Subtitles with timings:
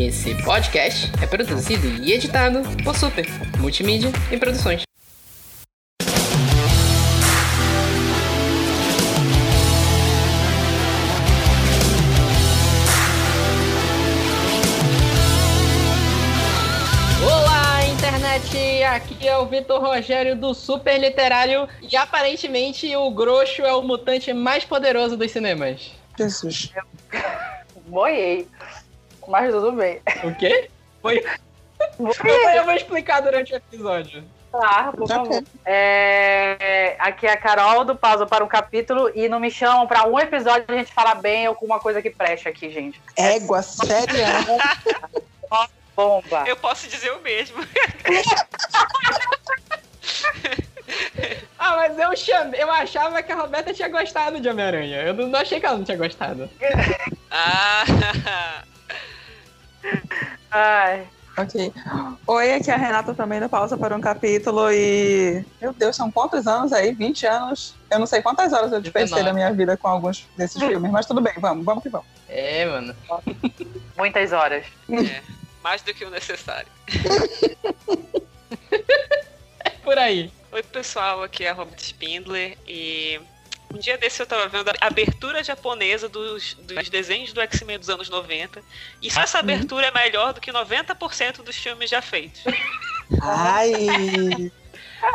[0.00, 3.26] Esse podcast é produzido e editado por Super
[3.58, 4.82] Multimídia e Produções.
[17.20, 18.84] Olá, internet!
[18.84, 24.32] Aqui é o Vitor Rogério do Super Literário e aparentemente o Groxo é o mutante
[24.32, 25.90] mais poderoso dos cinemas.
[26.16, 26.72] Jesus.
[27.88, 28.46] Boiei.
[29.28, 30.00] Mas tudo bem.
[30.24, 30.70] O quê?
[31.02, 31.24] Foi.
[32.54, 34.24] Eu vou explicar durante o episódio.
[34.50, 35.44] Tá, por favor.
[35.64, 40.08] É, aqui é a Carol do Pausa para um capítulo e não me chamam para
[40.08, 43.00] um episódio a gente falar bem ou com uma coisa que preste aqui, gente.
[43.16, 44.16] Égua, sério?
[45.94, 46.44] Bomba.
[46.46, 47.58] Eu posso dizer o mesmo.
[51.58, 55.02] Ah, mas eu chamei, eu achava que a Roberta tinha gostado de Homem-Aranha.
[55.02, 56.48] Eu não, não achei que ela não tinha gostado.
[57.30, 57.84] Ah,
[60.50, 61.06] Ai.
[61.36, 61.72] ok.
[62.26, 65.44] Oi, aqui é a Renata também do Pausa para um capítulo e.
[65.60, 66.92] Meu Deus, são quantos anos aí?
[66.92, 67.74] 20 anos?
[67.90, 69.24] Eu não sei quantas horas eu desperdicei 19.
[69.24, 72.06] da minha vida com alguns desses filmes, mas tudo bem, vamos, vamos que vamos.
[72.28, 72.94] É, mano.
[73.96, 74.64] Muitas horas.
[74.90, 75.22] é,
[75.62, 76.68] mais do que o necessário.
[79.64, 80.32] É por aí.
[80.52, 83.20] Oi, pessoal, aqui é a Robert Spindler e
[83.72, 87.90] um dia desse eu tava vendo a abertura japonesa dos, dos desenhos do X-Men dos
[87.90, 88.62] anos 90
[89.02, 92.42] e só essa abertura é melhor do que 90% dos filmes já feitos.
[93.22, 94.52] Ai!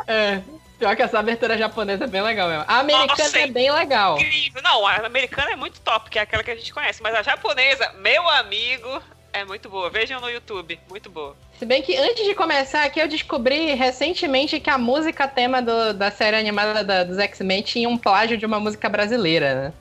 [0.07, 0.41] É.
[0.79, 2.65] Pior que essa abertura japonesa é bem legal mesmo.
[2.67, 4.19] A americana Nossa, é bem legal.
[4.19, 4.61] Incrível!
[4.61, 7.21] Não, a americana é muito top, que é aquela que a gente conhece, mas a
[7.21, 9.01] japonesa, meu amigo,
[9.33, 9.89] é muito boa.
[9.89, 11.35] Vejam no YouTube, muito boa.
[11.57, 15.93] Se bem que antes de começar aqui, eu descobri recentemente que a música tema do-
[15.93, 19.73] da série animada da- dos X-Men tinha um plágio de uma música brasileira, né?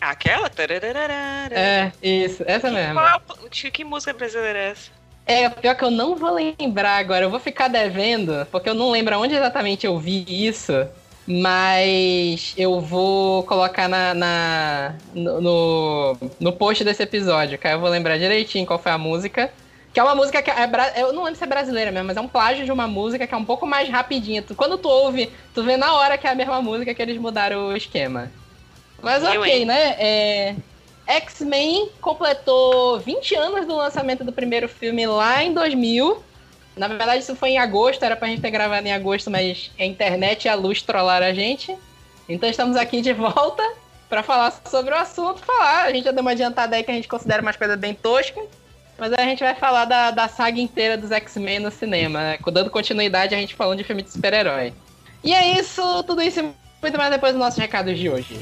[0.00, 0.48] Aquela?
[1.50, 2.94] É, isso, essa mesmo.
[2.94, 3.20] Qual,
[3.50, 4.90] que, que música brasileira é essa?
[5.26, 8.90] É, pior que eu não vou lembrar agora, eu vou ficar devendo, porque eu não
[8.90, 10.72] lembro onde exatamente eu vi isso,
[11.28, 17.90] mas eu vou colocar na, na- no, no, post desse episódio, que aí eu vou
[17.90, 19.52] lembrar direitinho qual foi a música.
[19.92, 20.54] Que é uma música que é.
[20.96, 23.34] Eu não lembro se é brasileira mesmo, mas é um plágio de uma música que
[23.34, 24.40] é um pouco mais rapidinha.
[24.40, 27.18] Tu- quando tu ouve, tu vê na hora que é a mesma música que eles
[27.18, 28.30] mudaram o esquema.
[29.02, 29.96] Mas ok, né?
[29.98, 30.54] É,
[31.06, 36.22] X-Men completou 20 anos do lançamento do primeiro filme lá em 2000.
[36.78, 39.84] Na verdade, isso foi em agosto, era pra gente ter gravado em agosto, mas a
[39.84, 41.76] internet e a luz trollaram a gente.
[42.28, 43.62] Então estamos aqui de volta
[44.08, 45.40] pra falar sobre o assunto.
[45.40, 47.94] Falar, a gente já deu uma adiantada aí que a gente considera umas coisas bem
[47.94, 48.44] toscas.
[48.98, 52.38] Mas a gente vai falar da, da saga inteira dos X-Men no cinema, né?
[52.52, 54.72] dando continuidade a gente falando de filme de super-herói.
[55.22, 56.42] E é isso, tudo isso e
[56.82, 58.40] muito mais depois dos nossos recados de hoje.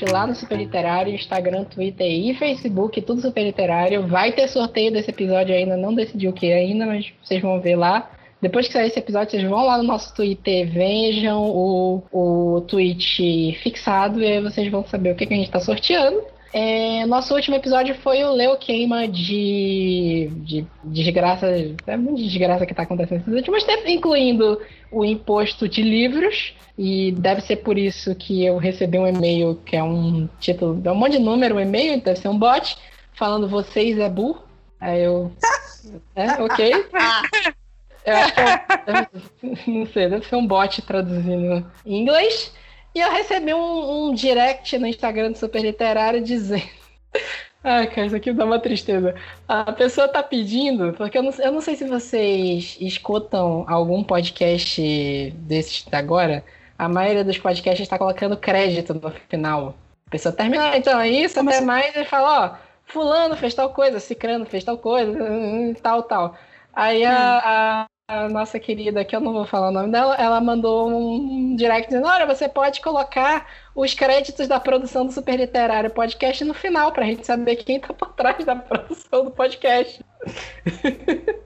[0.00, 4.06] Gente lá no Super Literário, Instagram, Twitter e Facebook, tudo Super Literário.
[4.06, 7.76] Vai ter sorteio desse episódio ainda, não decidi o que ainda, mas vocês vão ver
[7.76, 8.10] lá.
[8.40, 13.58] Depois que sair esse episódio, vocês vão lá no nosso Twitter, vejam o, o tweet
[13.62, 16.22] fixado e aí vocês vão saber o que, que a gente está sorteando.
[16.52, 21.46] É, nosso último episódio foi o Leo Queima de, de, de desgraça.
[21.86, 24.60] É muita desgraça que tá acontecendo nesses últimos tempos, incluindo
[24.90, 26.54] o imposto de livros.
[26.76, 30.90] E deve ser por isso que eu recebi um e-mail que é um título, é
[30.90, 32.76] um monte de número, um e-mail, deve ser um bot,
[33.12, 34.42] falando vocês é burro.
[34.80, 35.30] Aí eu.
[36.16, 36.86] É, ok.
[38.02, 42.50] Eu acho que é, não sei, deve ser um bot traduzindo em inglês.
[42.94, 46.68] E eu recebi um, um direct no Instagram do Super Literário dizendo.
[47.62, 49.14] Ai, cara, isso aqui dá uma tristeza.
[49.46, 55.30] A pessoa tá pedindo, porque eu não, eu não sei se vocês escutam algum podcast
[55.36, 56.42] desses agora.
[56.78, 59.74] A maioria dos podcasts está colocando crédito no final.
[60.06, 64.00] A pessoa termina, então é isso, até mais, e fala, ó, fulano fez tal coisa,
[64.00, 66.36] cicrano fez tal coisa, hum, tal, tal.
[66.72, 70.40] Aí a, a- a nossa querida, que eu não vou falar o nome dela, ela
[70.40, 75.90] mandou um direct dizendo, olha, você pode colocar os créditos da produção do Super Literário
[75.90, 80.04] Podcast no final, pra gente saber quem tá por trás da produção do podcast.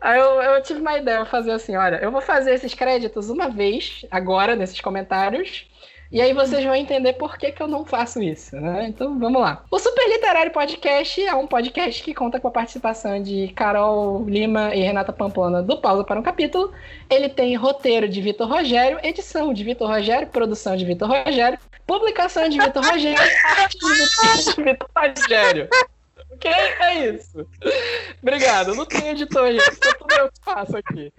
[0.00, 3.30] Aí eu, eu tive uma ideia, eu fazer assim, olha, eu vou fazer esses créditos
[3.30, 5.66] uma vez, agora, nesses comentários,
[6.10, 8.86] e aí vocês vão entender por que, que eu não faço isso, né?
[8.88, 9.64] Então vamos lá.
[9.70, 14.74] O Super Literário Podcast é um podcast que conta com a participação de Carol Lima
[14.74, 16.72] e Renata Pamplona do Pausa para um Capítulo.
[17.10, 22.48] Ele tem roteiro de Vitor Rogério, edição de Vitor Rogério, produção de Vitor Rogério, publicação
[22.48, 23.20] de Vitor Rogério,
[23.58, 25.68] arte de Vitor Rogério.
[26.32, 26.50] Ok?
[26.50, 27.46] É isso.
[28.22, 28.74] Obrigado.
[28.74, 29.70] Não tem editor, gente.
[29.70, 31.12] Isso é tudo eu que faço aqui.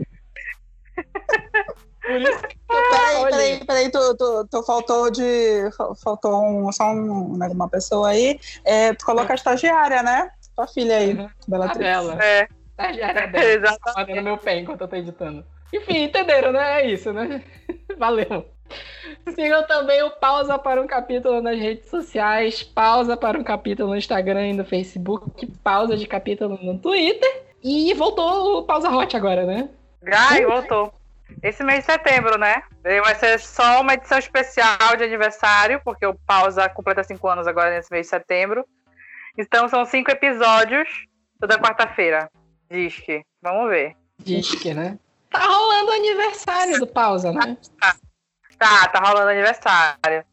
[2.06, 5.70] Por isso que eu Peraí, peraí, peraí, tu, tu, tu faltou de.
[6.04, 8.40] Faltou um, só um, né, uma pessoa aí.
[8.64, 10.30] É, tu coloca a estagiária, né?
[10.56, 11.30] Tua filha aí, Uhum.
[11.48, 11.76] Bela A.
[11.76, 12.24] Bela.
[12.24, 13.46] É, Estagiária dela.
[13.46, 13.80] Exatamente.
[13.84, 15.46] Tá fazendo meu pé enquanto eu tô editando.
[15.74, 16.82] Enfim, entenderam, né?
[16.82, 17.44] É isso, né?
[17.98, 18.46] Valeu.
[19.34, 23.98] Sigam também o Pausa para um Capítulo nas redes sociais, Pausa para um Capítulo no
[23.98, 27.44] Instagram e no Facebook, Pausa de Capítulo no Twitter.
[27.64, 29.70] E voltou o Pausa Hot agora, né?
[30.12, 30.94] Ai, voltou.
[31.42, 32.64] Esse mês de setembro, né?
[32.84, 37.72] Vai ser só uma edição especial de aniversário, porque o Pausa completa cinco anos agora
[37.72, 38.66] nesse mês de setembro.
[39.38, 40.88] Então são cinco episódios
[41.40, 42.30] toda quarta-feira.
[42.70, 43.24] Diz que.
[43.42, 43.96] Vamos ver.
[44.20, 44.98] Diz que, né?
[45.30, 47.58] Tá rolando o aniversário do Pausa, né?
[48.58, 50.24] Tá, tá rolando aniversário.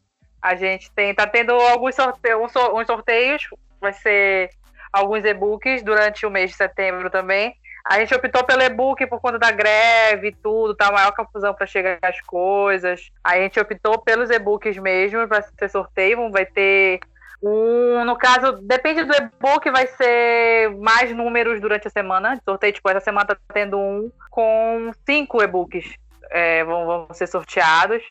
[0.41, 3.47] A gente tem, tá tendo alguns sorteios, uns sor- uns sorteios,
[3.81, 4.49] vai ser
[4.91, 7.55] alguns e-books durante o mês de setembro também.
[7.85, 11.67] A gente optou pelo e-book por conta da greve e tudo, tá maior confusão para
[11.67, 13.11] chegar as coisas.
[13.23, 17.01] A gente optou pelos e-books mesmo para ser sorteio, vai ter
[17.41, 22.71] um, no caso, depende do e-book, vai ser mais números durante a semana sorteio.
[22.71, 25.93] Tipo, essa semana tá tendo um com cinco e-books
[26.33, 28.01] é, vão, vão ser sorteados.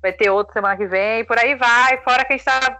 [0.00, 1.98] Vai ter outro semana que vem, por aí vai.
[2.02, 2.78] Fora que a gente tá.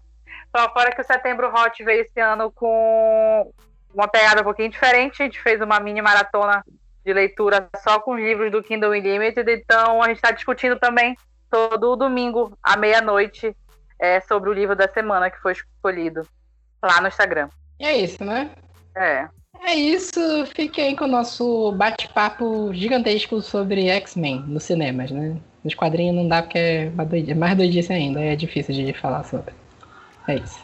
[0.72, 3.52] Fora que o Setembro Hot veio esse ano com
[3.96, 5.22] uma pegada um pouquinho diferente.
[5.22, 6.62] A gente fez uma mini maratona
[7.04, 9.50] de leitura só com os livros do Kindle Unlimited.
[9.50, 11.16] Então a gente está discutindo também
[11.50, 13.56] todo domingo, à meia-noite,
[13.98, 16.26] é, sobre o livro da semana que foi escolhido
[16.82, 17.48] lá no Instagram.
[17.80, 18.50] E é isso, né?
[18.94, 19.28] É.
[19.62, 20.20] É isso,
[20.54, 25.36] fiquem com o nosso bate-papo gigantesco sobre X-Men nos cinemas, né?
[25.64, 29.24] Nos quadrinhos não dá porque é mais doidi- mais doidice ainda, é difícil de falar
[29.24, 29.54] sobre.
[30.28, 30.60] É isso.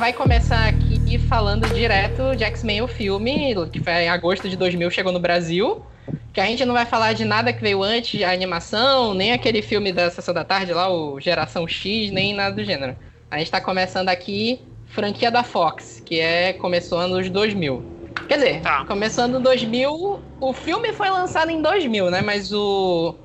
[0.00, 4.90] Vai começar aqui falando direto de X-Men o filme, que foi em agosto de 2000,
[4.90, 5.84] chegou no Brasil.
[6.32, 9.60] Que a gente não vai falar de nada que veio antes, a animação, nem aquele
[9.60, 12.96] filme da Sessão da Tarde lá, o Geração X, nem nada do gênero.
[13.30, 17.84] A gente tá começando aqui franquia da Fox, que é começou anos 2000.
[18.26, 18.86] Quer dizer, Tá.
[18.86, 22.22] começando em 2000, o filme foi lançado em 2000, né?
[22.22, 23.16] Mas o,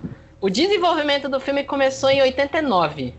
[0.42, 3.14] o desenvolvimento do filme começou em 89.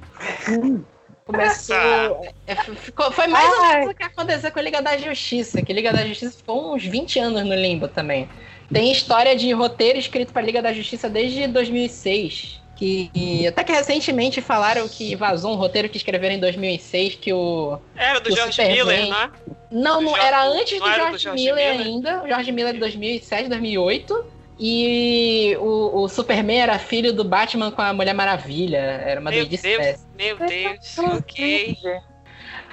[1.27, 2.27] Começou.
[2.47, 5.73] é, ficou- foi mais ou menos o que aconteceu com a Liga da Justiça, que
[5.73, 8.29] a Liga da Justiça ficou uns 20 anos no limbo também.
[8.73, 12.63] Tem história de roteiro escrito para Liga da Justiça desde 2006.
[12.77, 17.33] Que e até que recentemente falaram que vazou um roteiro que escreveram em 2006 que
[17.33, 18.85] o Era do Do George Superman.
[18.85, 19.31] Miller, né?
[19.73, 21.87] não, Do não era antes do não do George, George Miller, Miller?
[21.87, 22.23] ainda.
[22.23, 24.27] O George Miller de 2007, 2008.
[24.59, 28.77] E o, o Superman era filho do Batman com a Mulher Maravilha.
[28.77, 29.97] Era uma Meu doidice.
[30.17, 31.77] Meu Deus, ok.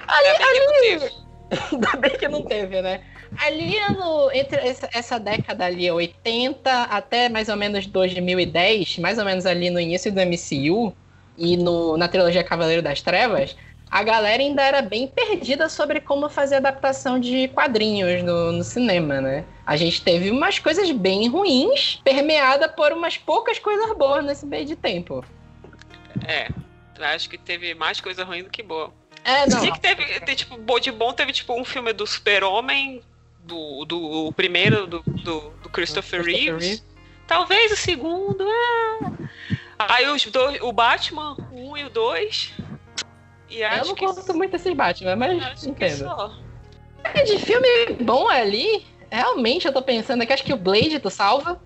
[0.07, 1.11] Ali, Ainda bem teve.
[1.71, 3.01] Ainda bem que não teve, né?
[3.39, 9.25] Ali no, entre essa, essa década ali, 80 até mais ou menos 2010, mais ou
[9.25, 10.93] menos ali no início do MCU
[11.37, 13.55] e no, na trilogia Cavaleiro das Trevas,
[13.89, 19.21] a galera ainda era bem perdida sobre como fazer adaptação de quadrinhos no, no cinema,
[19.21, 19.45] né?
[19.65, 24.65] A gente teve umas coisas bem ruins, permeada por umas poucas coisas boas nesse meio
[24.65, 25.23] de tempo.
[26.27, 26.49] É,
[27.03, 28.93] acho que teve mais coisa ruim do que boa.
[29.23, 29.61] É, não.
[29.61, 33.01] Que teve, tem, tipo, bo- de bom teve tipo um filme do Super-Homem,
[33.39, 36.67] do, do o primeiro do, do, do Christopher, Christopher Reeves.
[36.67, 36.83] Reeve.
[37.27, 38.99] Talvez o segundo, é.
[39.79, 42.51] Aí os dois, o Batman, o um e o dois.
[43.49, 46.43] E Eu acho não que, curto muito esses Batman, mas acho que entendo.
[47.25, 47.67] De filme
[48.01, 51.61] bom ali, realmente eu tô pensando aqui, acho que o Blade tu salva.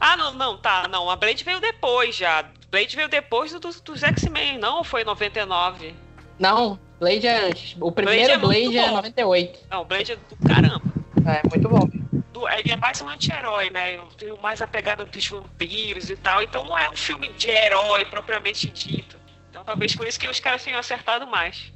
[0.00, 1.10] Ah, não, não, tá, não.
[1.10, 2.50] A Blade veio depois já.
[2.70, 4.78] Blade veio depois do, dos, dos X-Men, não?
[4.78, 5.94] Ou foi em 99?
[6.38, 7.76] Não, Blade é antes.
[7.80, 8.94] O primeiro é Blade é bom.
[8.96, 9.58] 98.
[9.70, 10.82] Não, Blade é do caramba.
[11.26, 11.88] É, muito bom.
[12.32, 13.96] do- ele é mais um anti-herói, né?
[13.96, 17.48] Eu tenho mais a pegada dos vampiros e tal, então não é um filme de
[17.50, 19.16] herói propriamente dito.
[19.50, 21.72] Então talvez por isso que os caras tenham acertado mais.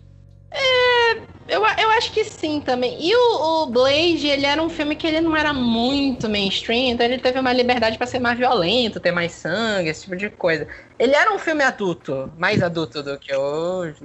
[1.48, 2.96] Eu, eu acho que sim também.
[3.00, 7.04] E o, o Blade, ele era um filme que ele não era muito mainstream, então
[7.04, 10.66] ele teve uma liberdade pra ser mais violento, ter mais sangue, esse tipo de coisa.
[10.98, 14.00] Ele era um filme adulto, mais adulto do que hoje,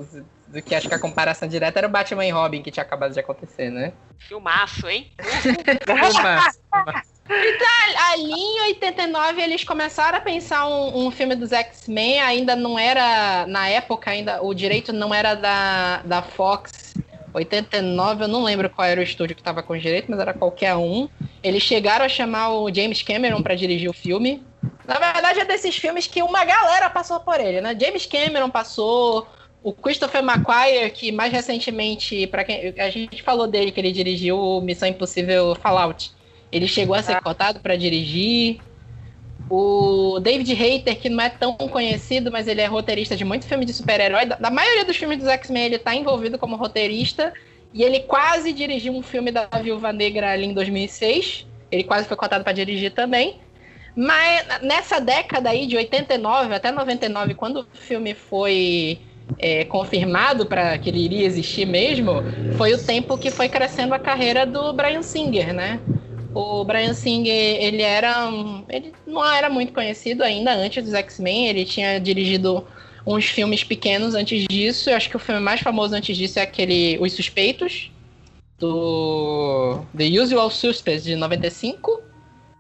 [0.47, 3.13] do que acho que a comparação direta era o Batman e Robin que tinha acabado
[3.13, 3.93] de acontecer, né?
[4.17, 5.11] Filmaço, hein?
[5.87, 7.16] Massa, massa.
[7.29, 7.67] Então,
[8.11, 13.45] ali em 89 eles começaram a pensar um, um filme dos X-Men, ainda não era,
[13.47, 16.93] na época ainda, o direito não era da, da Fox
[17.33, 20.75] 89, eu não lembro qual era o estúdio que estava com direito, mas era qualquer
[20.75, 21.07] um.
[21.43, 24.43] Eles chegaram a chamar o James Cameron para dirigir o filme.
[24.85, 27.77] Na verdade, é desses filmes que uma galera passou por ele, né?
[27.79, 29.27] James Cameron passou,
[29.61, 34.61] o Christopher McQuarrie, que mais recentemente, para quem a gente falou dele que ele dirigiu
[34.61, 36.11] Missão Impossível Fallout.
[36.51, 38.59] Ele chegou a ser cotado para dirigir.
[39.49, 43.65] O David Hayter, que não é tão conhecido, mas ele é roteirista de muito filme
[43.65, 44.25] de super-herói.
[44.25, 47.33] Da, da, maioria dos filmes dos X-Men, ele está envolvido como roteirista.
[47.73, 51.45] E ele quase dirigiu um filme da Viúva Negra ali em 2006.
[51.71, 53.39] Ele quase foi cotado para dirigir também.
[53.95, 58.99] Mas nessa década aí, de 89 até 99, quando o filme foi
[59.39, 62.23] é, confirmado para que ele iria existir mesmo,
[62.57, 65.79] foi o tempo que foi crescendo a carreira do Brian Singer, né?
[66.33, 68.29] O Brian Singer, ele era.
[68.69, 71.47] Ele não era muito conhecido ainda antes dos X-Men.
[71.47, 72.65] Ele tinha dirigido
[73.05, 74.89] uns filmes pequenos antes disso.
[74.89, 77.89] Eu acho que o filme mais famoso antes disso é aquele Os Suspeitos,
[78.59, 82.01] do The Usual Suspects, de 95.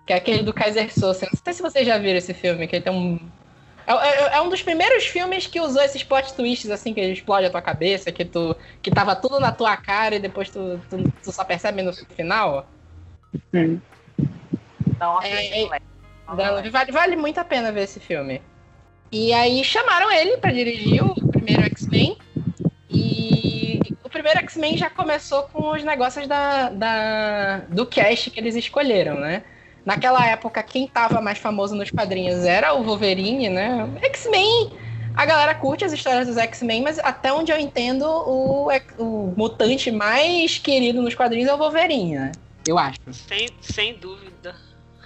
[0.05, 1.27] Que é aquele do Kaiser Sosa.
[1.31, 3.19] Não sei se vocês já viram esse filme, que ele tem um.
[3.85, 7.45] É, é, é, um dos primeiros filmes que usou esses plot twists, assim, que explode
[7.45, 8.55] a tua cabeça, que tu.
[8.81, 12.65] que tava tudo na tua cara e depois tu, tu, tu só percebe no final.
[13.53, 13.79] Hum.
[14.87, 15.67] Então, é, é,
[16.71, 18.41] vale, vale muito a pena ver esse filme.
[19.11, 22.17] E aí chamaram ele para dirigir o primeiro X-Men.
[22.89, 28.55] E o primeiro X-Men já começou com os negócios da, da, do cast que eles
[28.55, 29.43] escolheram, né?
[29.85, 33.89] Naquela época, quem tava mais famoso nos quadrinhos era o Wolverine, né?
[34.01, 34.73] X-Men,
[35.15, 38.67] a galera curte as histórias dos X-Men, mas até onde eu entendo, o,
[38.97, 42.31] o mutante mais querido nos quadrinhos é o Wolverine, né?
[42.67, 42.99] Eu acho.
[43.13, 44.55] Sem, sem dúvida.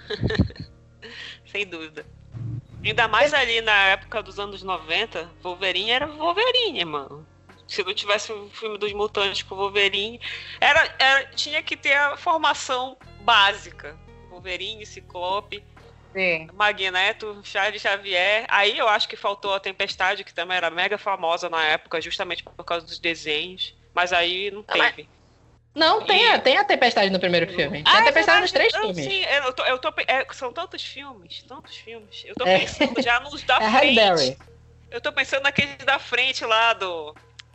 [1.46, 2.04] sem dúvida.
[2.84, 7.26] Ainda mais ali na época dos anos 90, Wolverine era Wolverine, mano.
[7.68, 10.20] Se não tivesse um filme dos mutantes com Wolverine,
[10.60, 13.96] era, era, tinha que ter a formação básica.
[14.28, 15.62] Wolverine, Ciclope,
[16.12, 16.48] Sim.
[16.52, 18.44] Magneto, Charles Xavier.
[18.48, 22.42] Aí eu acho que faltou a Tempestade, que também era mega famosa na época, justamente
[22.42, 23.74] por causa dos desenhos.
[23.94, 25.08] Mas aí não teve.
[25.74, 27.82] Não, tem, a, tem a Tempestade no primeiro filme.
[27.82, 29.04] Tem ah, a é Tempestade é nos três não, filmes.
[29.04, 32.22] Sim, eu tô, eu tô, é, são tantos filmes, tantos filmes.
[32.26, 32.58] Eu tô é.
[32.58, 33.02] pensando é.
[33.02, 34.38] já nos da é frente.
[34.90, 37.14] Eu tô pensando naqueles da frente lá do.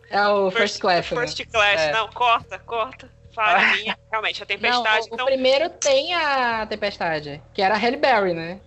[0.10, 1.12] É o First, First Class.
[1.12, 1.22] Né?
[1.22, 1.82] First Class.
[1.82, 1.92] É.
[1.92, 3.12] Não, corta, corta.
[3.36, 3.96] Fala minha.
[4.10, 4.84] Realmente, a Tempestade.
[4.84, 5.26] Não, o, então...
[5.26, 8.60] o primeiro tem a Tempestade, que era a Halle Berry, né?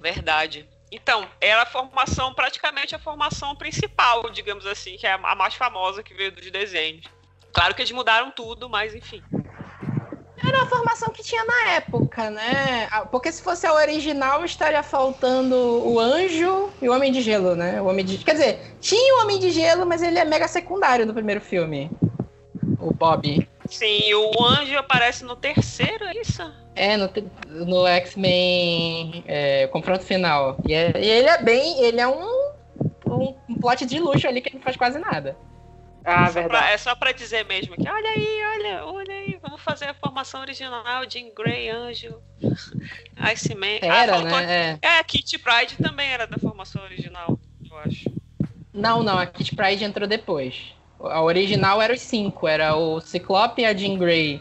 [0.00, 0.68] Verdade.
[0.90, 6.02] Então, era a formação, praticamente a formação principal, digamos assim, que é a mais famosa
[6.02, 7.06] que veio dos desenhos.
[7.56, 9.22] Claro que eles mudaram tudo, mas enfim.
[10.46, 12.86] Era a formação que tinha na época, né?
[12.90, 17.56] Ah, porque se fosse a original, estaria faltando o Anjo e o Homem de Gelo,
[17.56, 17.80] né?
[17.80, 18.18] O Homem de...
[18.18, 21.90] Quer dizer, tinha o Homem de Gelo, mas ele é mega secundário no primeiro filme.
[22.78, 23.48] O Bob.
[23.70, 26.42] Sim, o Anjo aparece no terceiro, é isso?
[26.74, 27.10] É, no,
[27.48, 30.58] no X-Men é, Confronto Final.
[30.68, 31.82] E, é, e, ele é bem.
[31.82, 32.52] Ele é um,
[33.06, 35.34] um plot de luxo ali que não faz quase nada.
[36.06, 36.48] Ah, é verdade.
[36.48, 39.94] Pra, é só pra dizer mesmo que, olha aí, olha, olha aí, vamos fazer a
[39.94, 42.14] formação original, Jean Grey, Anjo,
[43.18, 43.80] Iceman.
[43.82, 44.38] Era, ah, faltou...
[44.38, 44.78] né?
[44.80, 44.86] É.
[44.86, 47.36] é, a Kitty Pride também era da formação original,
[47.68, 48.08] eu acho.
[48.72, 50.76] Não, não, a Kitty Pride entrou depois.
[51.00, 54.40] A original era os cinco, era o Ciclope, a Jean Grey,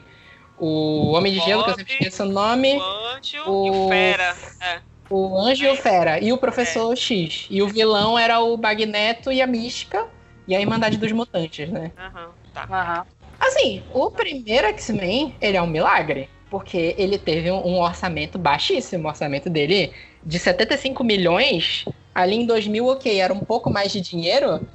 [0.60, 2.78] o Homem de Gelo, que eu sempre esqueço o nome.
[2.78, 3.66] O Anjo o...
[3.66, 4.36] e o Fera.
[4.62, 4.82] É.
[5.10, 5.68] O Anjo é.
[5.68, 6.20] e o Fera.
[6.20, 6.96] E o Professor é.
[6.96, 7.48] X.
[7.50, 10.08] E o vilão era o Magneto e a Mística
[10.48, 11.92] e a Irmandade dos Mutantes, né?
[11.98, 12.64] Aham, tá.
[12.70, 13.06] Aham.
[13.40, 16.30] Assim, o primeiro X-Men, ele é um milagre.
[16.50, 19.06] Porque ele teve um orçamento baixíssimo.
[19.06, 21.86] O orçamento dele de 75 milhões.
[22.14, 24.66] Ali em 2000, ok, era um pouco mais de dinheiro.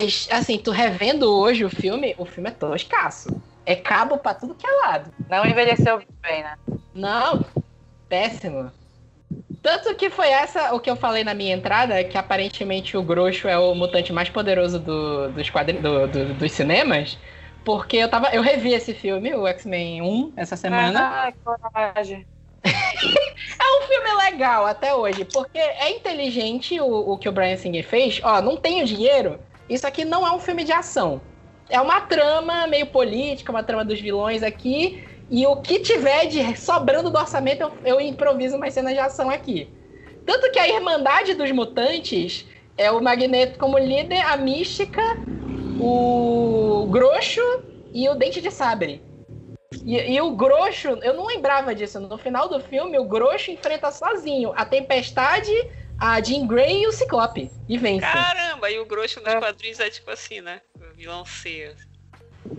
[0.00, 3.28] Mas, assim, tu revendo hoje o filme, o filme é todo escasso.
[3.64, 5.12] É cabo pra tudo que é lado.
[5.28, 6.56] Não envelheceu bem, né?
[6.94, 7.44] Não,
[8.08, 8.72] péssimo.
[9.62, 13.48] Tanto que foi essa o que eu falei na minha entrada, que aparentemente o Grosso
[13.48, 15.78] é o mutante mais poderoso do, dos, quadri...
[15.78, 17.18] do, do, dos cinemas.
[17.64, 18.28] Porque eu tava.
[18.28, 21.26] Eu revi esse filme, o X-Men 1, essa semana.
[21.26, 22.26] Ah, que coragem.
[22.64, 27.86] é um filme legal até hoje, porque é inteligente o, o que o Brian Singer
[27.86, 28.20] fez.
[28.22, 29.38] Ó, não tenho dinheiro.
[29.68, 31.20] Isso aqui não é um filme de ação.
[31.68, 35.04] É uma trama meio política, uma trama dos vilões aqui.
[35.30, 39.28] E o que tiver de sobrando do orçamento, eu, eu improviso umas cenas de ação
[39.28, 39.68] aqui.
[40.24, 45.02] Tanto que a Irmandade dos Mutantes é o Magneto como líder, a Mística,
[45.80, 47.40] o Groxo
[47.92, 49.02] e o Dente de Sabre.
[49.84, 52.00] E, e, o Groxo, eu não lembrava disso.
[52.00, 55.52] No final do filme, o Groxo enfrenta sozinho a Tempestade,
[55.98, 57.50] a Jean Grey e o Ciclope.
[57.68, 58.00] E vence.
[58.00, 59.38] Caramba, e o Groxo nos é.
[59.38, 60.62] quadrinhos é tipo assim, né?
[60.80, 61.74] O vilão C.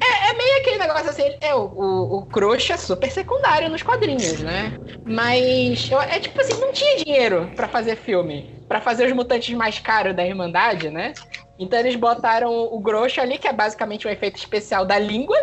[0.01, 3.81] É, é meio aquele negócio assim, é, o, o, o Crush é super secundário nos
[3.81, 4.74] quadrinhos, né?
[5.05, 9.79] Mas é tipo assim, não tinha dinheiro para fazer filme, para fazer os mutantes mais
[9.79, 11.13] caros da Irmandade, né?
[11.58, 15.38] Então eles botaram o Grosso ali, que é basicamente um efeito especial da língua.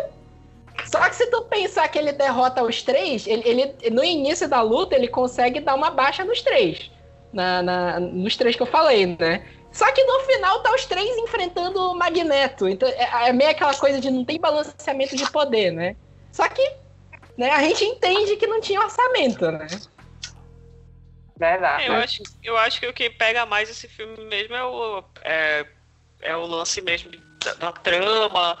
[0.85, 4.61] Só que se tu pensar que ele derrota os três, ele, ele no início da
[4.61, 6.89] luta ele consegue dar uma baixa nos três.
[7.31, 9.45] Na, na, nos três que eu falei, né?
[9.71, 12.67] Só que no final tá os três enfrentando o Magneto.
[12.67, 15.95] Então é, é meio aquela coisa de não tem balanceamento de poder, né?
[16.31, 16.61] Só que
[17.37, 19.67] né, a gente entende que não tinha orçamento, né?
[21.37, 21.85] Verdade.
[21.85, 25.65] Eu acho, eu acho que o que pega mais esse filme mesmo é o, é,
[26.21, 27.11] é o lance mesmo
[27.43, 28.57] da, da trama,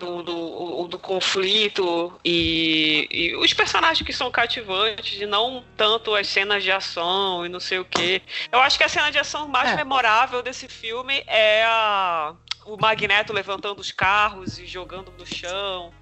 [0.00, 6.26] do, do, do conflito e, e, os personagens que são cativantes e não tanto as
[6.26, 8.22] cenas de ação e não sei o que.
[8.50, 9.76] Eu acho que a cena de ação mais é.
[9.76, 15.92] memorável desse filme é a, o Magneto levantando os carros e jogando no chão.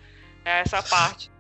[0.45, 1.31] É essa parte.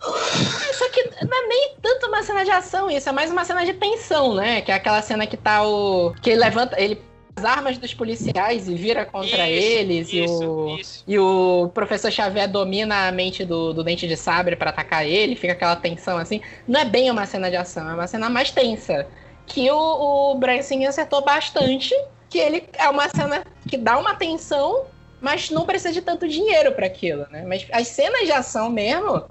[0.00, 3.64] Só que não é nem tanto uma cena de ação, isso é mais uma cena
[3.64, 4.62] de tensão, né?
[4.62, 6.14] Que é aquela cena que tá o.
[6.20, 6.80] que ele levanta.
[6.80, 7.00] Ele
[7.36, 10.08] as armas dos policiais e vira contra isso, eles.
[10.08, 11.04] Isso, e, o, isso.
[11.06, 15.36] e o professor Xavier domina a mente do, do Dente de Sabre para atacar ele,
[15.36, 16.40] fica aquela tensão assim.
[16.66, 19.06] Não é bem uma cena de ação, é uma cena mais tensa.
[19.46, 21.94] Que o, o Branson acertou bastante.
[22.28, 24.84] Que ele é uma cena que dá uma tensão,
[25.20, 27.44] mas não precisa de tanto dinheiro para aquilo, né?
[27.44, 29.24] Mas as cenas de ação mesmo,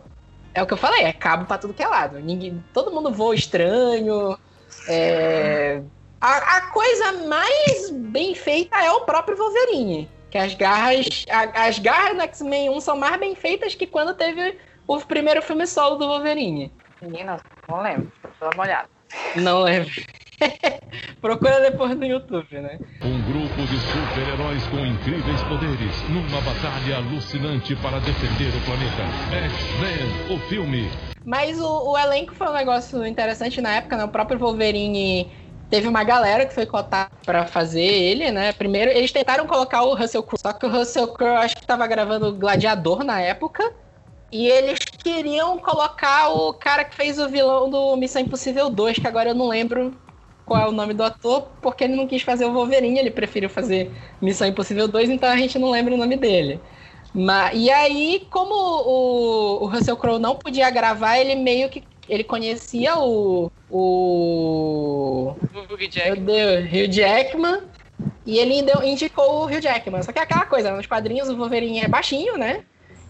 [0.53, 2.19] é o que eu falei, é cabo para tudo que é lado.
[2.19, 4.37] Ninguém, todo mundo voa estranho.
[4.87, 5.81] É,
[6.21, 10.09] a, a, coisa mais bem feita é o próprio Wolverine.
[10.29, 11.25] Que as garras.
[11.29, 14.57] A, as garras no X-Men 1 são mais bem feitas que quando teve
[14.87, 16.71] o primeiro filme solo do Wolverine.
[17.01, 18.11] Menina, não lembro.
[18.39, 18.89] Dá uma olhada.
[19.35, 19.91] Não lembro.
[21.21, 22.79] Procura depois no YouTube, né?
[23.01, 29.03] Um grupo de super-heróis com incríveis poderes numa batalha alucinante para defender o planeta.
[29.45, 30.89] X-Men, o filme.
[31.25, 34.03] Mas o, o, elenco foi um negócio interessante na época, né?
[34.05, 35.29] O próprio Wolverine
[35.69, 38.51] teve uma galera que foi cotar para fazer ele, né?
[38.51, 41.85] Primeiro, eles tentaram colocar o Russell Crowe, só que o Russell Crowe acho que tava
[41.85, 43.71] gravando Gladiador na época.
[44.31, 49.07] E eles queriam colocar o cara que fez o vilão do Missão Impossível 2, que
[49.07, 49.95] agora eu não lembro
[50.45, 53.49] qual é o nome do ator, porque ele não quis fazer o Wolverine, ele preferiu
[53.49, 53.91] fazer
[54.21, 56.59] Missão Impossível 2, então a gente não lembra o nome dele.
[57.13, 62.23] Mas, e aí, como o, o Russell Crowe não podia gravar, ele meio que ele
[62.23, 63.51] conhecia o.
[63.69, 65.35] O.
[65.53, 67.61] O Hugh Deus, Hugh Jackman.
[68.25, 70.03] E ele indicou o Hugh Jackman.
[70.03, 72.63] Só que é aquela coisa, nos quadrinhos o Wolverine é baixinho, né?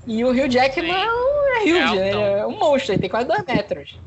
[0.06, 1.00] E o Hugh Jackman Sim.
[1.00, 2.40] é huge, é, né?
[2.40, 3.98] é um monstro, ele tem quase dois metros.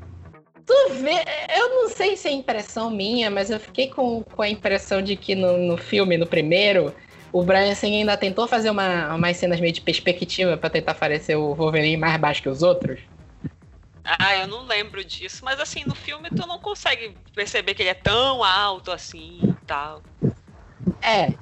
[0.65, 1.25] Tu vê,
[1.57, 5.17] eu não sei se é impressão minha, mas eu fiquei com, com a impressão de
[5.17, 6.95] que no, no filme, no primeiro,
[7.33, 11.37] o Brian Singer ainda tentou fazer uma, umas cenas meio de perspectiva para tentar parecer
[11.37, 13.01] o Wolverine mais baixo que os outros.
[14.05, 17.91] Ah, eu não lembro disso, mas assim, no filme tu não consegue perceber que ele
[17.91, 20.03] é tão alto assim e tal.
[21.01, 21.33] É,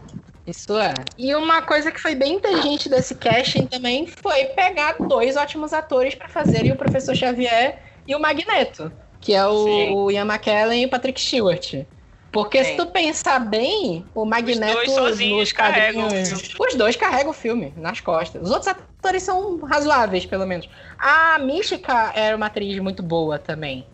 [0.47, 0.93] isso é.
[1.17, 6.15] E uma coisa que foi bem inteligente desse casting também foi pegar dois ótimos atores
[6.15, 10.87] para fazerem o Professor Xavier e o Magneto, que é o, o Ian McKellen e
[10.87, 11.85] o Patrick Stewart.
[12.33, 12.71] Porque Sim.
[12.71, 16.55] se tu pensar bem, o Magneto os dois nos quadrinhos.
[16.59, 18.43] Os dois carregam o filme nas costas.
[18.43, 20.69] Os outros atores são razoáveis, pelo menos.
[20.99, 23.85] A Mística era uma atriz muito boa também.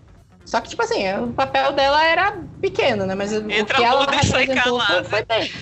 [0.45, 3.15] Só que, tipo assim, o papel dela era pequeno, né?
[3.15, 5.53] Mas Entra o que ela representou foi, foi bem.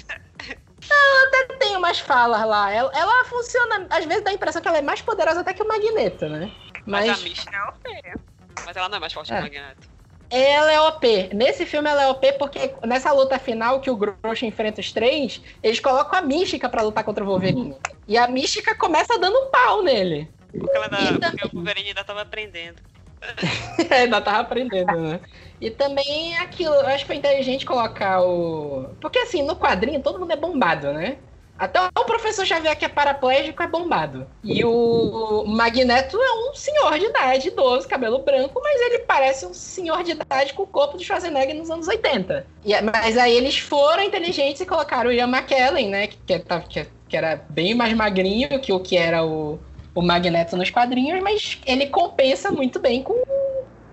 [0.90, 2.70] Ela até tem umas falas lá.
[2.70, 3.86] Ela, ela, funciona.
[3.88, 6.52] Às vezes dá a impressão que ela é mais poderosa até que o Magneto, né?
[6.84, 8.20] Mas, Mas a Mística é OP.
[8.66, 9.36] Mas ela não é mais forte é.
[9.36, 9.93] que o Magneto.
[10.34, 11.30] Ela é OP.
[11.32, 15.40] Nesse filme ela é OP porque nessa luta final que o Grosso enfrenta os três,
[15.62, 17.76] eles colocam a Mística para lutar contra o Wolverine.
[18.08, 20.28] E a Mística começa dando um pau nele.
[20.50, 22.82] Porque, ela ainda, porque o Wolverine ainda tava aprendendo.
[23.90, 25.20] é, ainda tava aprendendo, né?
[25.60, 28.88] E também aquilo, eu acho que foi inteligente colocar o.
[29.00, 31.16] Porque assim, no quadrinho todo mundo é bombado, né?
[31.58, 34.26] Até o professor Xavier, que é paraplégico, é bombado.
[34.42, 39.54] E o Magneto é um senhor de idade, idoso, cabelo branco, mas ele parece um
[39.54, 42.44] senhor de idade com o corpo de Schwarzenegger nos anos 80.
[42.64, 46.06] E, mas aí eles foram inteligentes e colocaram o Ian McKellen, né?
[46.08, 49.58] Que, que, que era bem mais magrinho que o que era o,
[49.94, 53.22] o Magneto nos quadrinhos, mas ele compensa muito bem com,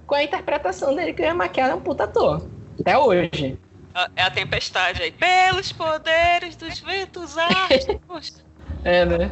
[0.07, 2.41] com a interpretação dele, que o Ian McKellen é um puta ator.
[2.79, 3.59] Até hoje.
[4.15, 5.11] É a tempestade aí.
[5.11, 8.43] Pelos poderes dos ventos árdicos.
[8.83, 9.31] é, né?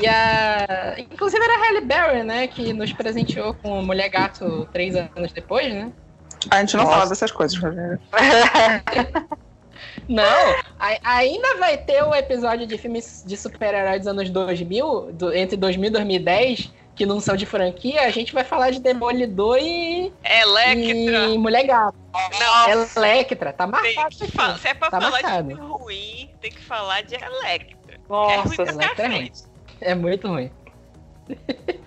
[0.00, 0.94] E a.
[0.98, 2.46] Inclusive era a Halle Berry, né?
[2.46, 5.90] Que nos presenteou com Mulher Gato três anos depois, né?
[6.50, 6.96] A gente não Nossa.
[6.96, 8.00] fala dessas coisas, Rogério.
[10.08, 10.56] Não,
[11.04, 15.88] ainda vai ter o episódio de filmes de super-heróis dos anos 2000, do, entre 2000
[15.88, 18.02] e 2010, que não são de franquia.
[18.02, 20.12] A gente vai falar de Demolidor e.
[20.24, 21.26] Electra.
[21.26, 21.96] E Mulher Gata.
[22.38, 22.86] Não.
[22.96, 24.14] Electra, tá marcado.
[24.14, 25.48] se é pra tá falar marcado.
[25.48, 28.00] de ruim, tem que falar de Electra.
[28.08, 29.32] Nossa, é, Electra é ruim.
[29.80, 30.50] É muito ruim.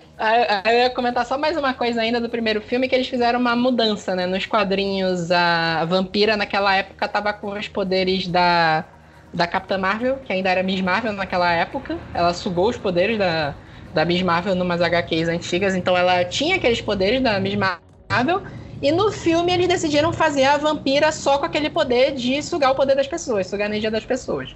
[0.66, 3.54] Eu ia comentar só mais uma coisa ainda do primeiro filme, que eles fizeram uma
[3.54, 4.26] mudança, né?
[4.26, 8.86] Nos quadrinhos, a vampira naquela época tava com os poderes da,
[9.34, 11.98] da Capitã Marvel, que ainda era Miss Marvel naquela época.
[12.14, 13.54] Ela sugou os poderes da,
[13.96, 18.44] da Miss Marvel numas HQs antigas, então ela tinha aqueles poderes da Miss Marvel.
[18.82, 22.76] E no filme eles decidiram fazer a vampira só com aquele poder de sugar o
[22.76, 24.54] poder das pessoas, sugar a energia das pessoas.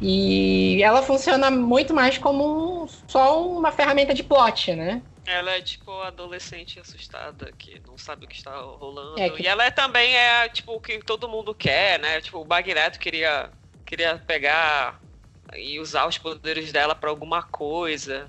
[0.00, 5.02] E ela funciona muito mais como um, só uma ferramenta de plot, né?
[5.26, 9.20] Ela é tipo adolescente assustada que não sabe o que está rolando.
[9.20, 9.42] É que...
[9.42, 12.18] E ela é, também é tipo o que todo mundo quer, né?
[12.22, 13.50] Tipo, o Magneto queria,
[13.84, 14.98] queria pegar
[15.54, 18.26] e usar os poderes dela para alguma coisa.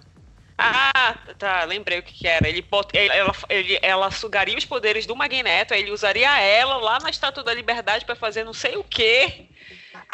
[0.64, 2.48] Ah, tá, lembrei o que, que era.
[2.48, 7.10] Ele, ela, ele, ela sugaria os poderes do Magneto, aí ele usaria ela lá na
[7.10, 9.48] Estátua da Liberdade para fazer não sei o quê.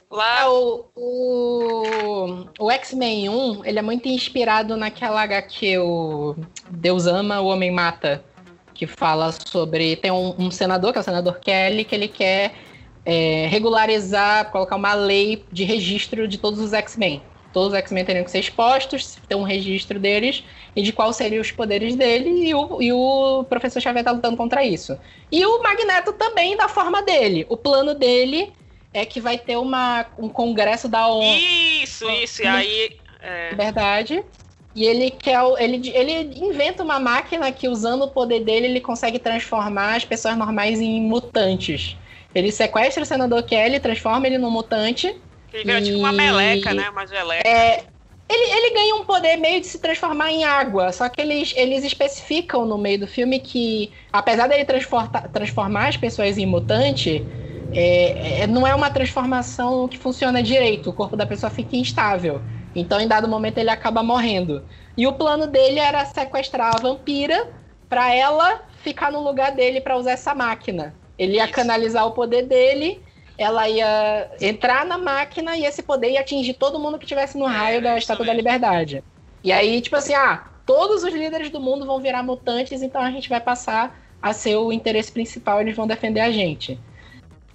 [0.10, 0.44] Lá...
[0.44, 6.36] É, o, o, o X-Men 1, ele é muito inspirado naquela HQ, o
[6.70, 8.24] Deus Ama, o Homem Mata,
[8.74, 9.98] que fala sobre...
[9.98, 12.54] Tem um, um senador, que é o senador Kelly, que ele quer
[13.06, 17.22] é, regularizar, colocar uma lei de registro de todos os X-Men.
[17.58, 20.44] Todos os X-Men teriam que ser expostos, ter um registro deles
[20.76, 24.38] e de quais seriam os poderes dele, e o, e o professor Xavier tá lutando
[24.38, 24.96] contra isso.
[25.32, 27.48] E o Magneto também, da forma dele.
[27.50, 28.54] O plano dele
[28.94, 31.36] é que vai ter uma, um congresso da ONU.
[31.82, 32.98] Isso, isso, e aí.
[33.20, 33.56] É...
[33.56, 34.24] Verdade.
[34.76, 35.40] E ele quer.
[35.58, 40.38] Ele, ele inventa uma máquina que, usando o poder dele, ele consegue transformar as pessoas
[40.38, 41.98] normais em mutantes.
[42.36, 45.20] Ele sequestra o senador Kelly, transforma ele num mutante.
[45.58, 45.84] Ele vira e...
[45.84, 46.90] tipo uma meleca, né?
[46.90, 47.48] Uma geleca.
[47.48, 47.84] É,
[48.30, 51.84] ele, ele ganha um poder meio de se transformar em água, só que eles, eles
[51.84, 57.26] especificam no meio do filme que, apesar dele transformar as pessoas em mutante,
[57.74, 62.42] é, é, não é uma transformação que funciona direito, o corpo da pessoa fica instável.
[62.76, 64.64] Então, em dado momento, ele acaba morrendo.
[64.96, 67.50] E o plano dele era sequestrar a vampira
[67.90, 70.94] para ela ficar no lugar dele para usar essa máquina.
[71.18, 73.02] Ele ia canalizar o poder dele,
[73.38, 77.48] ela ia entrar na máquina e esse poder ia atingir todo mundo que estivesse no
[77.48, 79.04] é, raio da Estátua da Liberdade.
[79.44, 83.12] E aí, tipo assim, ah, todos os líderes do mundo vão virar mutantes, então a
[83.12, 86.80] gente vai passar a ser o interesse principal, eles vão defender a gente.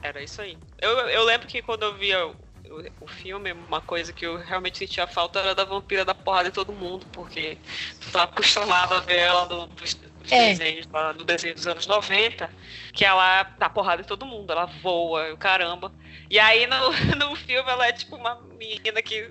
[0.03, 0.57] Era isso aí.
[0.81, 2.35] Eu, eu lembro que quando eu via o,
[3.01, 6.55] o, filme, uma coisa que eu realmente sentia falta era da vampira da porrada de
[6.55, 7.59] todo mundo, porque
[8.01, 10.51] tu tá acostumado a ver ela no, dos, dos é.
[10.51, 12.51] desenhos, no desenho dos anos 90,
[12.93, 15.93] que ela dá porrada de todo mundo, ela voa, o caramba.
[16.31, 19.31] E aí no, no filme ela é tipo uma menina que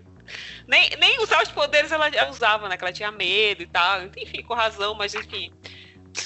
[0.68, 2.78] nem, nem usar os poderes ela, usava, né?
[2.78, 4.04] Que ela tinha medo e tal.
[4.18, 5.52] Enfim, com razão, mas enfim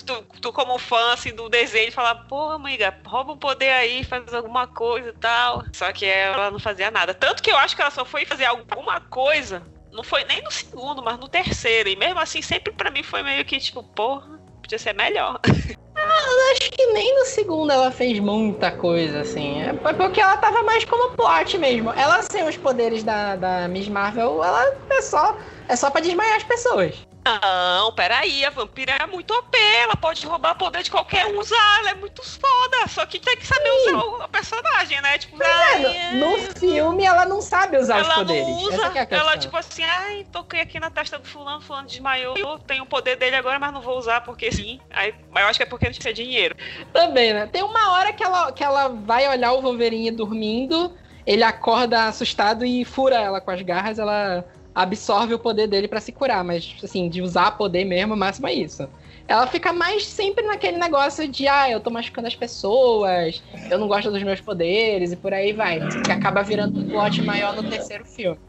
[0.06, 4.34] tu, tu como fã assim, do desenho, falar, pô, amiga, rouba o poder aí, faz
[4.34, 5.64] alguma coisa e tal.
[5.74, 7.14] Só que ela não fazia nada.
[7.14, 9.62] Tanto que eu acho que ela só foi fazer alguma coisa.
[9.92, 11.90] Não foi nem no segundo, mas no terceiro.
[11.90, 15.40] E mesmo assim, sempre para mim foi meio que tipo, porra, podia ser melhor.
[15.98, 19.62] Ah, acho que nem no segundo ela fez muita coisa, assim.
[19.62, 21.92] É porque ela tava mais como plot mesmo.
[21.94, 26.36] Ela sem os poderes da, da Miss Marvel, ela é só, é só pra desmaiar
[26.36, 26.96] as pessoas.
[27.26, 31.80] Não, peraí, a vampira é muito OP, ela pode roubar poder de qualquer um usar,
[31.80, 33.96] ela é muito foda, só que tem que saber Sim.
[33.96, 35.18] usar o personagem, né?
[35.18, 38.48] Tipo, ai, é, no filme ela não sabe usar ela os poderes.
[38.48, 42.38] Não usa, é ela tipo assim, ai, toquei aqui na testa do fulano, fulano desmaiou,
[42.38, 44.80] eu tenho o poder dele agora, mas não vou usar porque sim.
[44.92, 46.56] Aí, mas eu acho que é porque não tinha dinheiro.
[46.94, 47.48] Também, né?
[47.48, 52.64] Tem uma hora que ela, que ela vai olhar o Wolverine dormindo, ele acorda assustado
[52.64, 56.76] e fura ela com as garras, ela absorve o poder dele para se curar, mas
[56.84, 58.88] assim, de usar poder mesmo, o máximo é isso.
[59.28, 63.88] Ela fica mais sempre naquele negócio de, ah, eu tô machucando as pessoas, eu não
[63.88, 65.80] gosto dos meus poderes e por aí vai.
[66.04, 68.40] Que acaba virando um plot maior no terceiro filme.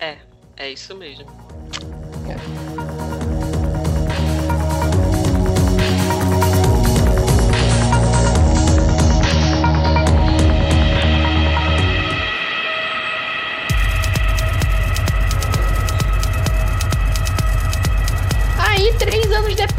[0.00, 0.16] É,
[0.56, 1.26] é isso mesmo.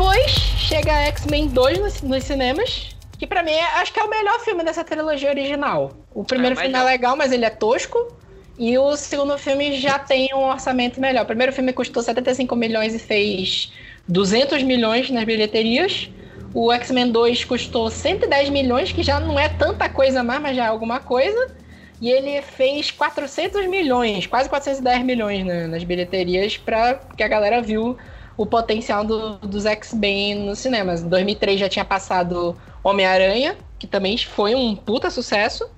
[0.01, 2.95] Depois, chega X-Men 2 nos, nos, cinemas.
[3.19, 5.91] Que pra mim, é, acho que é o melhor filme dessa trilogia original.
[6.11, 8.11] O primeiro é, filme é legal, mas ele é tosco.
[8.57, 11.21] E o segundo filme já tem um orçamento melhor.
[11.23, 13.71] O primeiro filme custou 75 milhões e fez
[14.07, 16.09] 200 milhões nas bilheterias.
[16.51, 20.65] O X-Men 2 custou 110 milhões, que já não é tanta coisa mais, mas já
[20.65, 21.55] é alguma coisa.
[22.01, 27.61] e ele fez 400 milhões, quase 410 milhões né, nas bilheterias, para que a galera
[27.61, 27.95] viu
[28.37, 31.01] o potencial do, dos X-Men nos cinemas.
[31.01, 35.69] Em 2003 já tinha passado Homem-Aranha, que também foi um puta sucesso.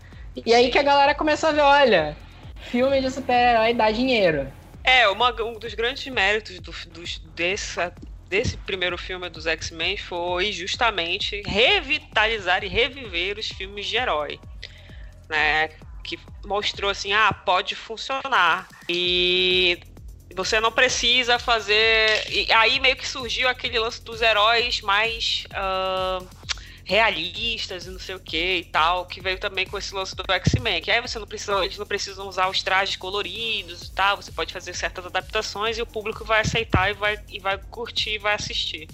[0.46, 2.18] E aí que a galera começou a ver, olha,
[2.56, 4.52] filme de super-herói dá dinheiro.
[4.84, 7.04] É, uma, um dos grandes méritos do, do,
[7.36, 7.94] dessa,
[8.28, 14.40] desse primeiro filme dos X-Men foi justamente revitalizar e reviver os filmes de herói.
[15.30, 15.70] Né?
[16.04, 18.68] Que mostrou assim, ah, pode funcionar.
[18.90, 19.80] E
[20.34, 22.24] você não precisa fazer.
[22.30, 25.46] E aí meio que surgiu aquele lance dos heróis mais.
[25.52, 26.44] Uh
[26.86, 30.24] realistas e não sei o que e tal, que veio também com esse lance do
[30.30, 34.18] X-Men, que aí você não precisa, eles não precisam usar os trajes coloridos e tal,
[34.18, 38.16] você pode fazer certas adaptações e o público vai aceitar e vai, e vai curtir
[38.16, 38.88] e vai assistir.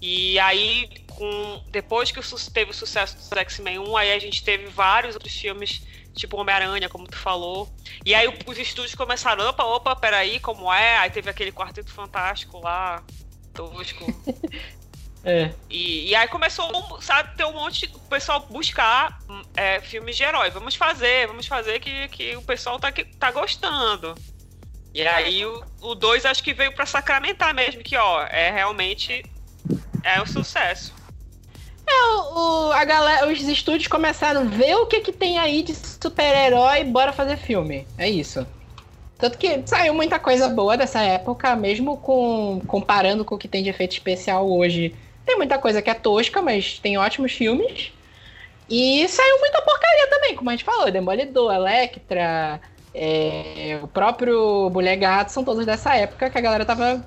[0.00, 2.20] E aí, com, depois que
[2.52, 5.82] teve o sucesso do X-Men 1, aí a gente teve vários outros filmes,
[6.18, 7.72] tipo Homem-Aranha, como tu falou.
[8.04, 10.98] E aí os estúdios começaram, opa, opa, peraí, como é?
[10.98, 13.02] Aí teve aquele Quarteto Fantástico lá,
[13.54, 14.04] tosco.
[15.24, 15.52] É.
[15.68, 19.18] E, e, aí começou, sabe, ter um monte de pessoal buscar
[19.56, 20.48] é, filmes de herói.
[20.48, 24.14] Vamos fazer, vamos fazer que, que o pessoal tá, que, tá gostando.
[24.94, 29.22] E aí o 2 acho que veio para sacramentar mesmo que, ó, é realmente
[30.02, 30.94] é um sucesso.
[31.90, 35.74] É, o, a galera, os estúdios começaram a ver o que, que tem aí de
[35.74, 37.86] super-herói, bora fazer filme.
[37.96, 38.46] É isso.
[39.16, 43.62] Tanto que saiu muita coisa boa dessa época, mesmo com comparando com o que tem
[43.62, 44.94] de efeito especial hoje
[45.28, 47.92] tem muita coisa que é tosca, mas tem ótimos filmes.
[48.68, 50.90] E saiu muita porcaria também, como a gente falou.
[50.90, 52.58] Demolidor, Electra,
[52.94, 57.04] é, o próprio Mulher Gato, são todos dessa época que a galera tava.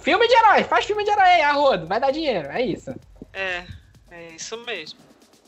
[0.00, 2.94] Filme de herói, faz filme de herói aí, Arrodo, vai dar dinheiro, é isso.
[3.32, 3.64] É,
[4.10, 4.98] é isso mesmo.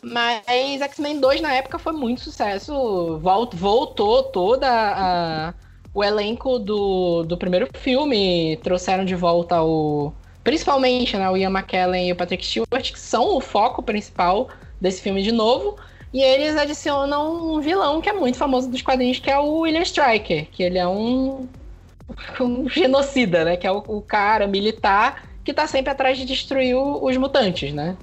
[0.03, 0.43] Mas
[0.83, 3.19] X-Men 2 na época foi muito sucesso.
[3.19, 5.55] Volt, voltou toda a,
[5.95, 8.59] o elenco do, do primeiro filme.
[8.63, 13.37] Trouxeram de volta o, principalmente né, o Ian McKellen e o Patrick Stewart, que são
[13.37, 15.77] o foco principal desse filme de novo.
[16.13, 19.83] E eles adicionam um vilão que é muito famoso dos quadrinhos, que é o William
[19.83, 21.49] Striker, que ele é um,
[22.41, 23.57] um genocida, né?
[23.57, 27.73] Que é o, o, cara militar que tá sempre atrás de destruir o, os mutantes,
[27.73, 27.97] né?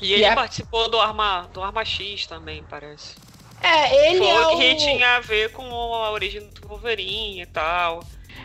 [0.00, 3.16] E ele e participou do Arma, do Arma X também, parece.
[3.60, 4.56] É, ele Foi, é o...
[4.56, 8.04] que tinha a ver com a origem do Wolverine e tal.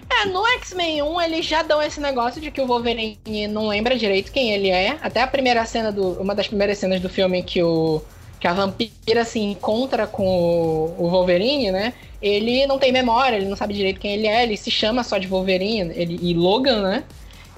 [0.10, 3.96] É, no X-Men 1 eles já dão esse negócio de que o Wolverine não lembra
[3.96, 4.98] direito quem ele é.
[5.02, 6.14] Até a primeira cena do.
[6.14, 8.02] Uma das primeiras cenas do filme que o.
[8.40, 11.94] Que a vampira se encontra com o, o Wolverine, né?
[12.22, 15.18] Ele não tem memória, ele não sabe direito quem ele é, ele se chama só
[15.18, 17.04] de Wolverine ele, e Logan, né?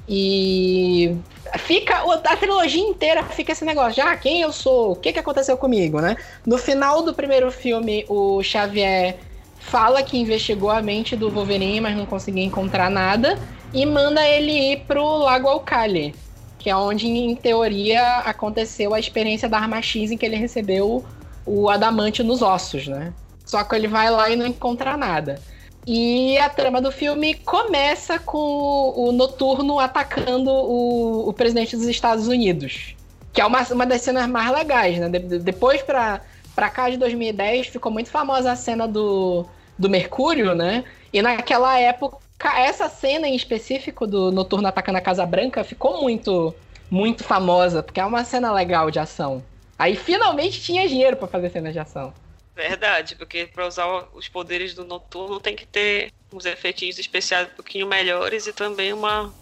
[0.08, 1.18] E
[1.58, 5.20] fica a trilogia inteira fica esse negócio, já ah, quem eu sou, o que, que
[5.20, 6.16] aconteceu comigo, né?
[6.46, 9.18] No final do primeiro filme, o Xavier
[9.60, 13.40] fala que investigou a mente do Wolverine, mas não conseguiu encontrar nada,
[13.74, 16.14] e manda ele ir pro Lago Alcali,
[16.60, 21.04] que é onde, em teoria, aconteceu a experiência da arma X em que ele recebeu
[21.46, 23.14] o adamante nos ossos, né?
[23.46, 25.40] Só que ele vai lá e não encontra nada.
[25.88, 32.28] E a trama do filme começa com o Noturno atacando o, o presidente dos Estados
[32.28, 32.96] Unidos.
[33.32, 35.10] Que é uma, uma das cenas mais legais, né?
[35.10, 36.22] De, depois, pra,
[36.56, 39.46] pra cá de 2010, ficou muito famosa a cena do,
[39.78, 40.84] do Mercúrio, né?
[41.14, 42.18] E naquela época,
[42.58, 46.56] essa cena em específico do Noturno atacando a Casa Branca ficou muito,
[46.90, 49.44] muito famosa, porque é uma cena legal de ação.
[49.78, 52.12] Aí finalmente tinha dinheiro para fazer cenas de ação.
[52.56, 57.56] Verdade, porque para usar os poderes do Noturno tem que ter uns efeitos especiais um
[57.56, 59.34] pouquinho melhores e também uma,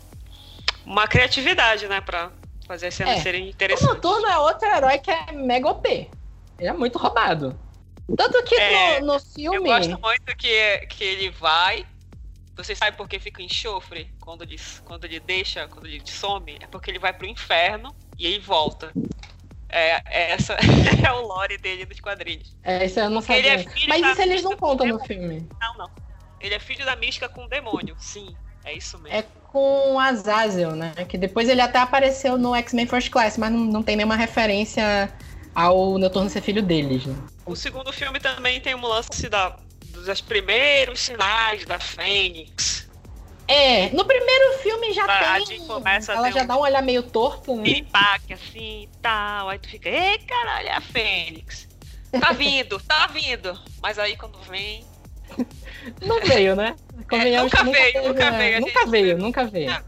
[0.84, 2.32] uma criatividade, né, para
[2.66, 3.22] fazer as cenas é.
[3.22, 3.88] serem interessantes.
[3.88, 5.88] O Noturno é outro herói que é mega OP.
[6.58, 7.58] Ele é muito roubado.
[8.18, 9.58] Tanto que é, no, no, filme.
[9.58, 11.86] Eu gosto muito que, que ele vai.
[12.56, 16.58] Você sabe por que fica enxofre quando ele, quando ele deixa, quando ele some?
[16.60, 18.92] É porque ele vai pro inferno e ele volta.
[19.74, 20.54] É, é essa
[21.04, 22.56] é o lore dele dos quadrinhos.
[22.64, 23.56] É, isso eu não sabia.
[23.56, 25.48] É Mas isso eles não contam no filme.
[25.60, 25.92] Não, não.
[26.40, 27.96] Ele é filho da mística com o demônio.
[27.98, 29.18] Sim, é isso mesmo.
[29.18, 30.94] É com Azazel, né?
[31.08, 35.12] Que depois ele até apareceu no X-Men First Class, mas não, não tem nenhuma referência
[35.56, 37.06] ao Noturno ser filho deles.
[37.06, 37.16] Né?
[37.46, 39.56] O segundo filme também tem um lance da,
[39.90, 42.83] dos primeiros sinais da Fênix.
[43.48, 45.60] É, no primeiro filme já a tem.
[46.10, 46.48] ela já um...
[46.48, 47.70] dá um olhar meio torto, né?
[47.70, 49.50] Impacto assim e tal.
[49.50, 51.68] Aí tu fica, ei, caralho, é a Fênix.
[52.20, 53.60] Tá vindo, tá vindo.
[53.82, 54.86] Mas aí quando vem.
[56.02, 56.76] Não veio, né?
[56.96, 57.72] É, nunca, veio, nunca, né?
[57.72, 58.62] veio, nunca veio.
[58.62, 59.84] Nunca veio, nunca veio.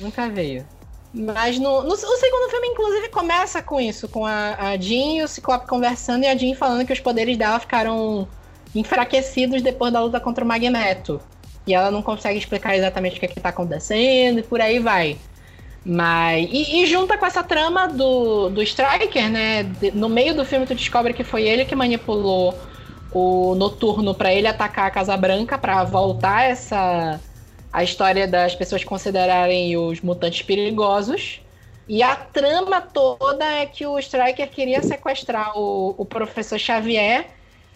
[0.00, 0.66] Nunca veio.
[1.14, 5.22] Mas no, no, o segundo filme, inclusive, começa com isso, com a, a Jean e
[5.22, 8.26] o Ciclope conversando e a Jean falando que os poderes dela ficaram
[8.74, 11.20] enfraquecidos depois da luta contra o Magneto.
[11.66, 15.16] E ela não consegue explicar exatamente o que, é está acontecendo e por aí vai.
[15.84, 16.48] Mas.
[16.50, 19.64] E, e, junta com essa trama do, do Striker, né?
[19.64, 22.58] De, no meio do filme, tu descobre que foi ele que manipulou
[23.12, 27.20] o Noturno para ele atacar a Casa Branca para voltar essa.
[27.72, 31.40] a história das pessoas considerarem os mutantes perigosos.
[31.86, 37.26] E a trama toda é que o Striker queria sequestrar o, o professor Xavier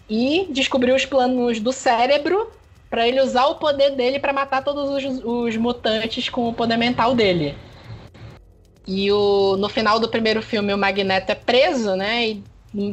[0.09, 2.51] e descobrir os planos do cérebro
[2.91, 6.77] para ele usar o poder dele para matar todos os, os mutantes com o poder
[6.77, 7.55] mental dele.
[8.87, 12.29] E o, no final do primeiro filme, o Magneto é preso, né?
[12.29, 12.43] E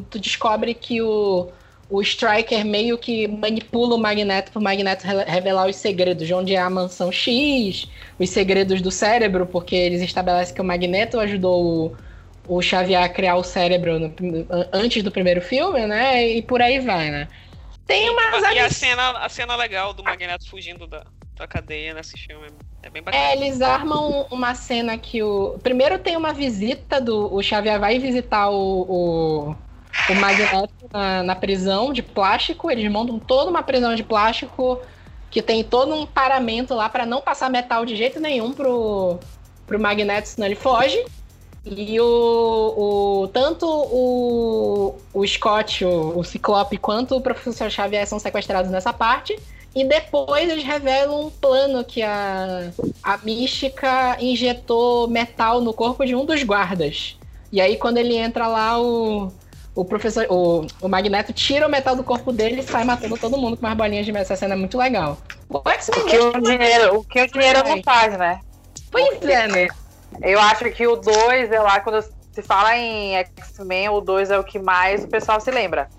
[0.09, 1.47] tu descobre que o,
[1.89, 6.53] o Striker meio que manipula o Magneto para o Magneto revelar os segredos de onde
[6.53, 7.87] é a mansão X,
[8.19, 11.63] os segredos do cérebro, porque eles estabelecem que o Magneto ajudou
[12.47, 14.13] o, o Xavier a criar o cérebro no,
[14.73, 16.27] antes do primeiro filme, né?
[16.27, 17.27] E por aí vai, né?
[17.85, 18.41] Tem umas.
[18.53, 22.47] E a cena, a cena legal do Magneto fugindo da, da cadeia nesse filme.
[22.81, 23.23] É bem bacana.
[23.23, 25.59] É, eles armam uma cena que o.
[25.61, 27.33] Primeiro tem uma visita do.
[27.33, 29.55] O Xavier vai visitar o, o,
[30.09, 32.71] o Magneto na, na prisão de plástico.
[32.71, 34.81] Eles montam toda uma prisão de plástico
[35.29, 39.19] que tem todo um paramento lá para não passar metal de jeito nenhum pro,
[39.67, 41.03] pro Magneto, senão ele foge.
[41.65, 48.19] E o, o tanto o, o Scott, o, o Ciclope, quanto o Professor Xavier são
[48.19, 49.35] sequestrados nessa parte.
[49.73, 52.71] E depois eles revelam um plano que a,
[53.03, 57.17] a mística injetou metal no corpo de um dos guardas.
[57.51, 59.33] E aí, quando ele entra lá, o,
[59.73, 60.25] o professor.
[60.29, 63.65] O, o Magneto tira o metal do corpo dele e sai matando todo mundo com
[63.65, 64.23] umas bolinhas de metal.
[64.23, 65.17] Essa cena é muito legal.
[65.49, 65.61] O, o
[66.05, 68.39] que o dinheiro, o que o dinheiro não faz, né?
[68.89, 69.67] Pois é, né?
[70.21, 74.37] Eu acho que o 2 é lá, quando se fala em X-Men, o 2 é
[74.37, 75.89] o que mais o pessoal se lembra.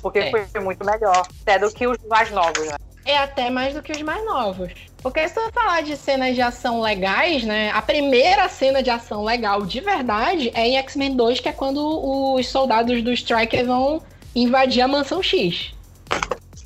[0.00, 0.46] Porque é.
[0.46, 2.76] foi muito melhor, até do que os mais novos, né?
[3.04, 4.72] É até mais do que os mais novos.
[5.00, 7.70] Porque se tu falar de cenas de ação legais, né?
[7.70, 12.34] A primeira cena de ação legal de verdade é em X-Men 2, que é quando
[12.34, 14.02] os soldados do Striker vão
[14.34, 15.72] invadir a mansão X.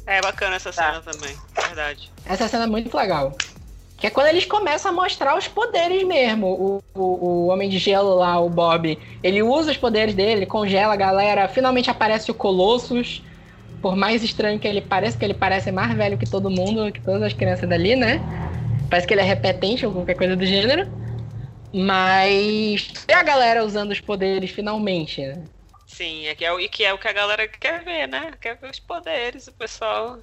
[0.06, 1.12] É bacana essa cena tá.
[1.12, 2.10] também, verdade.
[2.24, 3.36] Essa cena é muito legal.
[4.00, 6.46] Que é quando eles começam a mostrar os poderes mesmo.
[6.46, 10.94] O, o, o, Homem de Gelo lá, o Bob, ele usa os poderes dele, congela
[10.94, 11.46] a galera.
[11.48, 13.22] Finalmente aparece o Colossus.
[13.82, 17.00] Por mais estranho que ele pareça, que ele parece mais velho que todo mundo, que
[17.00, 18.20] todas as crianças dali, né?
[18.88, 20.90] Parece que ele é repetente ou qualquer coisa do gênero.
[21.72, 25.44] Mas é a galera usando os poderes finalmente, né?
[25.86, 28.32] Sim, é que é, que é o que a galera quer ver, né?
[28.40, 30.18] Quer ver os poderes, o pessoal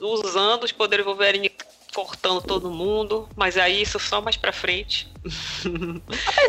[0.00, 1.50] usando os poderes Wolverine
[1.98, 5.12] cortando todo mundo, mas aí isso só mais pra frente.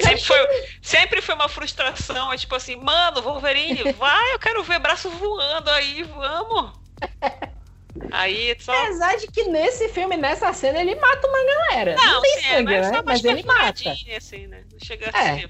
[0.04, 0.38] sempre, foi,
[0.80, 5.72] sempre foi uma frustração, é tipo assim, mano, Wolverine, vai, eu quero ver braço voando
[5.72, 6.72] aí, vamos.
[8.12, 8.72] Aí só.
[8.72, 11.96] Apesar de que nesse filme, nessa cena, ele mata uma galera.
[11.96, 13.02] Não, não tem sim, sangue, é, né?
[13.04, 13.92] Mas ele mata.
[14.16, 14.64] Assim, né?
[14.82, 15.10] Chega é.
[15.10, 15.50] assim.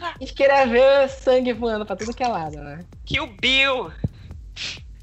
[0.00, 2.84] A gente queria ver sangue voando pra tudo que é lado, né?
[3.06, 3.90] Que o Bill.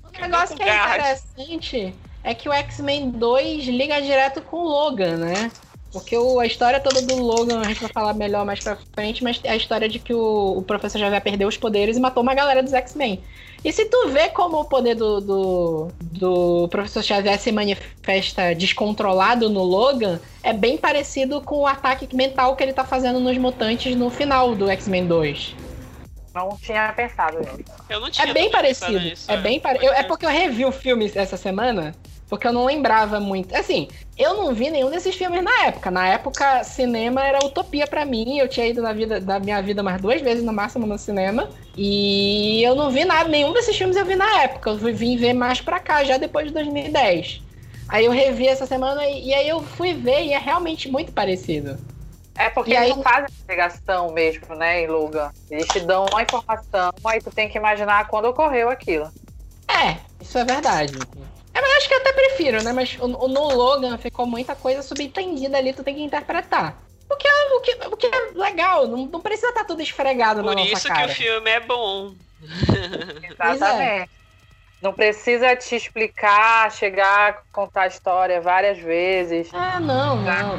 [0.03, 5.17] Um negócio que é interessante é que o X-Men 2 liga direto com o Logan,
[5.17, 5.51] né?
[5.93, 9.23] Porque o, a história toda do Logan, a gente vai falar melhor mais pra frente,
[9.23, 12.23] mas é a história de que o, o professor Xavier perdeu os poderes e matou
[12.23, 13.23] uma galera dos X-Men.
[13.63, 19.47] E se tu vê como o poder do, do, do, professor Xavier se manifesta descontrolado
[19.47, 23.95] no Logan, é bem parecido com o ataque mental que ele tá fazendo nos mutantes
[23.95, 25.55] no final do X-Men 2.
[26.33, 27.63] Não tinha pensado nisso.
[27.87, 28.97] Eu não tinha é bem parecido.
[28.97, 29.93] Isso, é, é bem parecido.
[29.93, 31.95] É porque eu revi o filme essa semana
[32.29, 33.55] porque eu não lembrava muito.
[33.55, 35.91] Assim, eu não vi nenhum desses filmes na época.
[35.91, 38.39] Na época, cinema era utopia para mim.
[38.39, 41.49] Eu tinha ido na vida da minha vida mais duas vezes no máximo no cinema.
[41.77, 44.71] E eu não vi nada, nenhum desses filmes eu vi na época.
[44.71, 47.43] Eu vim ver mais pra cá, já depois de 2010.
[47.87, 51.11] Aí eu revi essa semana e, e aí eu fui ver e é realmente muito
[51.11, 51.77] parecido.
[52.37, 52.95] É porque e eles aí...
[52.95, 55.31] não fazem investigação mesmo, né, em Logan.
[55.49, 59.09] Eles te dão uma informação, aí tu tem que imaginar quando ocorreu aquilo.
[59.67, 60.97] É, isso é verdade.
[61.55, 62.73] É, mas acho que eu até prefiro, né?
[62.73, 66.77] Mas o, no Logan ficou muita coisa subentendida ali, tu tem que interpretar.
[67.09, 69.81] O que é, o que, o que é legal, não, não precisa estar tá tudo
[69.81, 71.03] esfregado Por na nossa cara.
[71.03, 72.13] Por isso que o filme é bom.
[73.31, 74.09] Exatamente.
[74.81, 79.49] Não precisa te explicar, chegar, contar a história várias vezes.
[79.53, 80.57] Ah, não, não.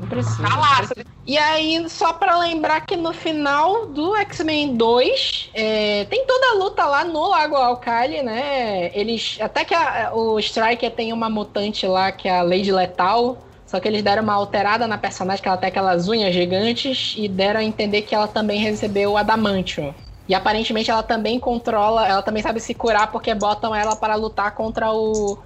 [0.00, 0.42] Não precisa.
[0.42, 0.80] Tá lá.
[1.26, 6.54] E aí, só pra lembrar que no final do X-Men 2, é, tem toda a
[6.54, 8.90] luta lá no Lago Alkali, né?
[8.94, 9.38] Eles.
[9.40, 13.80] Até que a, o Striker tem uma mutante lá, que é a Lady Letal Só
[13.80, 17.60] que eles deram uma alterada na personagem, que ela tem aquelas unhas gigantes, e deram
[17.60, 19.94] a entender que ela também recebeu o Adamantium.
[20.28, 24.54] E aparentemente ela também controla, ela também sabe se curar porque botam ela para lutar
[24.54, 25.38] contra o,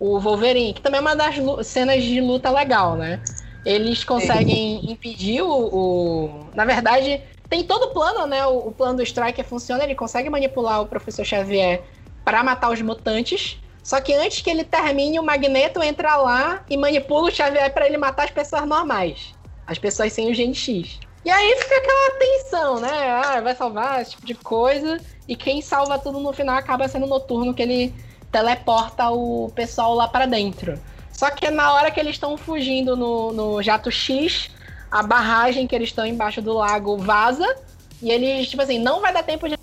[0.00, 3.20] o Wolverine, que também é uma das cenas de luta legal, né?
[3.64, 8.44] Eles conseguem impedir o, o, Na verdade, tem todo o plano, né?
[8.46, 11.82] O, o plano do Striker funciona, ele consegue manipular o Professor Xavier
[12.24, 13.58] para matar os mutantes.
[13.82, 17.86] Só que antes que ele termine, o Magneto entra lá e manipula o Xavier para
[17.86, 19.34] ele matar as pessoas normais.
[19.66, 20.98] As pessoas sem o Gen X.
[21.24, 23.10] E aí fica aquela tensão, né?
[23.10, 25.00] Ah, vai salvar esse tipo de coisa.
[25.28, 27.94] E quem salva tudo no final acaba sendo noturno, que ele
[28.30, 30.78] teleporta o pessoal lá para dentro.
[31.12, 34.50] Só que na hora que eles estão fugindo no, no jato X,
[34.90, 37.56] a barragem que eles estão embaixo do lago vaza.
[38.02, 39.56] E eles, tipo assim, não vai dar tempo de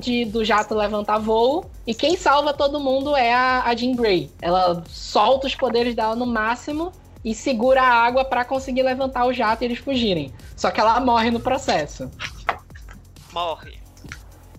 [0.00, 1.70] de, do jato levantar voo.
[1.86, 4.30] E quem salva todo mundo é a, a Jean Grey.
[4.40, 6.92] Ela solta os poderes dela no máximo
[7.24, 10.32] e segura a água para conseguir levantar o jato e eles fugirem.
[10.56, 12.10] Só que ela morre no processo.
[13.32, 13.78] Morre.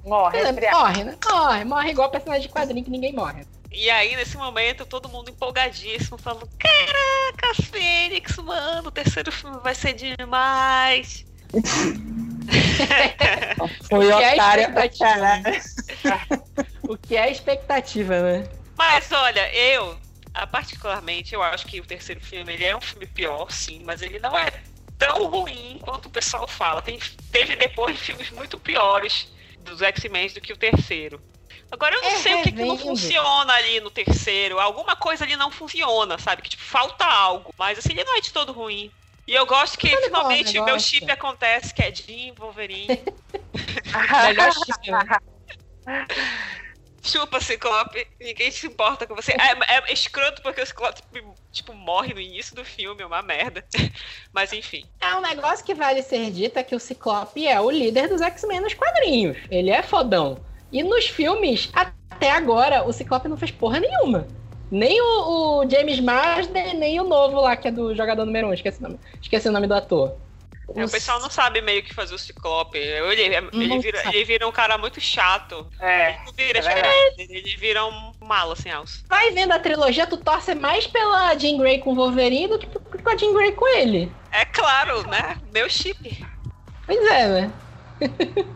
[0.06, 1.18] Morre, é, morre, né?
[1.30, 3.46] Morre, morre igual personagem de quadrinho que ninguém morre.
[3.72, 9.76] E aí, nesse momento, todo mundo empolgadíssimo, falando: Caraca, Fênix, mano, o terceiro filme vai
[9.76, 11.24] ser demais.
[13.90, 14.90] Foi o é otário pra
[16.90, 18.48] O que é expectativa, né?
[18.76, 19.96] Mas olha, eu,
[20.52, 24.20] particularmente, eu acho que o terceiro filme ele é um filme pior, sim, mas ele
[24.20, 24.52] não é
[24.98, 26.82] tão ruim quanto o pessoal fala.
[26.82, 27.00] Tem,
[27.32, 31.22] teve depois filmes muito piores dos X-Men do que o terceiro.
[31.72, 34.60] Agora eu não é, sei o que, que, não funciona ali no terceiro.
[34.60, 36.42] Alguma coisa ali não funciona, sabe?
[36.42, 37.54] Que tipo, falta algo.
[37.58, 38.92] Mas assim, ele não é de todo ruim.
[39.28, 42.88] E eu gosto que Olha finalmente o meu chip acontece, que é Jean Wolverine.
[44.26, 44.90] Melhor chip.
[47.02, 48.08] Chupa, Ciclope.
[48.20, 49.34] Ninguém se importa com você.
[49.34, 51.02] É, é escroto porque o Ciclope,
[51.52, 53.64] tipo, morre no início do filme, é uma merda.
[54.34, 54.86] Mas enfim.
[55.00, 58.22] É um negócio que vale ser dito é que o Ciclope é o líder dos
[58.22, 59.38] X-Men nos quadrinhos.
[59.50, 60.38] Ele é fodão.
[60.72, 64.28] E nos filmes, até agora, o Ciclope não fez porra nenhuma.
[64.72, 68.50] Nem o, o, James Marsden, nem o novo lá, que é do jogador número 1.
[68.50, 68.54] Um.
[68.54, 70.16] Esqueci, o nome, esqueci o nome do ator.
[70.76, 72.78] É, o pessoal não sabe meio que fazer o Ciclope.
[72.78, 75.68] Ele, ele, vira, ele vira um cara muito chato.
[75.80, 76.12] É.
[76.12, 79.04] Ele vira, é ele vira um malo, assim, alça.
[79.08, 82.68] Vai vendo a trilogia, tu torce mais pela Jean Grey com o Wolverine do que
[82.68, 84.12] com a Jean Grey com ele.
[84.32, 85.38] É claro, né?
[85.52, 86.26] Meu chip.
[86.86, 87.54] Pois é, né?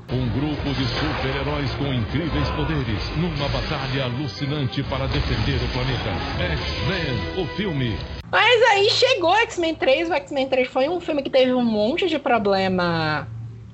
[0.09, 6.11] um grupo de super-heróis com incríveis poderes numa batalha alucinante para defender o planeta.
[6.39, 8.22] X-Men, o filme.
[8.33, 10.09] Mas aí chegou X-Men 3.
[10.09, 13.27] O X-Men 3 foi um filme que teve um monte de problema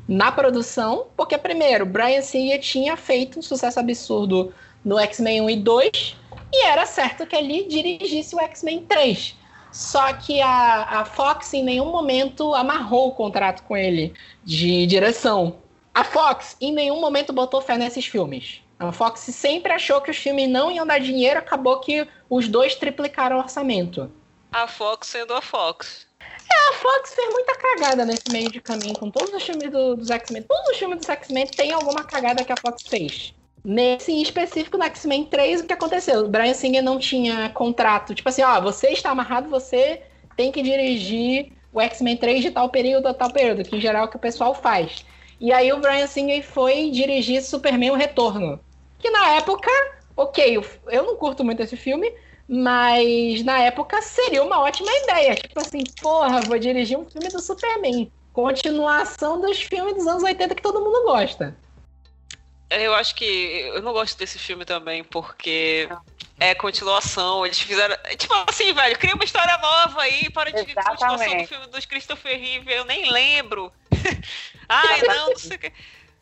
[0.05, 4.53] na produção, porque primeiro, Brian Singer tinha feito um sucesso absurdo
[4.83, 6.17] no X-Men 1 e 2,
[6.51, 9.37] e era certo que ele dirigisse o X-Men 3.
[9.71, 15.55] Só que a, a Fox em nenhum momento amarrou o contrato com ele de direção.
[15.93, 18.61] A Fox em nenhum momento botou fé nesses filmes.
[18.77, 22.75] A Fox sempre achou que os filmes não iam dar dinheiro, acabou que os dois
[22.75, 24.11] triplicaram o orçamento.
[24.51, 26.07] A Fox sendo a Fox.
[26.19, 29.95] É, a Fox fez muita cagada nesse meio de caminho com todos os filmes do,
[29.95, 30.41] dos X-Men.
[30.43, 33.33] Todos os filmes dos X-Men tem alguma cagada que a Fox fez.
[33.63, 36.21] Nesse em específico, no X-Men 3, o que aconteceu?
[36.21, 38.15] O Brian Singer não tinha contrato.
[38.15, 40.01] Tipo assim, ó, você está amarrado, você
[40.35, 44.03] tem que dirigir o X-Men 3 de tal período a tal período, que em geral
[44.03, 45.05] é o que o pessoal faz.
[45.39, 48.59] E aí o Brian Singer foi dirigir Superman O Retorno.
[48.97, 49.69] Que na época,
[50.17, 52.11] ok, eu não curto muito esse filme,
[52.49, 55.35] mas na época seria uma ótima ideia.
[55.35, 58.11] Tipo assim, porra, vou dirigir um filme do Superman.
[58.33, 61.55] Continuação dos filmes dos anos 80 que todo mundo gosta.
[62.71, 63.23] Eu acho que
[63.73, 65.87] eu não gosto desse filme também, porque
[66.39, 67.45] é continuação.
[67.45, 67.95] Eles fizeram.
[68.17, 70.89] Tipo assim, velho, cria uma história nova aí para de Exatamente.
[70.89, 73.71] continuação do filme dos Christopher Reeve, eu nem lembro.
[74.67, 75.71] Ai, não, não sei o que.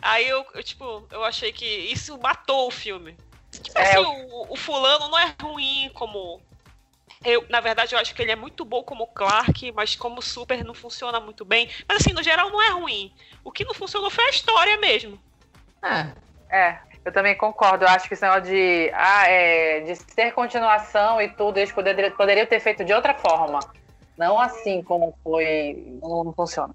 [0.01, 3.15] Aí eu, eu, tipo, eu achei que isso matou o filme.
[3.51, 6.41] Tipo é, assim, o, o fulano não é ruim como
[7.23, 10.63] eu, na verdade, eu acho que ele é muito bom como Clark, mas como Super
[10.63, 11.69] não funciona muito bem.
[11.87, 13.11] Mas assim, no geral não é ruim.
[13.43, 15.19] O que não funcionou foi a história mesmo.
[15.81, 16.11] Ah,
[16.49, 17.85] é, eu também concordo.
[17.85, 22.11] Eu acho que esse negócio de, ah, é, de ser continuação e tudo, eles poderiam,
[22.11, 23.59] poderiam ter feito de outra forma.
[24.17, 25.99] Não assim como foi.
[26.01, 26.73] Não, não funciona.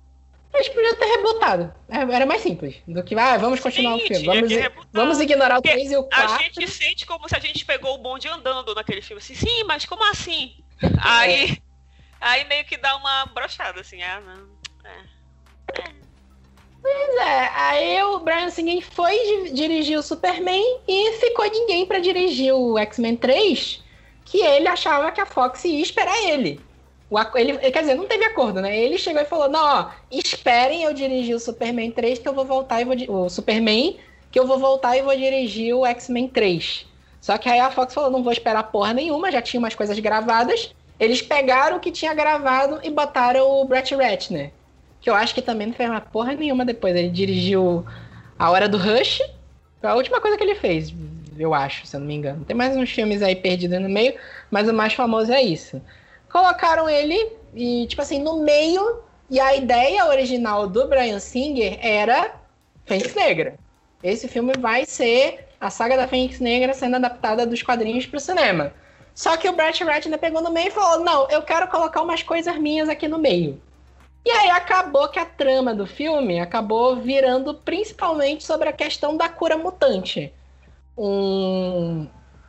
[0.55, 1.75] Eles podiam ter rebutado.
[1.89, 4.27] É, era mais simples do que, ah, vamos continuar Sim, o filme.
[4.27, 4.53] Vamos,
[4.93, 6.35] vamos ignorar o 3 e o 4.
[6.35, 9.23] A gente sente como se a gente pegou o bonde andando naquele filme.
[9.23, 10.55] Assim, sim, mas como assim?
[11.01, 11.57] Aí, é.
[12.21, 14.49] aí meio que dá uma brochada, assim, ah, não.
[14.85, 15.81] É.
[15.81, 16.03] é.
[16.83, 22.53] Pois é, aí o Brian Singer foi dirigir o Superman e ficou ninguém para dirigir
[22.53, 23.81] o X-Men 3,
[24.25, 26.61] que ele achava que a Fox ia esperar ele.
[27.13, 28.75] O, ele, quer dizer, não teve acordo, né?
[28.75, 32.47] Ele chegou e falou: não, ó, esperem eu dirigir o Superman 3, que eu vou
[32.47, 33.27] voltar e vou.
[33.27, 33.99] O Superman,
[34.31, 36.87] que eu vou voltar e vou dirigir o X-Men 3.
[37.21, 39.99] Só que aí a Fox falou: não vou esperar porra nenhuma, já tinha umas coisas
[39.99, 40.75] gravadas.
[40.99, 44.51] Eles pegaram o que tinha gravado e botaram o Brett Ratner.
[44.99, 46.97] Que eu acho que também não fez uma porra nenhuma depois.
[46.97, 47.85] Ele dirigiu
[48.39, 49.21] A Hora do Rush.
[49.83, 50.95] Foi a última coisa que ele fez,
[51.39, 52.43] eu acho, se eu não me engano.
[52.47, 54.15] Tem mais uns filmes aí perdidos no meio,
[54.51, 55.83] mas o mais famoso é isso.
[56.33, 59.03] Colocaram ele e, tipo assim, no meio.
[59.28, 62.35] E a ideia original do Brian Singer era
[62.87, 63.55] Fênix Negra.
[64.03, 68.20] Esse filme vai ser a saga da Fênix Negra sendo adaptada dos quadrinhos para o
[68.20, 68.72] cinema.
[69.14, 72.22] Só que o Brett Ratner pegou no meio e falou: Não, eu quero colocar umas
[72.22, 73.61] coisas minhas aqui no meio.
[74.24, 79.28] E aí acabou que a trama do filme acabou virando principalmente sobre a questão da
[79.28, 80.33] cura mutante.
[80.97, 82.07] Um,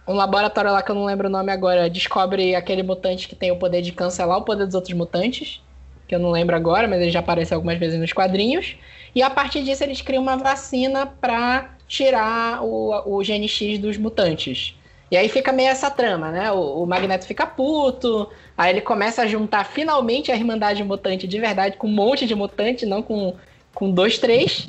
[0.07, 3.51] um laboratório lá que eu não lembro o nome agora descobre aquele mutante que tem
[3.51, 5.61] o poder de cancelar o poder dos outros mutantes,
[6.07, 8.75] que eu não lembro agora, mas ele já aparece algumas vezes nos quadrinhos.
[9.15, 13.97] E a partir disso eles criam uma vacina para tirar o, o gene X dos
[13.97, 14.75] mutantes.
[15.09, 16.51] E aí fica meio essa trama, né?
[16.51, 21.39] O, o, Magneto fica puto, aí ele começa a juntar finalmente a Irmandade Mutante de
[21.39, 23.35] verdade com um monte de mutante, não com,
[23.75, 24.67] com dois, três.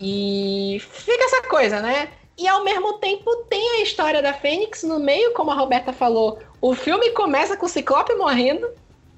[0.00, 2.08] E fica essa coisa, né?
[2.40, 6.38] E ao mesmo tempo tem a história da Fênix no meio, como a Roberta falou.
[6.58, 8.66] O filme começa com o Ciclope morrendo,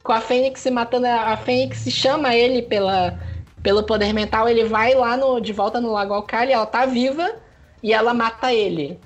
[0.02, 1.06] com a Fênix se matando.
[1.06, 3.16] A Fênix chama ele pela,
[3.62, 7.36] pelo poder mental, ele vai lá no, de volta no Lago Alcali, ela tá viva
[7.80, 8.98] e ela mata ele.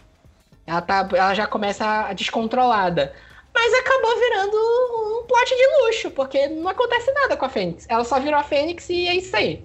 [0.67, 3.13] Ela, tá, ela já começa descontrolada.
[3.55, 7.85] Mas acabou virando um plot de luxo, porque não acontece nada com a Fênix.
[7.87, 9.63] Ela só virou a Fênix e é isso aí.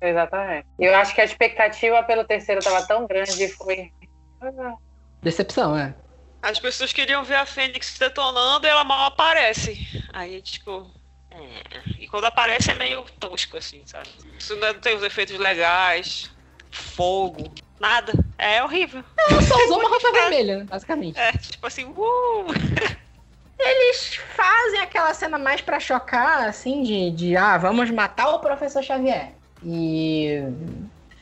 [0.00, 0.66] Exatamente.
[0.78, 3.92] Eu acho que a expectativa pelo terceiro estava tão grande e foi.
[5.22, 5.94] Decepção, é.
[6.42, 10.04] As pessoas queriam ver a Fênix detonando e ela mal aparece.
[10.12, 10.90] Aí, tipo.
[11.30, 11.80] É.
[11.98, 14.08] E quando aparece é meio tosco, assim, sabe?
[14.38, 16.30] Isso não tem os efeitos legais,
[16.70, 18.12] fogo, nada.
[18.38, 19.02] É horrível.
[19.28, 21.18] Ela só usou uma roupa vermelha, basicamente.
[21.18, 22.46] É, tipo assim, uh!
[23.58, 28.82] Eles fazem aquela cena mais para chocar, assim, de, de ah, vamos matar o professor
[28.82, 29.32] Xavier.
[29.64, 30.42] E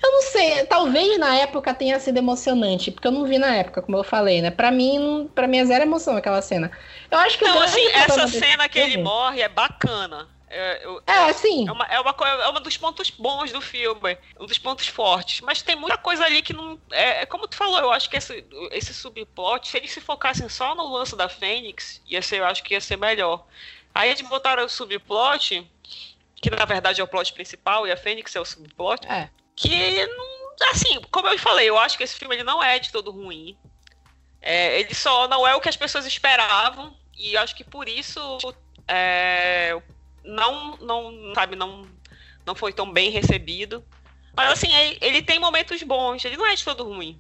[0.05, 3.80] eu não sei, talvez na época tenha sido emocionante, porque eu não vi na época,
[3.80, 4.51] como eu falei, né?
[4.51, 6.70] Pra mim, para mim é zero emoção aquela cena.
[7.11, 10.28] Eu acho que Não, assim, essa cena que ele morre é bacana.
[10.57, 11.66] É, eu, é, sim.
[11.66, 15.41] É uma, é, uma, é uma dos pontos bons do filme, um dos pontos fortes.
[15.41, 16.78] Mas tem muita coisa ali que não.
[16.93, 20.49] É, é como tu falou, eu acho que esse, esse subplot, se eles se focassem
[20.49, 23.45] só no lance da Fênix, ia ser, eu acho que ia ser melhor.
[23.93, 25.66] Aí eles botaram o subplot
[26.45, 29.30] que na verdade é o plot principal e a Fênix é o subplot, é.
[29.57, 32.92] que não, assim, como eu falei, eu acho que esse filme ele não é de
[32.92, 33.57] todo ruim.
[34.42, 38.20] É, ele só não é o que as pessoas esperavam e acho que por isso
[38.86, 39.80] é,
[40.22, 41.88] não, não, sabe, não,
[42.45, 43.82] não foi tão bem recebido.
[44.36, 47.18] Mas assim, ele, ele tem momentos bons, ele não é de todo ruim.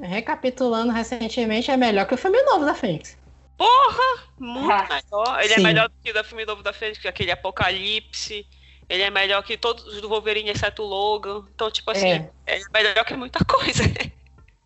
[0.00, 3.16] Recapitulando recentemente, é melhor que o filme novo da Fênix.
[3.62, 4.24] Porra!
[4.40, 5.40] Muito ah, melhor.
[5.44, 5.60] Ele é sim.
[5.60, 8.44] é melhor do que o filme novo da Fênix, aquele Apocalipse.
[8.88, 11.44] Ele é melhor que todos os do Wolverine, exceto o Logan.
[11.54, 13.84] Então, tipo assim, é, é melhor que muita coisa.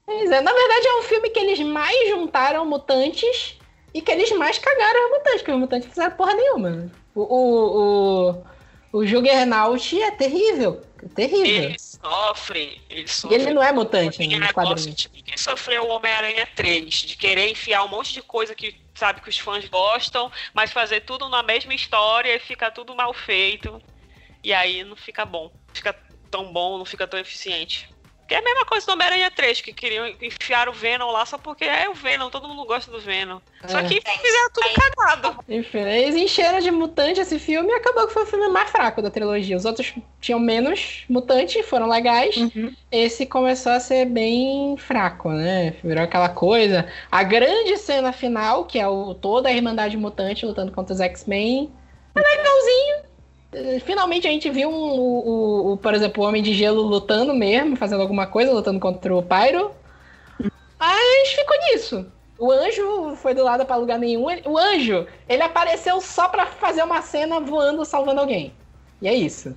[0.07, 3.59] Pois é, na verdade é um filme que eles mais juntaram mutantes
[3.93, 6.91] e que eles mais cagaram os mutantes, porque os mutantes fizeram porra nenhuma.
[7.15, 8.35] O, o,
[8.93, 10.81] o, o Juggernaut é terrível.
[11.03, 11.65] É terrível.
[11.65, 12.81] Ele sofre.
[12.89, 13.37] Ele, sofre.
[13.37, 14.27] ele não é mutante.
[14.27, 18.55] Né, negócio, tipo, quem sofreu o Homem-Aranha 3, de querer enfiar um monte de coisa
[18.55, 22.95] que sabe que os fãs gostam, mas fazer tudo na mesma história e fica tudo
[22.95, 23.81] mal feito.
[24.43, 25.53] E aí não fica bom.
[25.75, 25.95] Fica
[26.31, 27.89] tão bom, não fica tão eficiente.
[28.27, 31.39] Que é a mesma coisa do Homem-Aranha 3, que queriam enfiar o Venom lá só
[31.39, 33.39] porque é o Venom, todo mundo gosta do Venom.
[33.63, 33.69] É.
[33.69, 35.45] Só que fizeram tudo cagado.
[35.49, 39.01] Enfim, eles encheram de mutante esse filme e acabou que foi o filme mais fraco
[39.01, 39.57] da trilogia.
[39.57, 42.37] Os outros tinham menos mutantes, foram legais.
[42.37, 42.75] Uhum.
[42.91, 45.75] Esse começou a ser bem fraco, né?
[45.85, 46.91] Virou aquela coisa.
[47.11, 51.71] A grande cena final, que é o toda a Irmandade Mutante lutando contra os X-Men,
[52.15, 53.06] é legalzinho
[53.85, 57.77] finalmente a gente viu um, o, o, por exemplo, o Homem de Gelo lutando mesmo,
[57.77, 59.71] fazendo alguma coisa, lutando contra o Pyro.
[60.79, 62.07] Mas ficou nisso.
[62.39, 64.27] O anjo foi do lado para lugar nenhum.
[64.45, 68.53] O anjo, ele apareceu só para fazer uma cena voando, salvando alguém.
[69.01, 69.57] E é isso.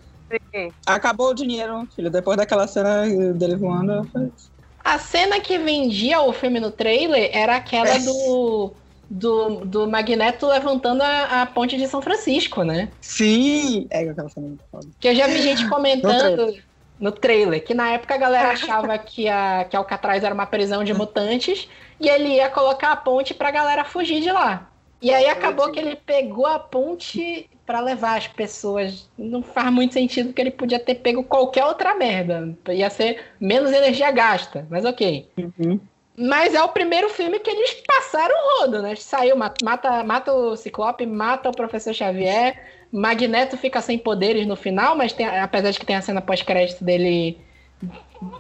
[0.54, 0.72] Sim.
[0.86, 2.10] Acabou o dinheiro, filho.
[2.10, 4.50] Depois daquela cena dele voando, foi isso.
[4.84, 8.00] A cena que vendia o filme no trailer era aquela é.
[8.00, 8.74] do
[9.10, 12.90] do, do Magneto levantando a, a, ponte de São Francisco, né?
[13.02, 13.88] Sim!
[13.90, 14.88] É aquela cena muito foda.
[15.00, 16.54] Que eu já vi gente comentando no,
[17.00, 20.84] no trailer, que na época a galera achava que a que Alcatraz era uma prisão
[20.84, 21.68] de mutantes
[22.00, 24.70] e ele ia colocar a ponte pra galera fugir de lá.
[25.02, 29.10] E aí acabou que ele pegou a ponte para levar as pessoas.
[29.18, 32.54] Não faz muito sentido porque ele podia ter pego qualquer outra merda.
[32.68, 35.30] Ia ser menos energia gasta, mas ok.
[35.38, 35.80] Uhum.
[36.20, 38.94] Mas é o primeiro filme que eles passaram o rodo, né?
[38.96, 42.62] Saiu, mata, mata o Ciclope, mata o Professor Xavier,
[42.92, 46.84] Magneto fica sem poderes no final, mas tem, apesar de que tem a cena pós-crédito
[46.84, 47.38] dele,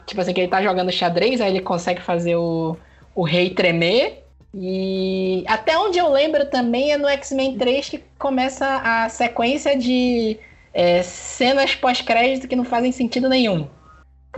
[0.05, 2.75] tipo assim, que ele tá jogando xadrez, aí ele consegue fazer o,
[3.15, 4.25] o rei tremer.
[4.53, 10.37] E até onde eu lembro também é no X-Men 3 que começa a sequência de
[10.73, 13.69] é, cenas pós-crédito que não fazem sentido nenhum.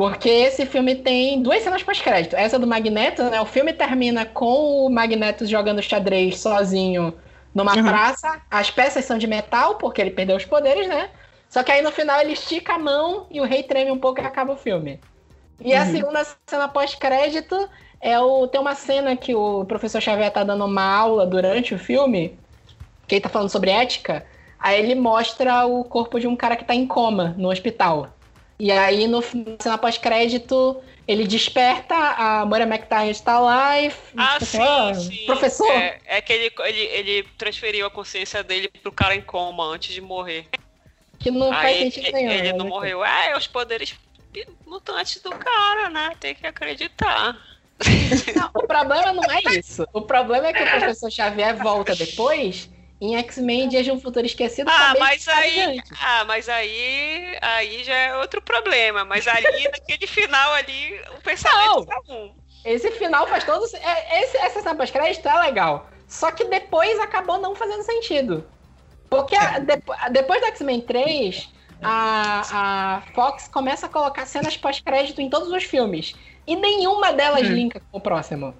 [0.01, 2.35] Porque esse filme tem duas cenas pós-crédito.
[2.35, 3.39] Essa do Magneto, né?
[3.39, 7.13] O filme termina com o Magneto jogando xadrez sozinho
[7.53, 7.83] numa uhum.
[7.83, 8.41] praça.
[8.49, 11.11] As peças são de metal, porque ele perdeu os poderes, né?
[11.47, 14.19] Só que aí no final ele estica a mão e o rei treme um pouco
[14.19, 14.99] e acaba o filme.
[15.63, 15.79] E uhum.
[15.79, 17.69] a segunda cena pós-crédito
[18.01, 18.47] é o.
[18.47, 22.39] Tem uma cena que o professor Xavier tá dando uma aula durante o filme,
[23.07, 24.25] que ele tá falando sobre ética.
[24.57, 28.09] Aí ele mostra o corpo de um cara que tá em coma no hospital.
[28.61, 33.91] E aí, no cena pós-crédito, ele desperta, a Moira McTaggart está lá e.
[34.15, 35.25] Ah, tipo, sim, ah, sim.
[35.25, 35.71] Professor!
[35.71, 39.95] É, é que ele, ele, ele transferiu a consciência dele pro cara em coma antes
[39.95, 40.45] de morrer.
[41.17, 42.29] Que não aí, faz sentido nenhum.
[42.29, 42.53] Ele né?
[42.53, 43.03] não morreu.
[43.03, 43.95] É, os poderes
[44.63, 46.13] mutantes do cara, né?
[46.19, 47.35] Tem que acreditar.
[48.35, 49.87] Não, o problema não é isso.
[49.91, 52.69] O problema é que o professor Xavier volta depois
[53.01, 54.69] em X-Men Dias de um Futuro Esquecido.
[54.69, 59.03] Ah, mas aí, ah, mas aí, aí já é outro problema.
[59.03, 62.31] Mas ali, naquele final ali, o pensamento tá um.
[62.63, 63.65] Esse final faz todo.
[63.75, 65.89] É, esse, essa cena pós-crédito é legal.
[66.07, 68.45] Só que depois acabou não fazendo sentido.
[69.09, 69.81] Porque a, de,
[70.11, 71.49] depois do X-Men 3,
[71.81, 76.13] a, a Fox começa a colocar cenas pós-crédito em todos os filmes.
[76.45, 77.53] E nenhuma delas hum.
[77.53, 78.53] linka com o próximo.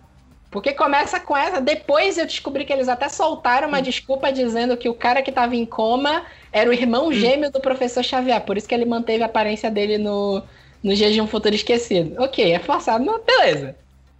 [0.51, 1.61] Porque começa com essa.
[1.61, 3.81] Depois eu descobri que eles até soltaram uma hum.
[3.81, 7.13] desculpa dizendo que o cara que tava em coma era o irmão hum.
[7.13, 8.41] gêmeo do professor Xavier.
[8.41, 10.43] Por isso que ele manteve a aparência dele no,
[10.83, 12.21] no Dia de um Futuro Esquecido.
[12.21, 13.77] Ok, é forçado, mas beleza.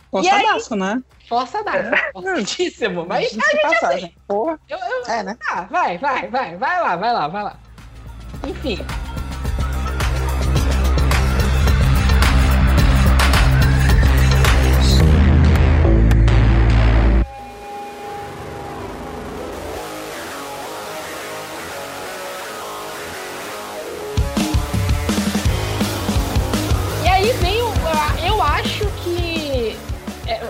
[0.10, 1.04] Forçadaço, né?
[1.28, 1.92] Forçadaço.
[2.14, 3.06] Forçadíssimo.
[3.06, 4.16] Mas a gente passagem.
[4.26, 4.58] Porra.
[4.70, 5.38] Eu, eu, é, né?
[5.50, 6.56] Ah, vai, vai, vai.
[6.56, 7.60] Vai lá, vai lá, vai lá.
[8.48, 8.80] Enfim.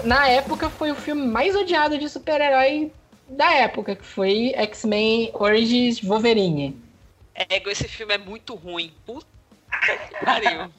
[0.04, 2.92] Na época foi o filme mais odiado de super-herói
[3.28, 6.80] da época, que foi X-Men Origins Wolverine.
[7.34, 8.94] É, esse filme é muito ruim.
[9.06, 9.28] Puta
[9.72, 10.72] que pariu.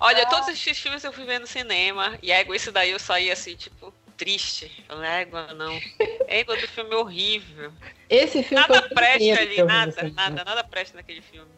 [0.00, 3.30] Olha, todos esses filmes eu fui ver no cinema, e ego esse daí eu saí
[3.30, 4.84] assim, tipo, triste.
[5.18, 5.78] Égua, não.
[6.26, 7.72] Égua do filme horrível.
[8.08, 11.50] Esse filme Nada presta ali, nada, nada, nada presta naquele filme.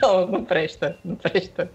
[0.00, 1.70] Não, não presta, não presta.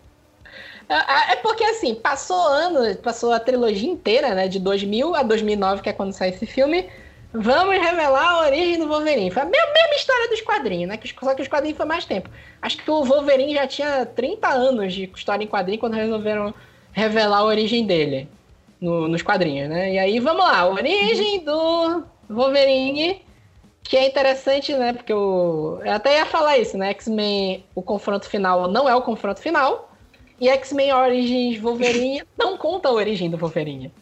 [0.91, 4.47] É, porque, assim, passou ano, passou a trilogia inteira, né?
[4.47, 6.89] De 2000 a 2009, que é quando sai esse filme.
[7.33, 9.31] Vamos revelar a origem do Wolverine.
[9.31, 10.99] Foi a mesma, mesma história dos quadrinhos, né?
[11.23, 12.29] Só que os quadrinhos foi mais tempo.
[12.61, 16.53] Acho que o Wolverine já tinha 30 anos de história em quadrinho quando resolveram
[16.91, 18.27] revelar a origem dele
[18.81, 19.93] no, nos quadrinhos, né?
[19.93, 20.59] E aí, vamos lá.
[20.59, 23.21] A origem do Wolverine,
[23.81, 24.91] que é interessante, né?
[24.91, 25.79] Porque o...
[25.85, 26.89] eu até ia falar isso, né?
[26.89, 29.90] X-Men, o confronto final não é o confronto final.
[30.41, 33.93] E X-Men Origins Wolverine não conta a origem do Wolverine.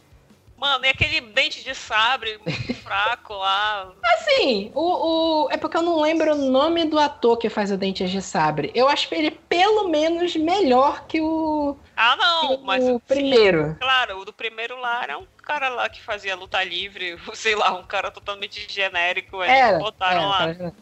[0.57, 3.91] Mano, e aquele dente de sabre muito fraco lá.
[4.13, 7.77] Assim, o, o, é porque eu não lembro o nome do ator que faz o
[7.77, 8.71] dente de sabre.
[8.73, 11.77] Eu acho ele pelo menos melhor que o.
[11.95, 12.83] Ah, não, o mas.
[12.87, 13.69] O primeiro.
[13.69, 17.55] Sim, claro, o do primeiro lá era um cara lá que fazia luta livre, sei
[17.55, 19.41] lá, um cara totalmente genérico.
[19.41, 20.43] Eles era, botaram era, lá.
[20.49, 20.73] Era.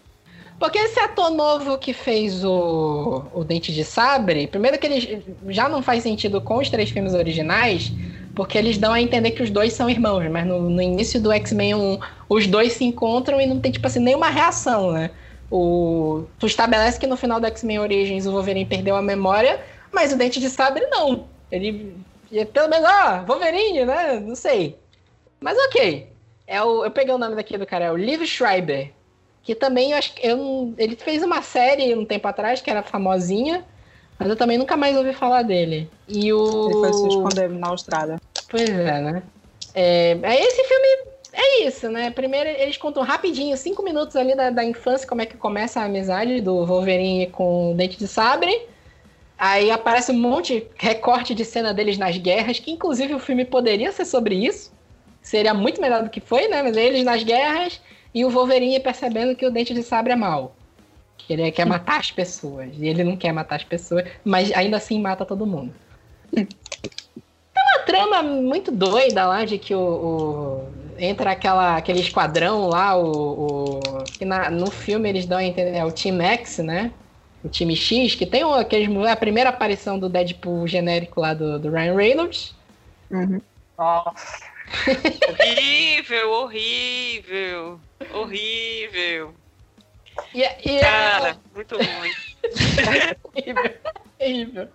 [0.60, 5.70] Porque esse ator novo que fez o, o Dente de Sabre, primeiro que ele já
[5.70, 7.92] não faz sentido com os três filmes originais,
[8.36, 11.32] porque eles dão a entender que os dois são irmãos, mas no, no início do
[11.32, 15.12] X-Men 1, os dois se encontram e não tem, tipo assim, nenhuma reação, né?
[15.50, 19.60] O, tu estabelece que no final do X-Men Origins o Wolverine perdeu a memória,
[19.92, 21.26] mas o Dente de Sabre não.
[21.52, 21.96] Ele,
[22.52, 24.20] pelo menos, ah, Wolverine, né?
[24.20, 24.76] Não sei.
[25.40, 26.08] Mas ok.
[26.48, 28.92] É o, eu peguei o nome daqui do cara, é o Liv Schreiber
[29.48, 32.84] que também eu acho que eu, ele fez uma série um tempo atrás que era
[32.84, 33.64] famosinha,
[34.20, 35.90] mas eu também nunca mais ouvi falar dele.
[36.06, 38.18] E o ele foi se esconder na Austrália.
[38.50, 39.24] Pois é, né?
[39.74, 40.88] É, esse filme
[41.32, 42.12] é isso, né?
[42.12, 45.86] Primeiro eles contam rapidinho, cinco minutos ali da, da infância, como é que começa a
[45.86, 48.68] amizade do Wolverine com o Dente de Sabre.
[49.38, 53.46] Aí aparece um monte de recorte de cena deles nas guerras, que inclusive o filme
[53.46, 54.76] poderia ser sobre isso
[55.28, 56.64] seria muito melhor do que foi, né?
[56.64, 57.82] Mas eles nas guerras
[58.14, 60.56] e o Wolverine percebendo que o Dente de Sabre é mal.
[61.18, 62.70] Que ele quer matar as pessoas.
[62.78, 65.74] E ele não quer matar as pessoas, mas ainda assim mata todo mundo.
[66.32, 66.48] Tem
[67.56, 73.80] uma trama muito doida lá de que o, o entra aquela, aquele esquadrão lá, o,
[73.80, 76.92] o que na, no filme eles dão a entender, é o Team X, né?
[77.44, 81.70] O time X, que tem aqueles, a primeira aparição do Deadpool genérico lá do, do
[81.70, 82.56] Ryan Reynolds.
[83.12, 83.40] Uhum.
[83.78, 84.57] Nossa.
[85.30, 87.80] Horrível, horrível,
[88.14, 89.34] horrível.
[90.34, 92.12] E, e Cara, muito ruim.
[93.24, 93.76] horrível,
[94.20, 94.68] horrível.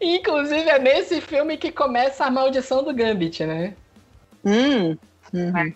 [0.00, 3.74] Inclusive é nesse filme que começa a maldição do Gambit, né?
[4.44, 4.96] Hum.
[5.32, 5.74] Uhum.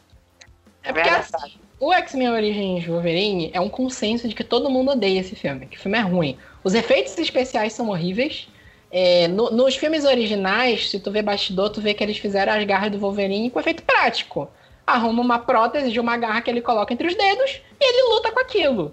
[0.83, 5.21] É porque assim, o X-Men Origins Wolverine é um consenso de que todo mundo odeia
[5.21, 6.39] esse filme, que o filme é ruim.
[6.63, 8.49] Os efeitos especiais são horríveis.
[8.91, 12.65] É, no- nos filmes originais, se tu vê bastidor, tu vê que eles fizeram as
[12.65, 14.51] garras do Wolverine com efeito prático.
[14.87, 18.33] Arruma uma prótese de uma garra que ele coloca entre os dedos e ele luta
[18.33, 18.93] com aquilo.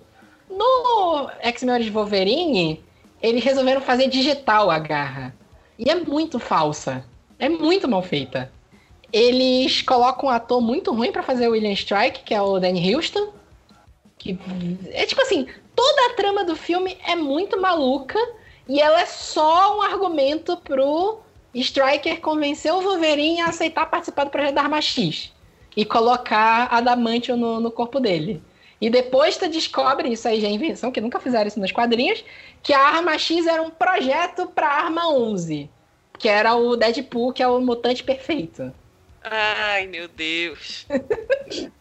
[0.50, 2.84] No X-Men Origins Wolverine,
[3.22, 5.34] eles resolveram fazer digital a garra.
[5.80, 7.04] E é muito falsa.
[7.40, 8.52] É muito mal feita.
[9.12, 12.94] Eles colocam um ator muito ruim pra fazer o William Strike, que é o Danny
[12.94, 13.34] Houston.
[14.18, 14.38] Que
[14.92, 18.20] é tipo assim, toda a trama do filme é muito maluca
[18.68, 21.20] e ela é só um argumento pro
[21.54, 25.34] Striker convencer o Wolverine a aceitar participar do projeto da Arma X
[25.76, 28.42] e colocar Adamantium no, no corpo dele.
[28.80, 32.24] E depois tu descobre, isso aí já é invenção, que nunca fizeram isso nos quadrinhos,
[32.62, 35.70] que a Arma X era um projeto pra Arma 11,
[36.20, 38.72] que era o Deadpool, que é o mutante perfeito.
[39.24, 40.86] Ai, meu Deus.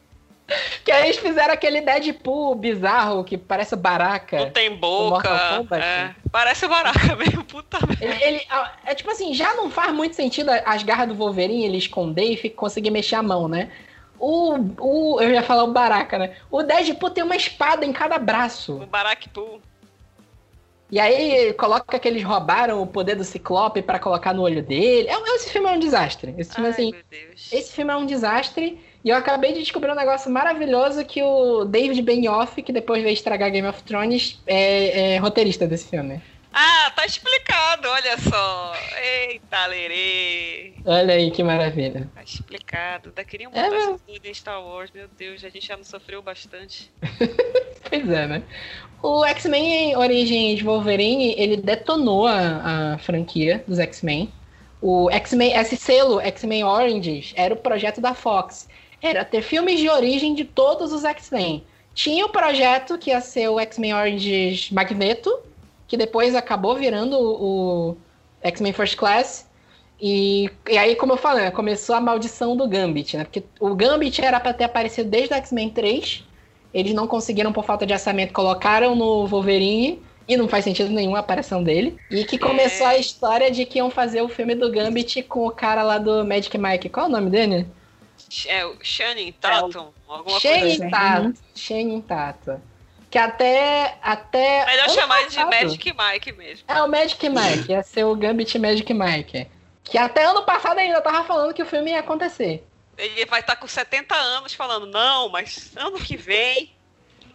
[0.84, 4.38] Que aí eles fizeram aquele Deadpool bizarro que parece Baraka.
[4.38, 5.28] Não tem boca.
[5.56, 5.82] Kombat?
[5.84, 8.04] É, parece baraca mesmo, puta merda.
[8.04, 8.46] Ele, ele-
[8.84, 12.50] é tipo assim, já não faz muito sentido as garras do Wolverine ele esconder e
[12.50, 13.70] conseguir mexer a mão, né?
[14.18, 15.20] O, o.
[15.20, 16.36] Eu ia falar o Baraka, né?
[16.50, 18.80] O Deadpool tem uma espada em cada braço.
[18.80, 19.60] O Barakpool.
[20.90, 25.08] E aí coloca que eles roubaram o poder do Ciclope pra colocar no olho dele.
[25.08, 26.32] É, esse filme é um desastre.
[26.38, 27.52] Esse filme, Ai, assim, meu Deus.
[27.52, 28.80] esse filme é um desastre.
[29.06, 33.14] E eu acabei de descobrir um negócio maravilhoso que o David Benioff, que depois veio
[33.14, 36.20] estragar Game of Thrones, é, é roteirista desse filme.
[36.52, 38.74] Ah, tá explicado, olha só.
[39.00, 40.72] Eita, lerê.
[40.84, 42.10] Olha aí que maravilha.
[42.16, 43.10] Tá explicado.
[43.10, 43.94] Ainda queriam É botar mesmo.
[43.94, 44.90] isso tudo em Star Wars.
[44.92, 46.90] Meu Deus, a gente já não sofreu bastante.
[47.88, 48.42] Pois é, né?
[49.00, 54.32] O X-Men Origins Wolverine, ele detonou a, a franquia dos X-Men.
[54.82, 58.68] O X-Men, esse selo X-Men Oranges era o projeto da Fox.
[59.08, 61.64] Era ter filmes de origem de todos os X-Men.
[61.94, 65.38] Tinha o projeto que ia ser o X-Men Oranges Magneto,
[65.86, 67.96] que depois acabou virando o,
[68.42, 69.48] X-Men First Class.
[70.00, 73.24] E, e aí, como eu falei, começou a maldição do Gambit, né?
[73.24, 76.24] Porque o Gambit era pra ter aparecido desde o X-Men 3.
[76.74, 80.02] Eles não conseguiram por falta de orçamento, colocaram no Wolverine.
[80.28, 81.96] E não faz sentido nenhum a aparição dele.
[82.10, 85.52] E que começou a história de que iam fazer o filme do Gambit com o
[85.52, 86.88] cara lá do Magic Mike.
[86.88, 87.64] Qual é o nome dele?
[88.46, 90.90] É o Shannon Tatum, alguma coisa Shane assim.
[90.90, 91.34] Tato.
[91.54, 92.62] Shane Tato.
[93.10, 93.98] Que até.
[94.02, 96.64] até Melhor chamar ele de passado- Magic Mike mesmo.
[96.68, 97.70] É o Magic Mike.
[97.72, 99.46] Ia ser o Gambit Magic Mike.
[99.84, 102.66] Que até ano passado ainda tava falando que o filme ia acontecer.
[102.98, 106.72] Ele vai estar com 70 anos falando, não, mas ano que vem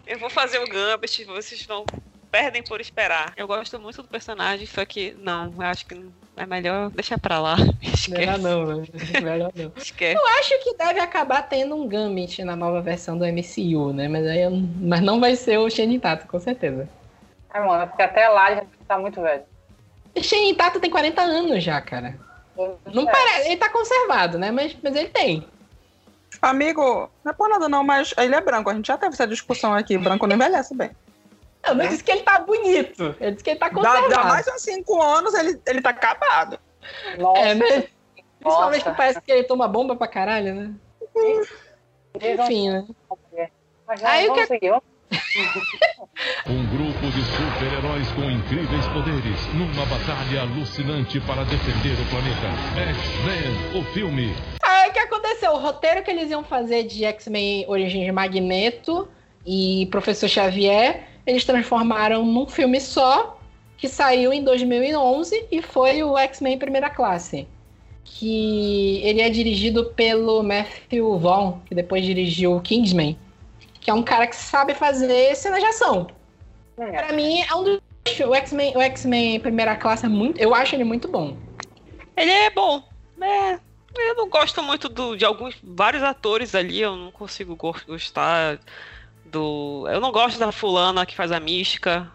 [0.05, 1.85] eu vou fazer o Gambit, vocês não
[2.29, 3.31] perdem por esperar.
[3.37, 5.95] Eu gosto muito do personagem, só que não, eu acho que
[6.38, 7.55] é melhor deixar pra lá.
[8.09, 8.38] Melhor Esquece.
[8.39, 8.84] não, né?
[9.21, 9.71] Melhor não.
[9.75, 10.15] Esquece.
[10.17, 14.07] Eu acho que deve acabar tendo um Gambit na nova versão do MCU, né?
[14.07, 14.49] Mas, aí
[14.82, 16.88] mas não vai ser o Shane Tato, com certeza.
[17.53, 19.43] É, mano, porque até lá ele já tá muito velho.
[20.21, 22.15] Shane Tato tem 40 anos já, cara.
[22.93, 23.11] Não É.
[23.11, 23.47] parece.
[23.47, 24.51] Ele tá conservado, né?
[24.51, 25.45] Mas, mas ele tem.
[26.41, 28.69] Amigo, não é por nada não, mas ele é branco.
[28.69, 29.97] A gente já teve essa discussão aqui.
[29.97, 30.89] Branco não envelhece bem.
[31.68, 33.16] Eu não disse que ele tá bonito.
[33.20, 34.09] Eu disse que ele tá Dá, conservado.
[34.09, 36.59] dá mais uns 5 anos, ele, ele tá acabado.
[37.20, 37.84] Nossa, É, né?
[38.39, 40.72] Principalmente que parece que ele toma bomba pra caralho, né?
[42.16, 42.86] Enfim, né?
[43.88, 44.70] Mas já Aí o vamos que- seguir.
[44.70, 44.84] vamos-
[46.47, 52.47] Um grupo de super-heróis com incríveis poderes numa batalha alucinante para defender o planeta.
[52.91, 54.36] X-Men, o filme.
[54.64, 55.51] Aí o que aconteceu?
[55.51, 59.07] O roteiro que eles iam fazer de X-Men Origem de Magneto
[59.45, 63.39] e Professor Xavier, eles transformaram num filme só,
[63.77, 67.47] que saiu em 2011 e foi o X-Men Primeira Classe.
[68.03, 73.17] Que ele é dirigido pelo Matthew Vaughn, que depois dirigiu Kingsman,
[73.79, 76.07] que é um cara que sabe fazer cenas de ação.
[76.75, 77.82] Pra mim, é um dos.
[78.27, 80.38] O X-Men, o X-Men Primeira Classe é muito.
[80.39, 81.38] Eu acho ele muito bom.
[82.17, 82.84] Ele é bom.
[83.21, 83.53] É,
[83.95, 87.55] Eu não gosto muito do, de alguns vários atores ali, eu não consigo
[87.88, 88.59] gostar
[89.32, 89.88] do.
[89.89, 92.11] Eu não gosto da fulana que faz a mística.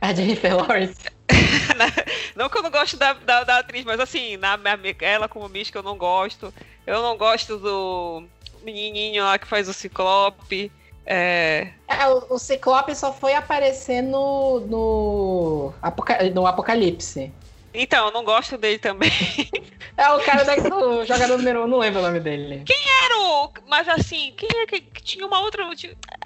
[0.00, 1.08] A Jennifer Lawrence.
[2.36, 4.58] não que eu não gosto da, da, da, atriz, mas assim, na,
[5.00, 6.52] ela como mística eu não gosto.
[6.86, 8.24] Eu não gosto do
[8.62, 10.72] menininho lá que faz o Ciclope.
[11.04, 11.72] É...
[11.88, 17.32] é o, o, Ciclope só foi aparecer no, no, Apoca no Apocalipse.
[17.74, 19.10] Então, eu não gosto dele também.
[19.94, 22.62] É o cara do jogador número 1, não lembro o nome dele.
[22.64, 23.52] Quem era o.
[23.68, 25.64] Mas assim, quem é que tinha uma outra.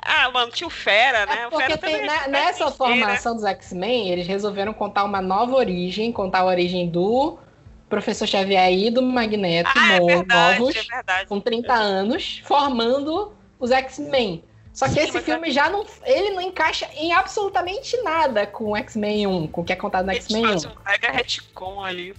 [0.03, 1.43] Ah, mano, tinha o Fera, né?
[1.43, 5.57] É porque o Fera tem, na, nessa formação dos X-Men, eles resolveram contar uma nova
[5.57, 7.39] origem, contar a origem do
[7.89, 11.29] Professor Xavier e do Magneto, ah, no, é verdade, novos, é verdade.
[11.29, 14.45] com 30 anos, formando os X-Men.
[14.77, 15.51] Só que Sim, esse filme é...
[15.51, 15.87] já não.
[16.05, 20.05] Ele não encaixa em absolutamente nada com o X-Men 1, com o que é contado
[20.05, 20.49] no X-Men 1.
[20.49, 22.15] Um mega retcon ali.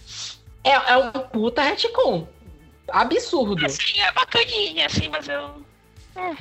[0.64, 2.28] É, é um puta retcon.
[2.90, 3.64] Absurdo.
[3.64, 5.52] Assim, é bacaninha, assim, mas eu.
[6.16, 6.32] É.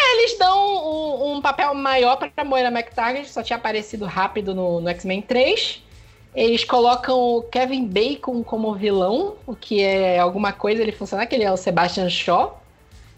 [0.00, 4.80] é eles dão um, um, papel maior pra Moira McTaggart, só tinha aparecido rápido no,
[4.80, 5.82] no X-Men 3.
[6.34, 11.34] Eles colocam o Kevin Bacon como vilão, o que é alguma coisa, ele funciona, que
[11.34, 12.61] ele é o Sebastian Shaw.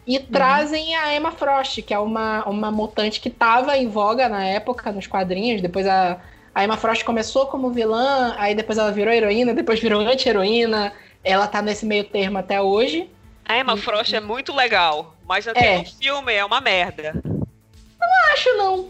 [0.06, 0.26] E uhum.
[0.26, 4.92] trazem a Emma Frost, que é uma, uma mutante que estava em voga na época,
[4.92, 5.62] nos quadrinhos.
[5.62, 6.20] Depois a,
[6.54, 10.92] a Emma Frost começou como vilã, aí depois ela virou heroína, depois virou anti-heroína.
[11.22, 13.08] Ela tá nesse meio termo até hoje.
[13.46, 15.78] A Emma e, Frost é muito legal, mas até é.
[15.78, 17.14] no filme é uma merda.
[17.24, 18.88] Não acho, não.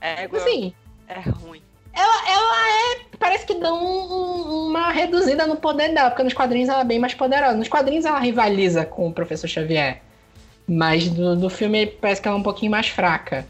[0.00, 0.74] É, assim,
[1.08, 1.62] é ruim.
[1.92, 3.06] Ela, ela é.
[3.18, 6.84] Parece que dá um, um, uma reduzida no poder dela, porque nos quadrinhos ela é
[6.84, 7.56] bem mais poderosa.
[7.56, 10.02] Nos quadrinhos ela rivaliza com o Professor Xavier.
[10.68, 13.46] Mas no filme parece que ela é um pouquinho mais fraca.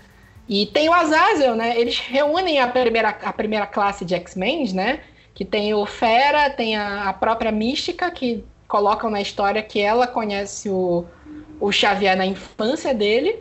[0.48, 1.78] E tem o Azazel, né?
[1.78, 5.00] Eles reúnem a primeira, a primeira classe de X-Men, né?
[5.34, 10.06] Que tem o Fera, tem a, a, própria Mística, que colocam na história que ela
[10.06, 11.04] conhece o,
[11.58, 13.38] o Xavier na infância dele.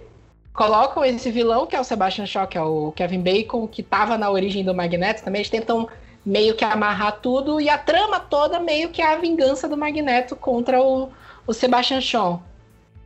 [0.53, 4.17] Colocam esse vilão, que é o Sebastian Shaw, que é o Kevin Bacon, que estava
[4.17, 5.41] na origem do Magneto também.
[5.41, 5.87] Eles tentam
[6.25, 7.61] meio que amarrar tudo.
[7.61, 11.09] E a trama toda meio que é a vingança do Magneto contra o,
[11.45, 12.41] o Sebastian Shaw.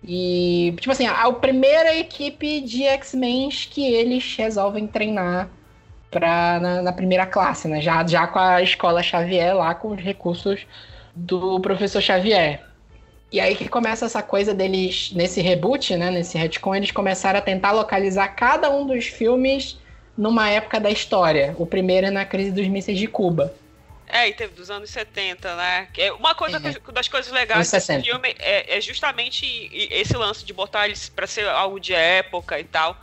[0.04, 5.50] E, tipo assim, a, primeira equipe de X-Men que eles resolvem treinar
[6.10, 7.82] pra, na, na, primeira classe, né?
[7.82, 10.66] Já, já com a escola Xavier lá, com os recursos
[11.14, 12.62] do professor Xavier.
[13.32, 16.10] E aí que começa essa coisa deles, nesse reboot, né?
[16.10, 19.78] Nesse retcon, eles começaram a tentar localizar cada um dos filmes
[20.18, 21.56] numa época da história.
[21.60, 23.54] O primeiro é na crise dos mísseis de Cuba.
[24.12, 25.88] É, e teve dos anos 70, né?
[25.96, 26.92] É uma coisa é.
[26.92, 31.48] das coisas legais desse filme é, é, justamente esse lance de botar eles para ser
[31.48, 33.00] algo de época e tal,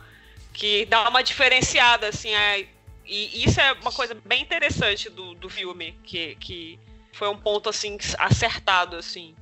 [0.53, 2.65] que dá uma diferenciada, assim, é,
[3.05, 6.77] e isso é uma coisa bem interessante do, do filme, que, que
[7.13, 9.33] foi um ponto, assim, acertado, assim.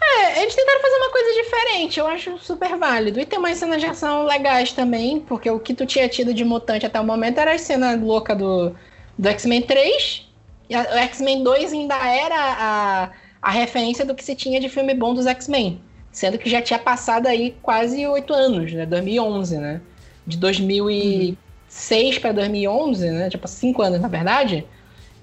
[0.00, 3.18] É, eles tentaram fazer uma coisa diferente, eu acho super válido.
[3.18, 6.44] E tem umas cenas de ação legais também, porque o que tu tinha tido de
[6.44, 8.76] mutante até o momento era a cena louca do,
[9.18, 10.27] do X-Men 3,
[10.76, 13.10] o X-Men 2 ainda era a,
[13.40, 15.80] a referência do que se tinha de filme bom dos X-Men.
[16.12, 18.84] Sendo que já tinha passado aí quase oito anos, né?
[18.84, 19.80] 2011, né?
[20.26, 22.20] De 2006 uhum.
[22.20, 23.30] para 2011, né?
[23.30, 24.66] Tipo, cinco anos, na verdade.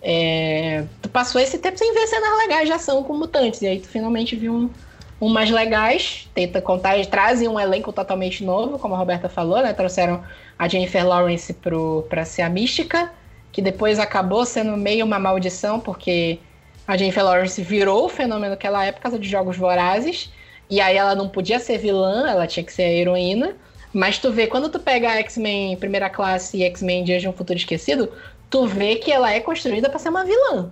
[0.02, 3.62] É, tu passou esse tempo sem ver cenas legais de ação com mutantes.
[3.62, 4.70] E aí tu finalmente viu um,
[5.20, 6.30] um mais legais.
[6.34, 9.74] Tenta contar, trazem um elenco totalmente novo, como a Roberta falou, né?
[9.74, 10.24] Trouxeram
[10.58, 11.56] a Jennifer Lawrence
[12.10, 13.12] para ser a mística
[13.56, 16.40] que depois acabou sendo meio uma maldição, porque
[16.86, 20.30] a Jennifer Lawrence virou o fenômeno que ela é por causa de Jogos Vorazes,
[20.70, 23.56] e aí ela não podia ser vilã, ela tinha que ser a heroína.
[23.94, 27.32] Mas tu vê, quando tu pega a X-Men Primeira Classe e X-Men Dias de um
[27.32, 28.12] Futuro Esquecido,
[28.50, 30.70] tu vê que ela é construída para ser uma vilã.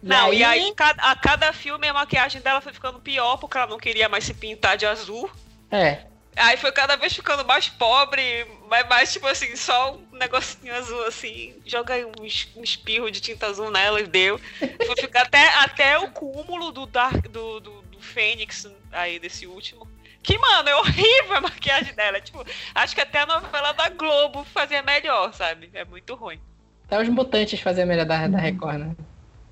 [0.00, 3.58] Não, e aí, e aí a cada filme a maquiagem dela foi ficando pior, porque
[3.58, 5.28] ela não queria mais se pintar de azul.
[5.68, 5.98] É.
[6.36, 11.04] Aí foi cada vez ficando mais pobre, mas mais tipo assim, só um negocinho azul
[11.04, 12.24] assim, joga aí um,
[12.62, 14.40] espirro de tinta azul nela e deu.
[14.58, 19.88] Foi ficar até, até o cúmulo do Dark do, do, do Fênix aí desse último.
[20.22, 22.20] Que, mano, é horrível a maquiagem dela.
[22.20, 25.68] Tipo, acho que até a novela da Globo fazia melhor, sabe?
[25.74, 26.40] É muito ruim.
[26.86, 28.96] Até os mutantes faziam melhor da, da Record, né?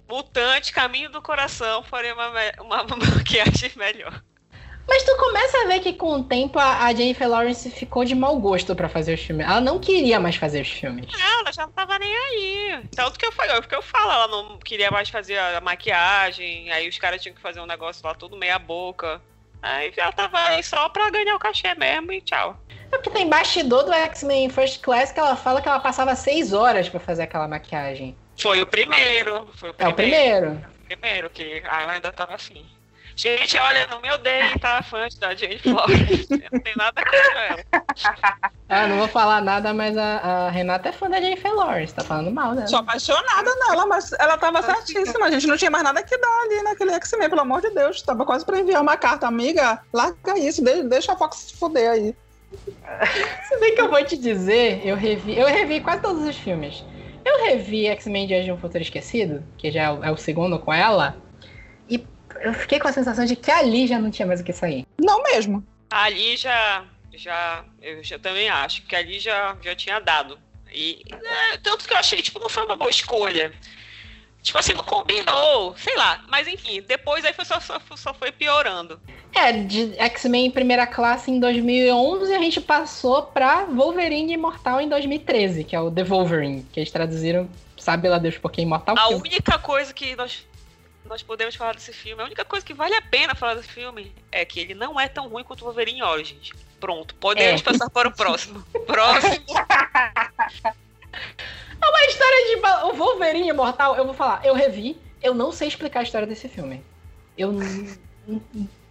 [0.09, 2.29] Mutante, Caminho do Coração faria uma,
[2.61, 4.23] uma, uma maquiagem melhor.
[4.87, 8.39] Mas tu começa a ver que com o tempo a, Jennifer Lawrence ficou de mau
[8.39, 9.47] gosto para fazer os filmes.
[9.47, 11.07] Ela não queria mais fazer os filmes.
[11.13, 12.85] Não, ela já não tava nem aí.
[12.95, 16.89] Tanto que eu falei, porque eu falo, ela não queria mais fazer a maquiagem, aí
[16.89, 19.21] os caras tinham que fazer um negócio lá todo meia boca.
[19.63, 22.59] Aí já tava aí só pra ganhar o cachê mesmo e tchau.
[22.91, 26.53] É porque tem bastidor do X-Men First Class que ela fala que ela passava seis
[26.53, 28.17] horas para fazer aquela maquiagem.
[28.37, 29.49] Foi o primeiro.
[29.55, 29.87] Foi o primeiro.
[29.87, 30.67] É o primeiro.
[30.87, 32.67] primeiro, que ela ainda tava assim.
[33.17, 36.29] Gente, olha, no meu day tá fã da Jane Flores.
[36.29, 37.65] não tem nada contra ela.
[38.75, 42.03] Ah, não vou falar nada, mas a, a Renata é fã da Jennifer Lawrence, tá
[42.03, 42.67] falando mal dela.
[42.67, 45.27] Sou apaixonada nela, mas ela tava certíssima.
[45.27, 48.01] A gente não tinha mais nada que dar ali naquele X-Men, pelo amor de Deus.
[48.01, 49.79] Tava quase pra enviar uma carta, amiga.
[49.93, 52.17] Larga isso, deixa, a Fox se fuder aí.
[53.49, 56.83] Se bem que eu vou te dizer, eu revi, eu revi quase todos os filmes.
[57.25, 60.59] Eu revi X-Men Dias de um Futuro Esquecido, que já é o, é o segundo
[60.59, 61.17] com ela,
[62.43, 64.87] eu fiquei com a sensação de que ali já não tinha mais o que sair.
[65.01, 65.67] Não mesmo.
[65.91, 70.39] Ali já, já, eu já também acho que ali já, já tinha dado.
[70.73, 73.53] E é, tanto que eu achei, tipo, não foi uma boa escolha.
[74.43, 76.25] Tipo assim, não combinou, sei lá.
[76.29, 79.01] Mas enfim, depois aí foi só, só, só foi piorando.
[79.35, 84.89] É, de X-Men em primeira classe em 2011, a gente passou pra Wolverine Imortal em
[84.89, 88.97] 2013, que é o The Wolverine, que eles traduziram, sabe lá Deus por que Imortal.
[88.99, 90.45] A única coisa que nós,
[91.05, 94.13] nós podemos falar desse filme, a única coisa que vale a pena falar desse filme
[94.31, 96.53] é que ele não é tão ruim quanto o Wolverine Origins.
[96.81, 97.65] Pronto, podemos É.
[97.65, 98.65] passar para o próximo.
[98.87, 99.45] Próximo.
[101.81, 102.87] É uma história de.
[102.87, 106.49] O Wolverine Imortal, eu vou falar, eu revi, eu não sei explicar a história desse
[106.49, 106.83] filme.
[107.37, 107.53] Eu.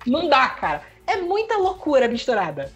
[0.05, 0.84] Não dá, cara.
[1.07, 2.72] É muita loucura misturada.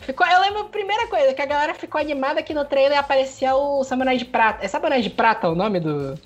[0.00, 3.54] Ficou, eu lembro a primeira coisa, que a galera ficou animada que no trailer aparecia
[3.56, 4.64] o Samurai de Prata.
[4.64, 6.18] É Samurai de Prata o nome do.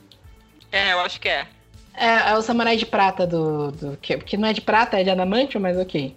[0.70, 1.46] É, eu acho que é.
[1.94, 3.70] É, é o Samurai de Prata do.
[3.72, 6.16] do que, que não é de prata, é de adamantium, mas ok.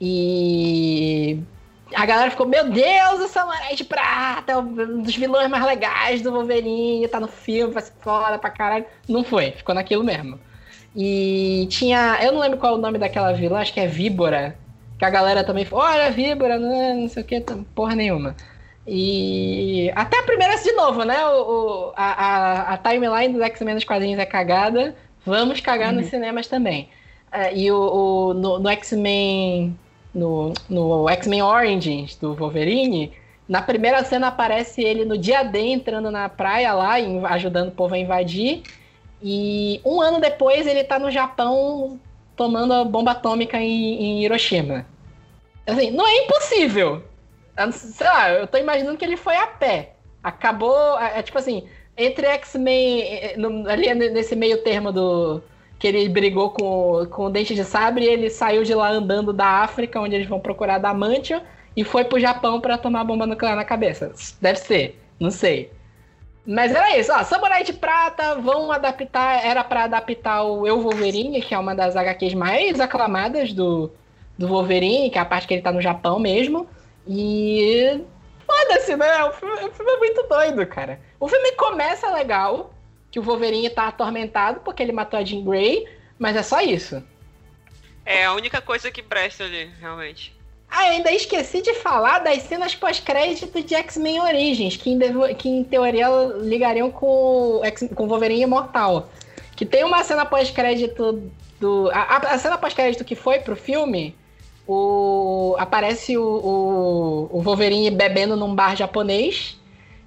[0.00, 1.38] E.
[1.94, 6.32] A galera ficou, meu Deus, o Samurai de Prata um dos vilões mais legais do
[6.32, 8.86] Wolverine, tá no filme, vai ser foda pra caralho.
[9.08, 10.40] Não foi, ficou naquilo mesmo.
[10.96, 12.18] E tinha.
[12.22, 14.56] Eu não lembro qual é o nome daquela vilã, acho que é Víbora.
[14.98, 17.40] Que a galera também falou, olha, Víbora, não, é- não sei o que,
[17.74, 18.34] porra nenhuma.
[18.86, 21.24] E até a primeira de novo, né?
[21.26, 21.40] O,
[21.88, 24.94] o- a, a, a timeline dos X-Men nos quadrinhos é cagada.
[25.24, 26.88] Vamos cagar nos cinemas também.
[27.30, 27.76] É, e o,
[28.30, 29.78] o- no, no X-Men.
[30.14, 33.12] No, no X-Men Origins do Wolverine,
[33.48, 37.72] na primeira cena aparece ele no dia D entrando na praia lá, em- ajudando o
[37.72, 38.62] povo a invadir.
[39.22, 41.98] E um ano depois ele tá no Japão
[42.36, 44.84] tomando a bomba atômica em, em Hiroshima.
[45.66, 47.02] Assim, não é impossível.
[47.56, 49.94] Não- Sei lá, eu tô imaginando que ele foi a pé.
[50.22, 50.98] Acabou.
[51.00, 51.66] É, é tipo assim,
[52.04, 53.36] entre X-Men.
[53.36, 55.42] no- Ali nesse meio termo do.
[55.78, 59.46] Que ele brigou com, com o Dente de Sabre, ele saiu de lá andando da
[59.62, 61.40] África, onde eles vão procurar Adamantium,
[61.76, 64.12] e foi pro Japão pra tomar bomba nuclear na cabeça.
[64.40, 65.72] Deve ser, não sei.
[66.46, 71.40] Mas era isso, ó, Samurai de Prata vão adaptar, era pra adaptar o Eu Wolverine,
[71.42, 73.90] que é uma das HQs mais aclamadas do,
[74.38, 76.66] do Wolverine, que é a parte que ele tá no Japão mesmo.
[77.08, 78.00] E
[78.56, 79.24] foda-se, né?
[79.24, 81.00] O filme, o filme é muito doido, cara.
[81.18, 82.72] O filme começa legal,
[83.10, 85.86] que o Wolverine tá atormentado porque ele matou a Jean Grey,
[86.18, 87.02] mas é só isso.
[88.04, 90.34] É a única coisa que presta ali, realmente.
[90.70, 94.98] Ah, ainda esqueci de falar das cenas pós-crédito de X-Men Origins, que em,
[95.36, 96.08] que em teoria
[96.40, 99.10] ligariam com o X- com Wolverine Imortal.
[99.54, 101.30] Que tem uma cena pós-crédito
[101.60, 101.90] do.
[101.92, 104.16] A- a cena pós-crédito que foi pro filme,
[104.72, 109.58] o, aparece o, o, o Wolverine bebendo num bar japonês.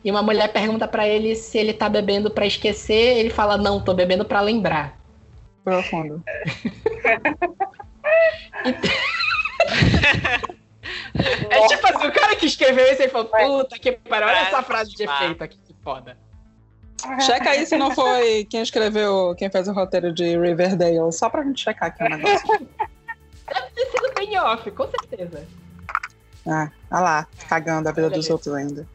[0.04, 3.18] E uma mulher pergunta pra ele se ele tá bebendo pra esquecer.
[3.18, 4.98] Ele fala: Não, tô bebendo pra lembrar.
[5.64, 6.24] Profundo.
[11.50, 14.62] É tipo assim, o cara que escreveu isso, ele falou, puta que pariu, olha essa
[14.62, 16.18] frase de efeito aqui, que foda.
[17.22, 21.12] Checa aí se não foi quem escreveu, quem fez o roteiro de Riverdale.
[21.12, 22.68] Só pra gente checar aqui o negócio.
[23.48, 25.46] Deve ter sido bem off, com certeza.
[26.48, 28.88] Ah, olha lá, cagando a vida dos outros ainda.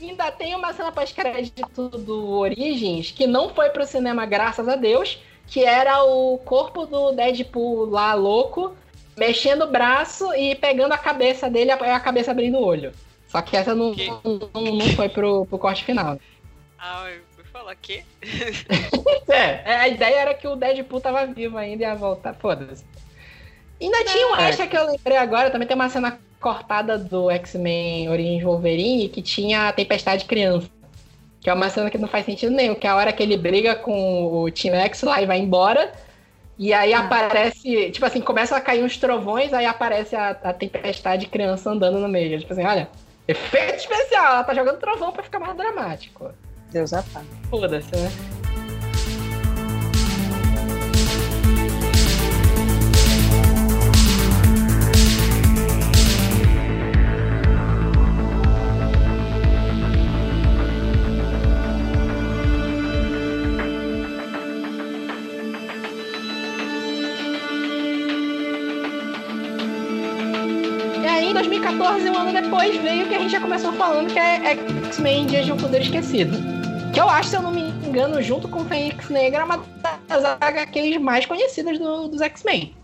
[0.00, 4.76] E ainda tem uma cena pós-crédito do Origins, que não foi pro cinema, graças a
[4.76, 8.76] Deus, que era o corpo do Deadpool lá louco,
[9.16, 12.92] mexendo o braço e pegando a cabeça dele e a cabeça abrindo o olho.
[13.28, 14.08] Só que essa não, Que?
[14.08, 16.18] não, não foi pro, pro corte final.
[16.78, 18.04] Ah, eu vou falar que?
[19.28, 22.84] É, é, a ideia era que o Deadpool tava vivo ainda e ia voltar, foda-se.
[23.80, 24.48] Ainda tinha um é.
[24.48, 29.22] extra que eu lembrei agora, também tem uma cena cortada do X-Men Origins Wolverine que
[29.22, 30.68] tinha a Tempestade Criança.
[31.40, 33.36] Que é uma cena que não faz sentido nenhum, que é a hora que ele
[33.36, 35.92] briga com o Team X lá e vai embora.
[36.58, 41.26] E aí aparece, tipo assim, começam a cair uns trovões, aí aparece a, a Tempestade
[41.26, 42.38] Criança andando no meio.
[42.40, 42.88] Tipo assim, olha,
[43.28, 46.30] efeito especial, ela tá jogando trovão pra ficar mais dramático.
[46.72, 47.24] Deus é pai.
[47.50, 48.10] Foda-se, né?
[72.56, 74.52] Depois, veio o que a gente já começou falando, que é
[74.86, 76.38] X-Men Dias de um Poder Esquecido.
[76.92, 79.62] Que eu acho, se eu não me engano, junto com Fênix Negra, é uma
[80.08, 82.74] das HQs mais conhecidas do, dos X-Men.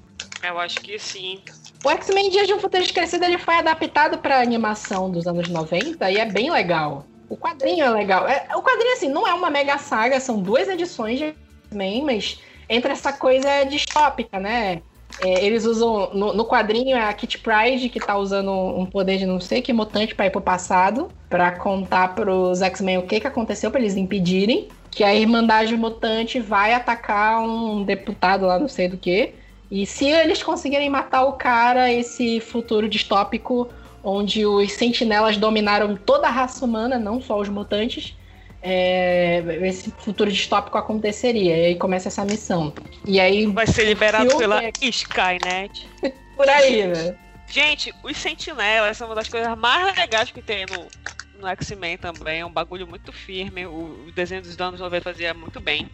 [0.43, 1.41] Eu acho que sim.
[1.83, 6.11] O X-Men Dias de um Futuro Esquecido ele foi adaptado para animação dos anos 90
[6.11, 7.07] e é bem legal.
[7.31, 8.29] O quadrinho é legal.
[8.29, 11.35] É, o quadrinho, assim, não é uma mega saga, são duas edições de
[11.71, 14.83] X-Men, mas entra essa coisa distópica, né?
[15.21, 16.11] É, eles usam.
[16.13, 19.63] No, no, quadrinho é a Kit Pride, que tá usando um poder de não sei
[19.63, 23.81] que mutante para ir pro passado, para contar pros X-Men o que, que aconteceu, para
[23.81, 24.69] eles impedirem.
[24.91, 29.35] Que a Irmandade Mutante vai atacar um deputado lá, não sei do que.
[29.71, 33.71] E se eles conseguirem matar o cara, esse futuro distópico,
[34.05, 38.15] onde os sentinelas dominaram toda a raça humana, não só os mutantes,
[38.63, 41.57] é, esse futuro distópico aconteceria.
[41.57, 42.73] E aí começa essa missão.
[43.07, 43.47] E aí.
[43.47, 44.71] Vai ser liberado pela é...
[44.81, 45.89] Skynet.
[46.37, 47.17] Por aí, né?
[47.49, 52.41] Gente, os sentinelas são uma das coisas mais legais que tem no, no X-Men também.
[52.41, 53.67] É um bagulho muito firme.
[53.67, 55.91] O, o desenho dos anos 90 fazia muito bem.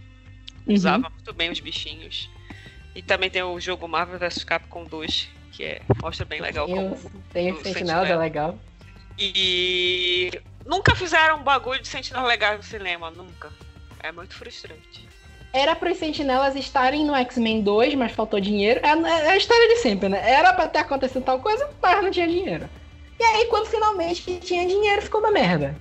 [0.67, 0.75] Uhum.
[0.75, 2.31] Usava muito bem os bichinhos.
[2.95, 6.97] E também tem o jogo Marvel vs Capcom 2, que é, mostra bem legal como.
[7.33, 8.59] Tem o é legal.
[9.19, 10.31] E
[10.69, 13.51] nunca fizeram um bagulho de Sentinela legal no cinema, nunca.
[14.01, 15.09] É muito frustrante.
[15.53, 18.81] Era para os Sentinelas estarem no X-Men 2, mas faltou dinheiro.
[18.85, 20.21] É, é, a história de sempre, né?
[20.31, 22.69] Era para ter acontecido tal coisa, mas não tinha dinheiro.
[23.19, 25.75] E aí, quando finalmente tinha dinheiro, ficou uma merda.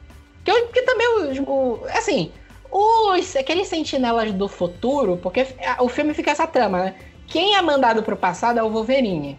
[0.44, 2.32] Que, eu, que também, o, o, assim,
[2.72, 5.46] os, aqueles sentinelas do futuro, porque
[5.80, 6.96] o filme fica essa trama, né?
[7.28, 9.38] Quem é mandado pro passado é o Wolverine.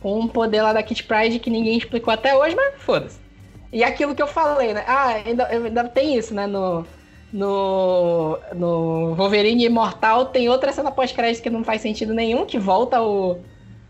[0.00, 3.21] Com um poder lá da Kit Pride que ninguém explicou até hoje, mas foda-se.
[3.72, 4.84] E aquilo que eu falei, né?
[4.86, 6.46] Ah, ainda, ainda tem isso, né?
[6.46, 6.84] No,
[7.32, 13.00] no, no Wolverine Imortal tem outra cena pós-crédito que não faz sentido nenhum, que volta
[13.00, 13.38] o,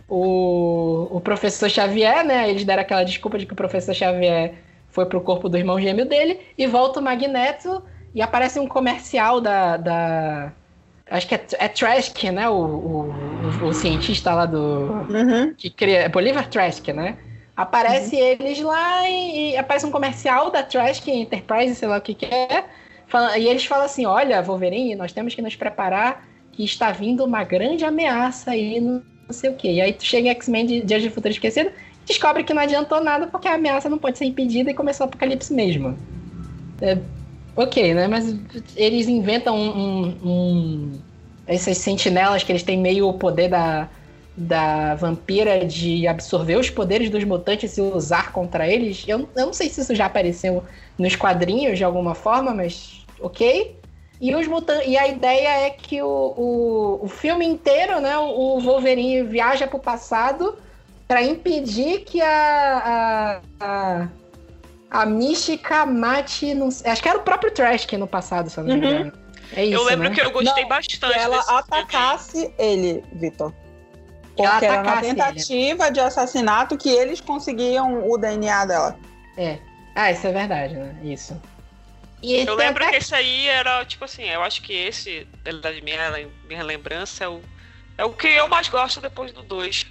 [0.08, 2.48] o, o professor Xavier, né?
[2.48, 4.54] Eles deram aquela desculpa de que o professor Xavier
[4.88, 7.82] foi pro corpo do irmão gêmeo dele, e volta o Magneto
[8.14, 9.76] e aparece um comercial da.
[9.76, 10.52] da
[11.10, 12.48] acho que é, é Trask, né?
[12.48, 14.60] O, o, o, cientista lá do.
[15.08, 15.54] Uhum.
[15.56, 16.08] Que cria.
[16.08, 17.16] Bolivar Trask, né?
[17.62, 18.22] Aparece uhum.
[18.22, 22.26] eles lá e, e, aparece um comercial da Trask Enterprise, sei lá o que, que
[22.26, 22.64] é.
[23.06, 27.24] Fala, e eles falam assim: olha, Wolverine, nós temos que nos preparar que está vindo
[27.24, 29.70] uma grande ameaça aí, não sei o que.
[29.70, 31.72] E aí tu chega em X-Men de Dias de Futuro Esquecido
[32.04, 35.08] descobre que não adiantou nada porque a ameaça não pode ser impedida e começou o
[35.08, 35.96] apocalipse mesmo.
[36.80, 36.98] É,
[37.56, 38.08] ok, né?
[38.08, 38.34] Mas
[38.76, 40.92] eles inventam um, um, um,
[41.46, 43.88] essas sentinelas que eles têm meio o poder da,
[44.36, 49.04] da vampira de absorver os poderes dos mutantes e usar contra eles.
[49.06, 50.64] Eu, eu não sei se isso já apareceu
[50.98, 53.76] nos quadrinhos de alguma forma, mas ok.
[54.20, 58.60] E, os mutantes, e a ideia é que o, o, o filme inteiro, né, o
[58.60, 60.56] Wolverine viaja para o passado
[61.08, 64.08] para impedir que a, a, a,
[64.90, 66.54] a mística mate.
[66.54, 68.92] Não, acho que era o próprio Trash que no passado, se eu não me uhum.
[68.92, 69.12] engano.
[69.54, 70.14] É isso, eu lembro né?
[70.14, 70.98] que eu gostei não, bastante.
[71.00, 73.52] Que ela atacasse ele, Vitor.
[74.36, 78.98] Porque era uma tentativa de assassinato que eles conseguiam o DNA dela.
[79.36, 79.58] É.
[79.94, 80.94] Ah, isso é verdade, né?
[81.02, 81.40] Isso.
[82.22, 85.26] E eu lembro que esse aí era, tipo assim, eu acho que esse,
[85.60, 87.42] da minha, minha lembrança, é o,
[87.98, 89.86] é o que eu mais gosto depois do 2.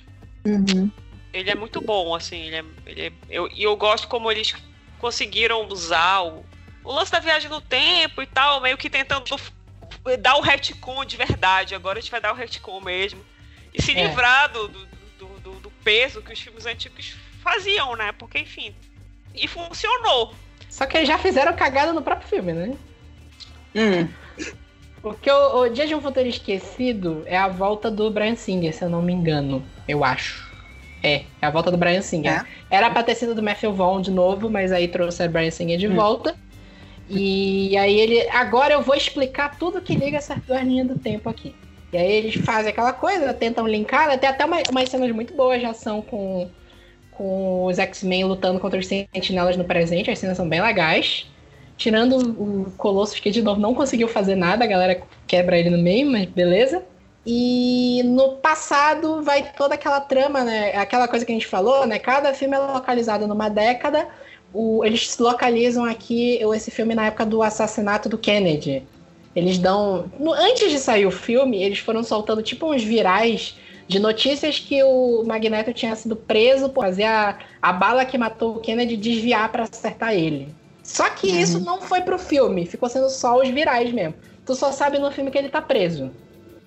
[0.45, 0.89] Uhum.
[1.33, 4.53] Ele é muito bom, assim, ele é, ele é, eu, e eu gosto como eles
[4.97, 6.43] conseguiram usar o,
[6.83, 9.25] o lance da viagem no tempo e tal, meio que tentando
[10.19, 11.75] dar o retcon de verdade.
[11.75, 13.23] Agora a gente vai dar o retcon mesmo
[13.73, 14.07] e se é.
[14.07, 14.85] livrar do, do,
[15.17, 18.11] do, do, peso que os filmes antigos faziam, né?
[18.11, 18.75] Porque, enfim.
[19.33, 20.33] E funcionou.
[20.69, 22.75] Só que eles já fizeram cagada no próprio filme, né?
[23.75, 24.07] Hum.
[25.01, 28.83] Porque o, o, Dia de um Futuro Esquecido é a volta do Brian Singer, se
[28.83, 29.63] eu não me engano.
[29.87, 30.49] Eu acho.
[31.01, 32.31] É, é a volta do Brian Singer.
[32.31, 32.45] É.
[32.69, 35.77] Era pra ter sido do Matthew Vaughn de novo, mas aí trouxe o Brian Singer
[35.77, 35.95] de hum.
[35.95, 36.35] volta.
[37.09, 38.29] E aí ele.
[38.29, 41.55] Agora eu vou explicar tudo que liga essas duas linhas do tempo aqui.
[41.91, 45.59] E aí eles fazem aquela coisa, tentam linkar, tem até uma, umas cenas muito boas
[45.59, 46.49] de ação com,
[47.11, 51.27] com os X-Men lutando contra os sentinelas no presente, as cenas são bem legais.
[51.77, 55.79] Tirando o Colossus, que de novo não conseguiu fazer nada, a galera quebra ele no
[55.79, 56.83] meio, mas beleza.
[57.25, 60.75] E no passado vai toda aquela trama, né?
[60.75, 61.99] Aquela coisa que a gente falou, né?
[61.99, 64.07] Cada filme é localizado numa década.
[64.53, 68.83] O, eles localizam aqui esse filme na época do assassinato do Kennedy.
[69.35, 70.11] Eles dão.
[70.37, 73.55] Antes de sair o filme, eles foram soltando tipo uns virais
[73.87, 78.55] de notícias que o Magneto tinha sido preso por fazer a, a bala que matou
[78.55, 80.53] o Kennedy desviar para acertar ele.
[80.83, 81.39] Só que uhum.
[81.39, 84.15] isso não foi pro filme, ficou sendo só os virais mesmo.
[84.45, 86.11] Tu só sabe no filme que ele tá preso.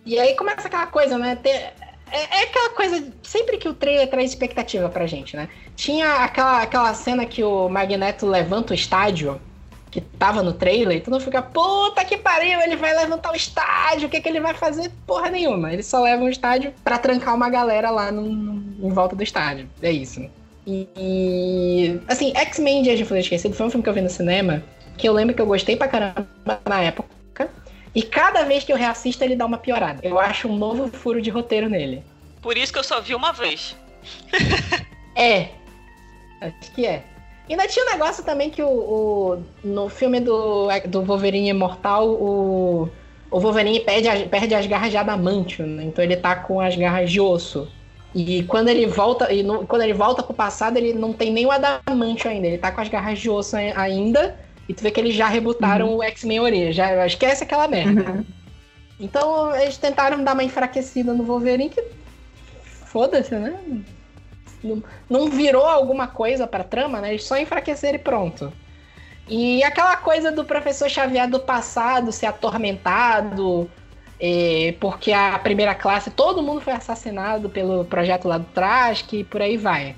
[0.04, 1.36] E aí começa aquela coisa, né?
[1.36, 1.72] Ter, é,
[2.12, 5.48] é aquela coisa, sempre que o trailer traz expectativa pra gente, né?
[5.74, 9.40] Tinha aquela, aquela cena que o Magneto levanta o estádio,
[9.94, 14.08] que tava no trailer, todo mundo fica, puta que pariu, ele vai levantar o estádio,
[14.08, 14.90] o que, que ele vai fazer?
[15.06, 15.72] Porra nenhuma.
[15.72, 19.22] Ele só leva o estádio pra trancar uma galera lá no, no, em volta do
[19.22, 19.70] estádio.
[19.80, 20.28] É isso.
[20.66, 24.10] E, e assim, X-Men Dia de Futuro Esquecido foi um filme que eu vi no
[24.10, 24.64] cinema,
[24.98, 26.26] que eu lembro que eu gostei pra caramba
[26.66, 27.14] na época.
[27.94, 30.00] E cada vez que eu reassisto, ele dá uma piorada.
[30.02, 32.02] Eu acho um novo furo de roteiro nele.
[32.42, 33.76] Por isso que eu só vi uma vez.
[35.14, 35.50] é.
[36.40, 37.04] Acho que é.
[37.48, 42.88] Ainda tinha um negócio também que o, o no filme do, do Wolverine Imortal, o,
[43.30, 45.84] o Wolverine perde, perde as garras de adamantio, né?
[45.84, 47.68] Então ele tá com as garras de osso.
[48.14, 51.44] E quando ele volta, e no, quando ele volta pro passado, ele não tem nem
[51.44, 54.38] o adamantio ainda, ele tá com as garras de osso ainda.
[54.66, 55.96] E tu vê que eles já rebutaram uhum.
[55.96, 58.10] o X-Men Orelha, já esquece aquela merda.
[58.10, 58.24] Uhum.
[58.98, 61.84] Então eles tentaram dar uma enfraquecida no Wolverine que
[62.86, 63.58] foda-se, né?
[65.08, 67.10] Não, virou alguma coisa pra trama, né?
[67.10, 68.52] Eles só enfraqueceram e pronto.
[69.28, 73.70] E aquela coisa do professor Xavier do passado ser atormentado,
[74.20, 79.24] é, porque a primeira classe, todo mundo foi assassinado pelo projeto lá do Trask e
[79.24, 79.96] por aí vai.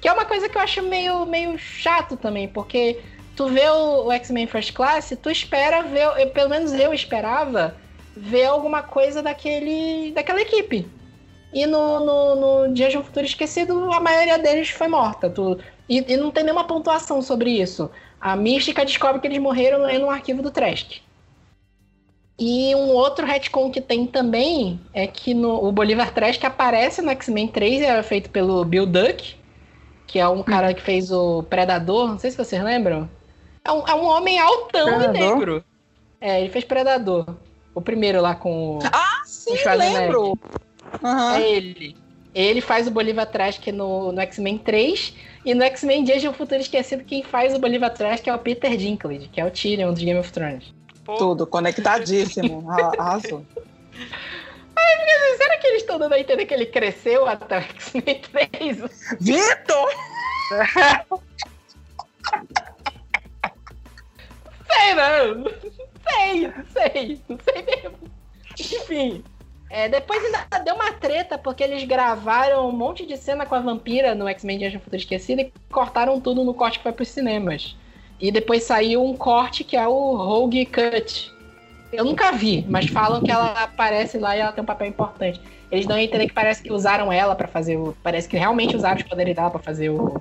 [0.00, 3.00] Que é uma coisa que eu acho meio, meio chato também, porque
[3.34, 7.76] tu vê o, o X-Men First Class, tu espera ver, eu, pelo menos eu esperava
[8.16, 10.86] ver alguma coisa daquele, daquela equipe.
[11.56, 15.30] E no, no, no Dia de um Futuro Esquecido, a maioria deles foi morta.
[15.30, 15.58] Tu,
[15.88, 17.90] e, e, não tem nenhuma pontuação sobre isso.
[18.20, 20.98] A Mística descobre que eles morreram no arquivo do Trask.
[22.38, 27.10] E um outro retcon que tem também é que no, o Bolivar Trask aparece no
[27.12, 29.34] X-Men 3 e é feito pelo Bill Duck,
[30.06, 33.08] que é um cara que fez o Predador, não sei se vocês lembram.
[33.64, 35.16] É um, é um homem altão Predador?
[35.16, 35.64] e negro.
[36.20, 37.24] É, ele fez Predador.
[37.74, 38.78] O primeiro lá com.
[38.92, 40.38] Ah, sim, lembro!
[41.02, 41.30] Uhum.
[41.36, 41.96] É ele.
[42.34, 45.14] Ele faz o Bolívar Trask no, no X-Men 3.
[45.44, 48.38] E no X-Men Dias de um Futuro Esquecido, quem faz o Bolívar Trask é o
[48.38, 50.74] Peter Dinklage, que é o Tyrion dos Game of Thrones.
[51.04, 51.14] Pô.
[51.14, 52.68] Tudo, conectadíssimo.
[52.98, 53.46] Arrasou.
[54.76, 58.78] Ai, será que eles estão dando a entender que ele cresceu até o X-Men 3?
[59.20, 59.90] Vitor!
[64.66, 65.44] sei, não.
[66.08, 67.20] Sei, sei.
[67.28, 67.98] Não sei mesmo.
[68.58, 69.24] Enfim.
[69.68, 73.60] É, depois ainda deu uma treta, porque eles gravaram um monte de cena com a
[73.60, 77.08] vampira no X-Men Dias do Futuro Esquecido e cortaram tudo no corte que foi pros
[77.08, 77.76] cinemas.
[78.20, 81.32] E depois saiu um corte que é o Rogue Cut.
[81.92, 85.40] Eu nunca vi, mas falam que ela aparece lá e ela tem um papel importante.
[85.70, 87.96] Eles dão a entender que parece que usaram ela para fazer o.
[88.02, 90.20] Parece que realmente usaram os poderes dela pra fazer o.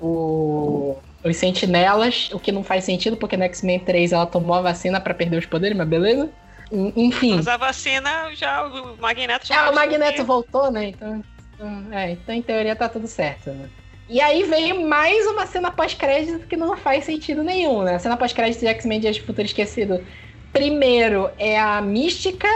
[0.00, 4.60] o os sentinelas, o que não faz sentido, porque no X-Men 3 ela tomou a
[4.60, 6.28] vacina para perder os poderes, mas beleza?
[6.72, 7.36] Enfim.
[7.36, 8.66] Mas a vacina já.
[8.66, 9.66] O Magneto já.
[9.66, 10.88] Ah, o Magneto voltou, né?
[10.88, 11.22] Então,
[11.54, 13.50] então, é, então, em teoria, tá tudo certo.
[13.50, 13.68] Né?
[14.08, 17.94] E aí veio mais uma cena pós-crédito que não faz sentido nenhum, né?
[17.94, 20.04] A cena pós-crédito de X-Men Dias de Futuro Esquecido.
[20.52, 22.48] Primeiro é a Mística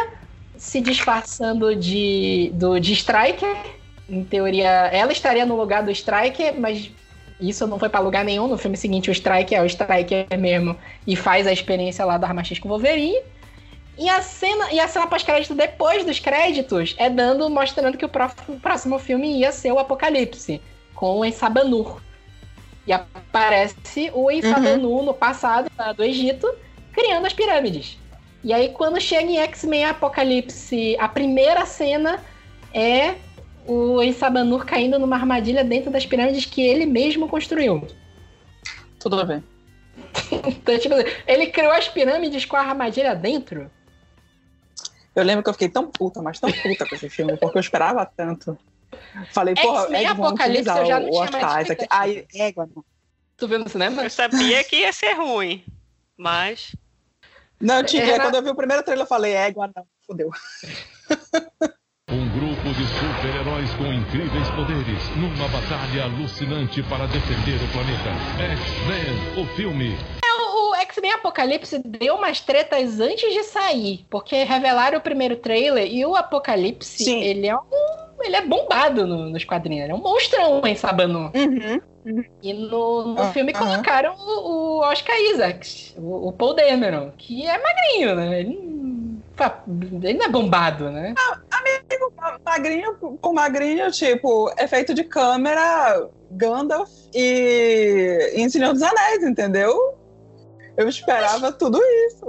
[0.56, 3.56] se disfarçando de, do, de Striker.
[4.08, 6.90] Em teoria, ela estaria no lugar do Striker, mas
[7.40, 8.48] isso não foi para lugar nenhum.
[8.48, 10.76] No filme seguinte, o Strike é o Striker mesmo
[11.06, 13.20] e faz a experiência lá do Arma X com o Wolverine.
[13.98, 18.08] E a cena, e a cena pós-crédito depois dos créditos é dando, mostrando que o
[18.08, 20.62] próximo, próximo filme ia ser o Apocalipse,
[20.94, 22.00] com o Ensabanur.
[22.86, 25.04] E aparece o Ensabanur uhum.
[25.06, 26.48] no passado do Egito,
[26.92, 27.98] criando as pirâmides.
[28.44, 32.22] E aí, quando chega em X-Men Apocalipse, a primeira cena
[32.72, 33.16] é
[33.66, 37.84] o Ensabanur caindo numa armadilha dentro das pirâmides que ele mesmo construiu.
[39.00, 39.42] Tudo bem.
[40.46, 40.94] então, tipo,
[41.26, 43.68] ele criou as pirâmides com a armadilha dentro.
[45.18, 47.60] Eu lembro que eu fiquei tão puta, mas tão puta com esse filme, porque eu
[47.60, 48.56] esperava tanto.
[49.32, 51.86] Falei, porra, é Apocalipse eu já não o, tinha mais aqui.
[51.90, 52.84] Ai, égua, não.
[53.36, 54.04] Tu viu no cinema?
[54.04, 55.64] Eu sabia que ia ser ruim,
[56.16, 56.74] mas...
[57.60, 58.24] Não, tinha, Era...
[58.24, 60.30] quando eu vi o primeiro trailer eu falei, égua, não, fodeu.
[62.08, 68.10] Um grupo de super-heróis com incríveis poderes numa batalha alucinante para defender o planeta.
[68.52, 69.98] X-Men, o filme.
[70.58, 75.86] É, o X-Men Apocalipse deu umas tretas antes de sair, porque revelaram o primeiro trailer
[75.86, 77.20] e o Apocalipse, Sim.
[77.20, 79.84] ele é um ele é bombado no, nos quadrinhos.
[79.84, 81.30] Ele é um monstrão em Sabanu.
[81.34, 82.24] Uhum.
[82.42, 87.46] E no, no ah, filme colocaram o, o, Oscar Isaacs, o, o, Paul Dameron, que
[87.46, 88.40] é magrinho, né?
[88.40, 88.58] Ele,
[90.02, 91.14] ele não é bombado, né?
[91.18, 92.12] Ah, amigo,
[92.44, 99.96] magrinho com magrinho, tipo, efeito de câmera, Gandalf e, e Senhor dos Anéis, entendeu?
[100.78, 101.56] Eu esperava Mas...
[101.56, 102.24] tudo isso.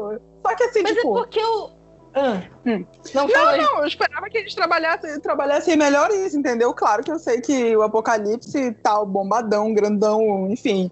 [0.45, 1.17] Só que assim, Mas tipo...
[1.17, 1.69] é porque o
[2.15, 2.85] Ah, Hum.
[3.13, 6.73] Não, Não, não, eu esperava que eles trabalhassem, trabalhassem melhor isso, entendeu?
[6.73, 10.91] Claro que eu sei que o Apocalipse tal, bombadão, grandão, enfim,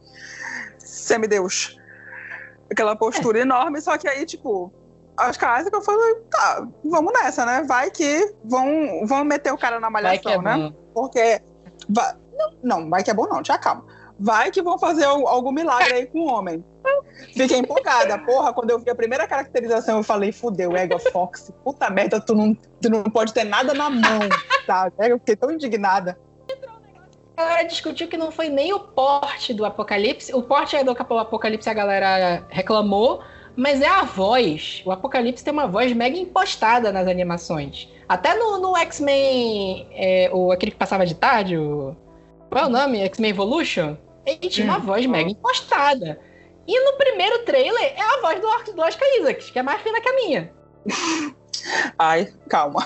[0.77, 1.75] semideus.
[2.71, 4.71] Aquela postura enorme, só que aí, tipo,
[5.17, 7.63] as casas que eu falei, tá, vamos nessa, né?
[7.67, 10.69] Vai que vão, vão meter o cara na Vai que é malhação, né?
[10.69, 10.91] bom.
[10.93, 11.41] Porque.
[11.89, 13.84] Vai, não, não, vai que é bom, não, te calma.
[14.19, 16.64] Vai que vão fazer al- algum milagre aí com o homem.
[17.34, 18.18] Fiquei empolgada.
[18.19, 21.52] Porra, quando eu vi a primeira caracterização, eu falei, fudeu, Ego Fox.
[21.64, 24.22] Puta merda, tu não, tu não pode ter nada na mão,
[24.65, 24.94] sabe?
[24.99, 26.18] Eu fiquei tão indignada.
[27.35, 30.34] A galera discutiu que não foi nem o porte do Apocalipse.
[30.34, 33.22] O porte do Cap- Apocalipse a galera reclamou,
[33.56, 34.81] mas é a voz.
[34.84, 37.88] O Apocalipse tem uma voz mega impostada nas animações.
[38.10, 41.95] Até no, no X-Men, é, o, aquele que passava de tarde, o...
[42.49, 43.02] qual é o nome?
[43.02, 43.95] X-Men Evolution?
[44.28, 44.82] Ele tinha uma Hum.
[44.82, 46.20] voz mega impostada.
[46.68, 50.02] E no primeiro trailer é a voz do, do Oscar Isaacs, que é mais fina
[50.02, 50.54] que a minha.
[51.98, 52.86] Ai, calma.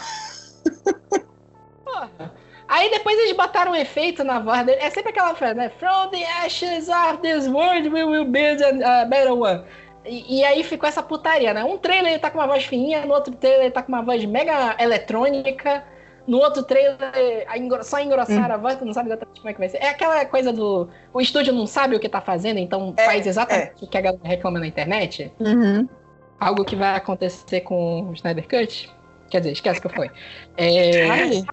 [1.83, 2.31] Porra.
[2.67, 4.79] Aí depois eles botaram um efeito na voz dele.
[4.81, 5.71] É sempre aquela frase, né?
[5.77, 9.63] From the ashes of this world we will build a, a better one.
[10.05, 11.63] E, e aí ficou essa putaria, né?
[11.63, 14.01] Um trailer ele tá com uma voz fininha, no outro trailer ele tá com uma
[14.03, 15.83] voz mega eletrônica.
[16.27, 16.97] No outro trailer,
[17.47, 19.77] a engro- só engrossar a voz, tu não sabe exatamente como é que vai ser.
[19.77, 20.87] É aquela coisa do.
[21.13, 24.01] O estúdio não sabe o que tá fazendo, então É, faz exatamente o que a
[24.01, 25.31] galera reclama na internet.
[25.39, 25.87] Uhum.
[26.39, 28.89] Algo que vai acontecer com o Snyder Cut.
[29.29, 30.11] Quer dizer, esquece o que foi.
[30.57, 31.43] É, Ai,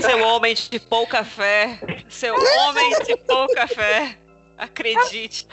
[0.00, 1.78] Seu homem de pouca fé.
[2.08, 4.16] Seu homem de pouca fé.
[4.56, 5.46] Acredite.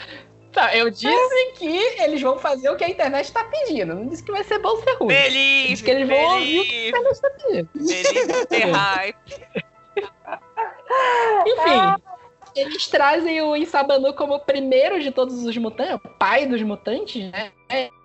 [0.52, 3.96] Tá, eu disse que eles vão fazer o que a internet tá pedindo.
[3.96, 5.08] Não disse que vai ser bom ser ruim.
[5.08, 7.70] Believe, Diz que eles vão ouvir o que a internet tá pedindo.
[7.74, 9.18] believe the hype.
[11.46, 12.04] Enfim,
[12.56, 17.32] eles trazem o Insabanu como o primeiro de todos os mutantes, o pai dos mutantes,
[17.32, 17.52] né?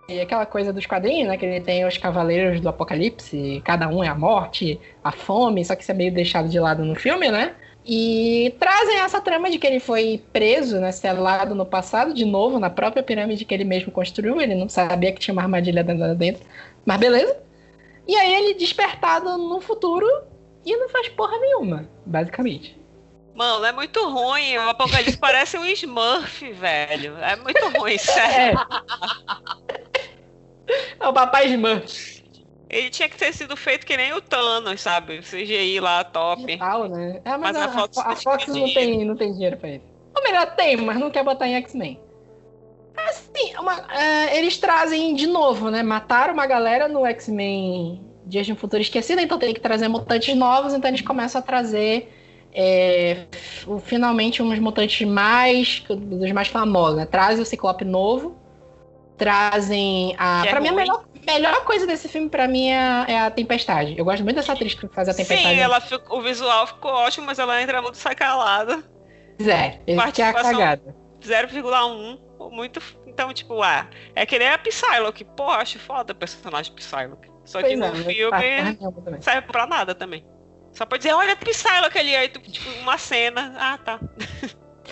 [0.08, 1.36] E aquela coisa dos quadrinhos, né?
[1.36, 5.74] Que ele tem os cavaleiros do apocalipse, cada um é a morte, a fome, só
[5.74, 7.56] que isso é meio deixado de lado no filme, né?
[7.88, 12.58] E trazem essa trama de que ele foi preso, né, selado no passado, de novo,
[12.58, 14.40] na própria pirâmide que ele mesmo construiu.
[14.40, 16.44] Ele não sabia que tinha uma armadilha dentro.
[16.84, 17.36] Mas beleza.
[18.08, 20.06] E aí ele despertado no futuro
[20.64, 22.76] e não faz porra nenhuma, basicamente.
[23.36, 24.56] Mano, é muito ruim.
[24.56, 27.16] O Apocalipse parece um Smurf, velho.
[27.18, 28.58] É muito ruim, sério.
[30.98, 32.15] É o papai Smurf.
[32.68, 35.18] Ele tinha que ter sido feito que nem o Thanos, sabe?
[35.20, 36.56] CGI lá, top.
[36.58, 37.20] Tal, né?
[37.24, 39.70] É, mas, Mas a, a Fox a não Fox não tem, não tem dinheiro pra
[39.70, 39.84] isso.
[40.16, 42.00] Ou melhor, tem, mas não quer botar em X-Men.
[42.96, 45.82] Assim, uma- é, eles trazem de novo, né?
[45.82, 50.34] Mataram uma galera no X-Men Dias de um Futuro Esquecido, então tem que trazer mutantes
[50.34, 52.12] novos, então eles começam a trazer
[52.52, 53.26] é,
[53.84, 57.06] finalmente uns mutantes mais dos mais famosos, né?
[57.06, 58.34] Trazem o Ciclope novo,
[59.16, 60.42] trazem a.
[60.42, 63.30] Que é pra mim, a melhor, melhor coisa desse filme, pra mim, é, é a
[63.30, 63.94] Tempestade.
[63.98, 65.54] Eu gosto muito dessa atriz que faz a Tempestade.
[65.54, 68.82] Sim, ela o visual ficou ótimo, mas ela entra muito sacalada.
[69.42, 69.78] Zero.
[70.12, 70.96] Que é a cagada.
[71.22, 72.18] 0,1.
[72.50, 72.80] Muito.
[73.06, 75.24] Então, tipo, ah, é que nem a Psylocke.
[75.24, 77.30] Pô, acho foda o personagem Psylocke.
[77.44, 78.44] Só que Pois no é, não faz
[78.84, 80.26] filme não serve pra nada também.
[80.72, 83.54] Só pode dizer, olha a Psylocke ali, aí tipo, uma cena.
[83.58, 84.00] Ah, tá.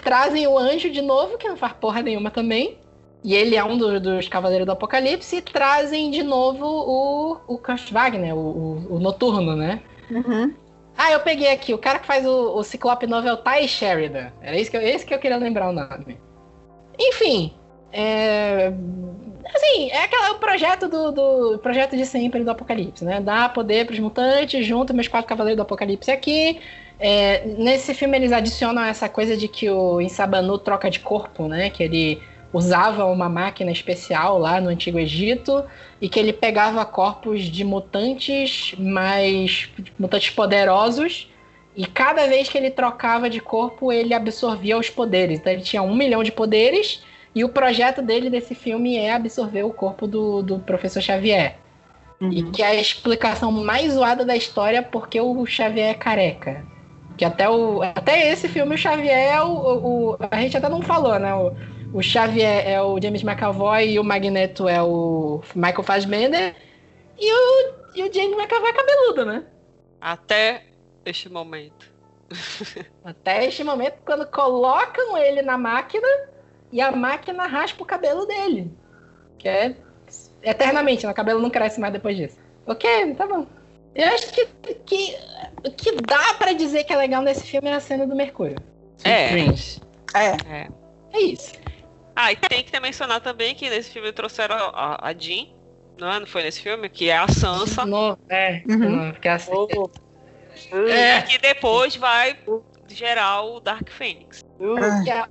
[0.02, 2.81] Trazem o anjo de novo, que não faz porra nenhuma também.
[3.24, 5.36] E ele é um do- dos Cavaleiros do Apocalipse.
[5.36, 9.80] E trazem de novo o, o Kurt Wagner, o, o- o Noturno, né?
[10.10, 10.52] Uhum.
[10.96, 11.72] Ah, eu peguei aqui.
[11.72, 14.30] O cara que faz o, o Ciclope novo é o Ty Sheridan.
[14.42, 16.18] Era esse que, eu, esse que eu queria lembrar o nome.
[17.01, 17.52] Enfim.
[17.92, 18.72] É...
[19.55, 23.20] Assim, é aquele o projeto do, do projeto de sempre do Apocalipse, né?
[23.20, 26.60] Dar poder pros mutantes, junto meus quatro Cavaleiros do Apocalipse aqui.
[26.98, 31.70] É, nesse filme eles adicionam essa coisa de que o Insabanu troca de corpo, né?
[31.70, 32.22] Que ele
[32.55, 35.64] usava uma máquina especial lá no Antigo Egito
[36.01, 39.68] e que ele pegava corpos de mutantes mais
[39.98, 41.31] mutantes poderosos
[41.76, 45.40] e cada vez que ele trocava de corpo ele absorvia os poderes.
[45.40, 47.02] Então ele tinha um milhão de poderes
[47.35, 51.60] e o projeto dele desse filme é absorver o corpo do, do professor Xavier.
[52.31, 56.64] E que é a explicação mais zoada da história porque o Xavier é careca.
[57.16, 60.68] Que até, o, até esse filme o Xavier é o, o- o- A gente até
[60.68, 61.35] não falou, né?
[61.35, 61.52] O,
[61.94, 66.56] o Xavier é o James McAvoy e o Magneto é o Michael Fassbender.
[67.16, 69.44] E o, e o James McAvoy é cabeludo, né?
[70.00, 70.64] Até
[71.06, 71.88] este momento.
[73.04, 76.08] Até este momento, quando colocam ele na máquina
[76.72, 78.76] e a máquina raspa o cabelo dele.
[79.38, 79.76] Que é
[80.42, 81.12] eternamente, né?
[81.12, 82.36] o cabelo não cresce mais depois disso.
[82.66, 83.46] Ok, tá bom.
[83.94, 84.46] Eu acho que
[84.84, 85.16] que,
[85.64, 88.56] o que dá pra dizer que é legal nesse filme é a cena do Mercúrio.
[89.04, 89.28] É.
[89.28, 89.80] Dreams.
[90.12, 90.68] É.
[91.12, 91.52] É isso.
[92.16, 95.47] Ah, e tem que mencionar também que nesse filme trouxeram a, a Jean,
[95.99, 96.20] Não, é?
[96.20, 96.89] não foi nesse filme?
[96.89, 97.85] Que é a Sansa.
[97.85, 99.12] No, é, Uhum.
[99.20, 99.53] que é assim.
[100.89, 101.23] É.
[101.23, 102.36] Que depois vai
[102.89, 104.45] gerar o Dark Phoenix.
[105.05, 105.27] Que a,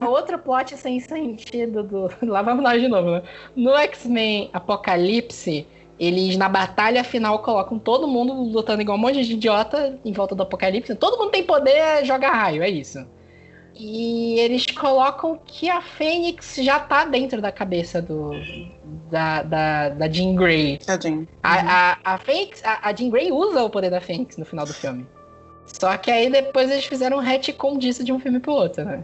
[0.00, 2.10] a outra plot sem sentido do.
[2.22, 3.22] Lá vamos nós de novo, né?
[3.56, 5.66] No X-Men Apocalipse,
[5.98, 10.34] eles na batalha final colocam todo mundo lutando igual um monte de idiota em volta
[10.34, 10.94] do Apocalipse.
[10.94, 13.04] Todo mundo tem poder, joga raio, é isso.
[13.76, 18.30] E eles colocam que a Fênix já tá dentro da cabeça do.
[19.10, 20.78] Da, da, da Jean Grey.
[20.78, 21.26] Tadinho.
[21.42, 24.64] A, a, a, Fênix, a, a Jean Grey usa o poder da Fênix no final
[24.64, 25.06] do filme.
[25.66, 29.02] Só que aí depois eles fizeram um retcon disso de um filme pro outro, né?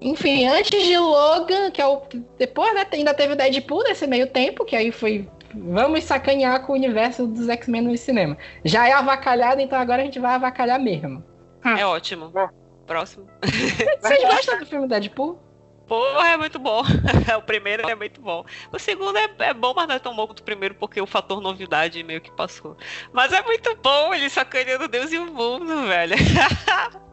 [0.00, 2.02] Enfim, antes de Logan, que é o.
[2.38, 5.28] Depois, né, ainda teve o Deadpool nesse meio tempo, que aí foi.
[5.54, 8.36] Vamos sacanear com o universo dos X-Men no cinema.
[8.64, 11.24] Já é avacalhado, então agora a gente vai avacalhar mesmo.
[11.64, 12.28] É ótimo.
[12.28, 12.48] Bom.
[12.86, 13.28] Próximo.
[14.00, 15.38] Vocês gostam do filme Deadpool?
[15.86, 16.82] Porra, é muito bom.
[17.38, 18.44] o primeiro é muito bom.
[18.72, 21.06] O segundo é, é bom, mas não é tão bom quanto o primeiro, porque o
[21.06, 22.76] fator novidade meio que passou.
[23.12, 26.16] Mas é muito bom ele sacaneando Deus e o mundo, velho.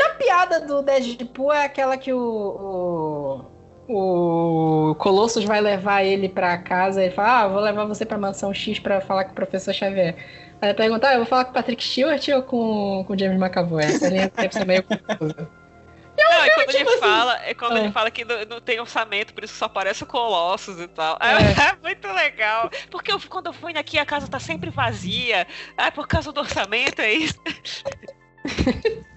[0.06, 3.46] A piada do Deadpool é aquela que o,
[3.88, 8.18] o, o Colossus vai levar ele pra casa e fala: Ah, vou levar você pra
[8.18, 10.16] mansão X pra falar com o professor Xavier.
[10.62, 13.20] Aí ele pergunta: ah, eu vou falar com o Patrick Stewart ou com, com o
[13.20, 13.84] James McAvoy?
[13.84, 15.50] Essa linha deve ser meio confusa.
[16.18, 17.80] Não, é quando tipo ele assim, fala, é quando é.
[17.80, 21.18] ele fala que não, não tem orçamento, por isso só aparece o Colossus e tal.
[21.22, 21.70] É, É.
[21.72, 22.70] é muito legal.
[22.92, 25.48] Porque eu, quando eu fui aqui, a casa tá sempre vazia.
[25.78, 27.40] Ah, por causa do orçamento, é isso.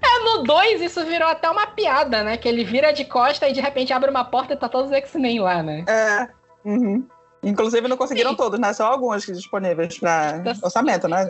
[0.00, 2.38] É, no 2 isso virou até uma piada, né?
[2.38, 4.96] Que ele vira de costa e de repente abre uma porta e tá todos os
[4.96, 5.84] X-Men lá, né?
[5.86, 6.28] É.
[6.64, 7.06] Uhum.
[7.42, 8.72] Inclusive não conseguiram todos, né?
[8.72, 11.28] Só alguns disponíveis para orçamento, né?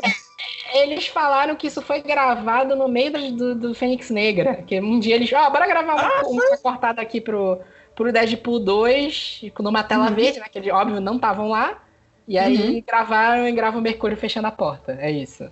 [0.73, 4.63] Eles falaram que isso foi gravado no meio do, do, Fênix Negra.
[4.67, 5.33] Que um dia eles.
[5.33, 7.61] Ah, bora gravar uma, uma cortada aqui pro,
[7.95, 10.47] pro Deadpool 2, numa tela verde, né?
[10.51, 11.83] Que eles, óbvio, não estavam lá.
[12.27, 14.97] E aí gravaram e gravam o Mercúrio fechando a porta.
[15.01, 15.51] É isso.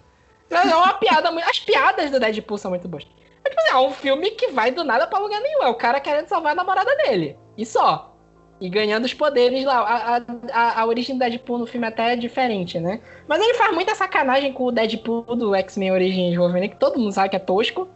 [0.51, 1.49] Mas É uma piada muito.
[1.49, 3.07] As piadas do Deadpool são muito boas.
[3.43, 5.63] Mas, tipo assim, é um filme que vai do nada pra lugar nenhum.
[5.63, 7.39] É o cara querendo salvar a namorada dele.
[7.57, 8.16] E só.
[8.61, 9.81] E ganhando os poderes lá.
[9.81, 10.23] A,
[10.53, 13.01] a, a, origem do Deadpool no filme até é diferente, né?
[13.29, 17.13] Mas ele faz muita sacanagem com o Deadpool do X-Men Origins Wolverine, que todo mundo
[17.13, 17.89] sabe que é tosco.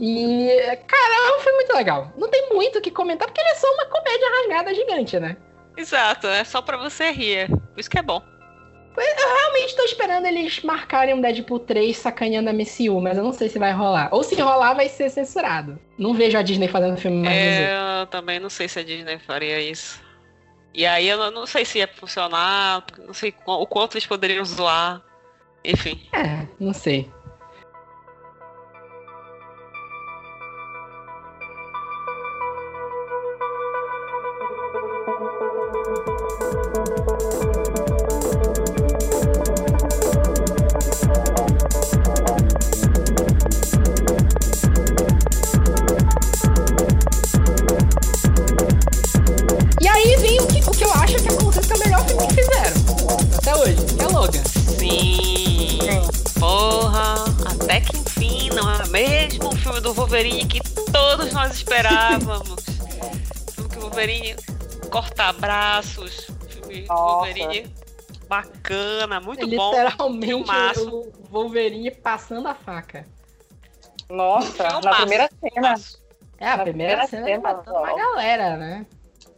[0.00, 0.48] E,
[0.88, 2.12] cara, é filme muito legal.
[2.16, 5.36] Não tem muito o que comentar, porque ele é só uma comédia rasgada gigante, né?
[5.76, 7.48] Exato, é só pra você rir.
[7.76, 8.22] Isso que é bom.
[8.96, 13.48] Realmente tô esperando eles marcarem um Deadpool 3 sacaneando a MCU, mas eu não sei
[13.48, 14.08] se vai rolar.
[14.12, 15.78] Ou se rolar, vai ser censurado.
[15.98, 17.74] Não vejo a Disney fazendo filme mais é...
[18.02, 20.02] Eu também não sei se a Disney faria isso.
[20.72, 25.00] E aí eu não, sei se ia funcionar, não sei o quanto eles poderiam zoar.
[25.64, 26.00] Enfim.
[26.12, 27.10] É, não sei.
[65.24, 67.04] Corta braços, filme do Nossa.
[67.26, 67.66] Wolverine
[68.28, 69.70] bacana, muito É bom.
[69.70, 73.06] literalmente o Wolverine passando a faca.
[74.10, 75.74] Nossa, na Filmaço, primeira cena.
[76.38, 78.86] É, a Na primeira primeira cena matando uma galera, né?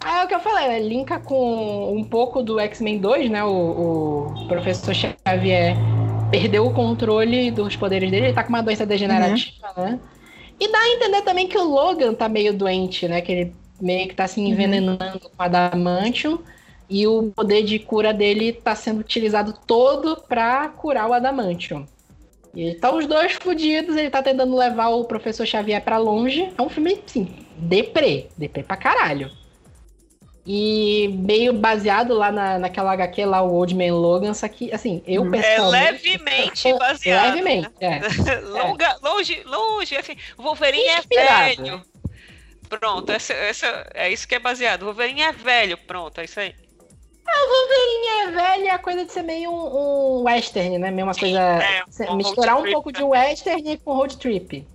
[0.00, 0.78] Ah, é o que eu falei, né?
[0.80, 3.44] Linka com um pouco do X-Men 2, né?
[3.44, 5.76] O, o professor Xavier
[6.30, 9.98] perdeu o controle dos poderes dele, ele tá com uma doença degenerativa, né?
[10.58, 13.20] E dá a entender também que o Logan tá meio doente, né?
[13.20, 16.39] Que ele meio que tá se envenenando com adamantium.
[16.89, 21.85] E o poder de cura dele tá sendo utilizado todo pra curar o adamantium.
[22.55, 26.48] E estão os dois fudidos, ele tá tentando levar o professor Xavier pra longe.
[26.57, 27.28] É um filme, assim,
[27.59, 28.28] deprê.
[28.36, 29.31] Deprê pra caralho.
[30.47, 35.03] E meio baseado lá na, naquela HQ lá, o Old Man Logan, só que, assim,
[35.05, 35.35] eu Hum.
[35.35, 36.09] É pessoalmente...
[36.09, 37.35] levemente baseado.
[37.35, 38.01] Levemente, é.
[38.47, 41.62] Longa, longe, longe, assim, o Wolverine é Inspirado.
[41.62, 41.82] velho.
[42.68, 44.82] Pronto, essa, essa, é isso que é baseado.
[44.82, 46.55] O Wolverine é velho, pronto, é isso aí.
[47.26, 50.90] Wolverine é velho, é a coisa de ser meio um, um western, né?
[50.90, 51.38] Meio uma coisa.
[51.40, 52.98] é, um misturar um trip, pouco né?
[52.98, 54.66] de western com road trip.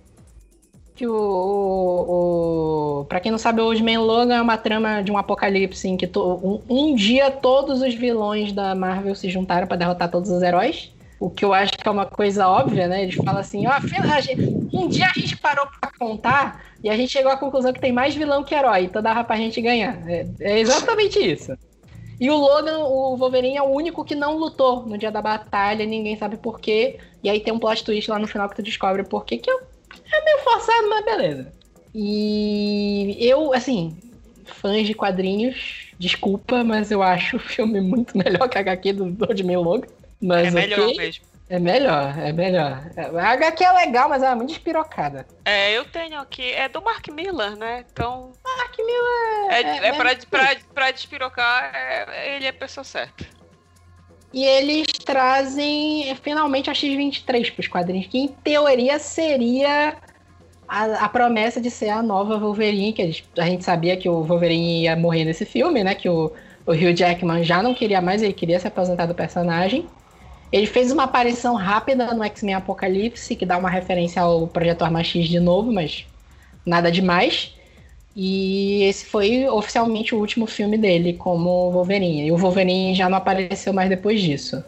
[0.94, 3.04] Que o, o, o.
[3.06, 5.96] Pra quem não sabe, o Old Man Logan é uma trama de um apocalipse em
[5.96, 10.30] que to- um, um dia todos os vilões da Marvel se juntaram pra derrotar todos
[10.30, 10.92] os heróis.
[11.18, 13.02] O que eu acho que é uma coisa óbvia, né?
[13.04, 16.96] Eles falam assim, ó, a gente- Um dia a gente parou pra contar e a
[16.96, 20.02] gente chegou à conclusão que tem mais vilão que herói, então dava pra gente ganhar.
[20.08, 21.56] É, é exatamente isso.
[22.18, 25.84] E o Logan, o Wolverine, é o único que não lutou no dia da batalha,
[25.84, 26.98] ninguém sabe por quê.
[27.22, 29.50] E aí tem um plot twist lá no final que tu descobre por quê, que
[29.50, 31.52] é, é meio forçado, mas beleza.
[31.94, 33.96] E eu, assim,
[34.44, 39.26] fãs de quadrinhos, desculpa, mas eu acho o filme muito melhor que a HQ do
[39.26, 39.88] Rodman Logan.
[40.20, 40.96] Mas é melhor ok.
[40.96, 41.24] mesmo.
[41.52, 42.82] É melhor, é melhor.
[42.96, 45.26] A HQ é legal, mas ela é muito espirocada.
[45.44, 46.50] É, eu tenho aqui.
[46.50, 47.84] É do Mark Miller, né?
[47.92, 48.32] Então.
[48.42, 53.26] Mark Miller É, é, é, pra, pra, pra despirocar, é- ele é a pessoa certa.
[54.32, 59.94] E eles trazem é, finalmente a X-23 pros quadrinhos, que em teoria seria
[60.66, 64.08] a, a promessa de ser a nova Wolverine, que a gente, a gente sabia que
[64.08, 65.94] o Wolverine ia morrer nesse filme, né?
[65.94, 66.32] Que o,
[66.64, 69.86] o Hugh Jackman já não queria mais, ele queria se aposentar do personagem.
[70.52, 75.02] Ele fez uma aparição rápida no X-Men Apocalipse, que dá uma referência ao Projeto Arma
[75.02, 76.06] X de novo, mas
[76.66, 77.54] nada demais.
[78.14, 82.26] E esse foi oficialmente o último filme dele como Wolverine.
[82.26, 84.62] E o Wolverine já não apareceu mais depois disso.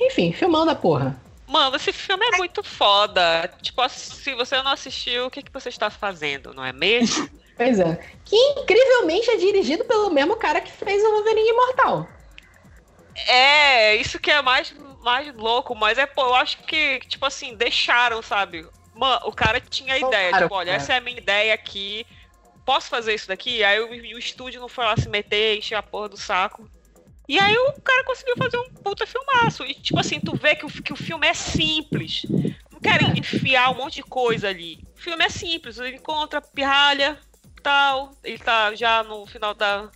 [0.00, 1.16] Enfim, filmando a porra.
[1.46, 3.50] Mano, esse filme é muito foda.
[3.62, 7.28] Tipo, se você não assistiu, o que, que você está fazendo, não é mesmo?
[7.58, 7.98] Pois é.
[8.24, 12.08] Que incrivelmente é dirigido pelo mesmo cara que fez o Wolverine Imortal.
[13.26, 14.72] É, isso que é mais,
[15.08, 18.68] mais louco, mas é, pô, eu acho que, tipo assim, deixaram, sabe?
[18.94, 20.76] Mano, o cara tinha a ideia, Claro, tipo, olha, cara.
[20.76, 22.06] essa é a minha ideia aqui,
[22.64, 23.64] posso fazer isso daqui?
[23.64, 26.68] Aí o, o estúdio não foi lá se meter, encher a porra do saco.
[27.26, 29.64] E aí o cara conseguiu fazer um puta filmaço.
[29.64, 32.22] E tipo assim, tu vê que o, que o filme é simples.
[32.70, 34.84] Não querem enfiar um monte de coisa ali.
[34.94, 37.18] O filme é simples, ele encontra pirralha,
[37.62, 39.90] tal, ele tá já no final da,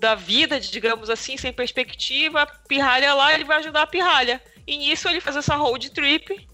[0.00, 4.40] da vida, digamos assim, sem perspectiva, pirralha lá, ele vai ajudar a pirralha.
[4.66, 6.46] E nisso ele faz essa road trip,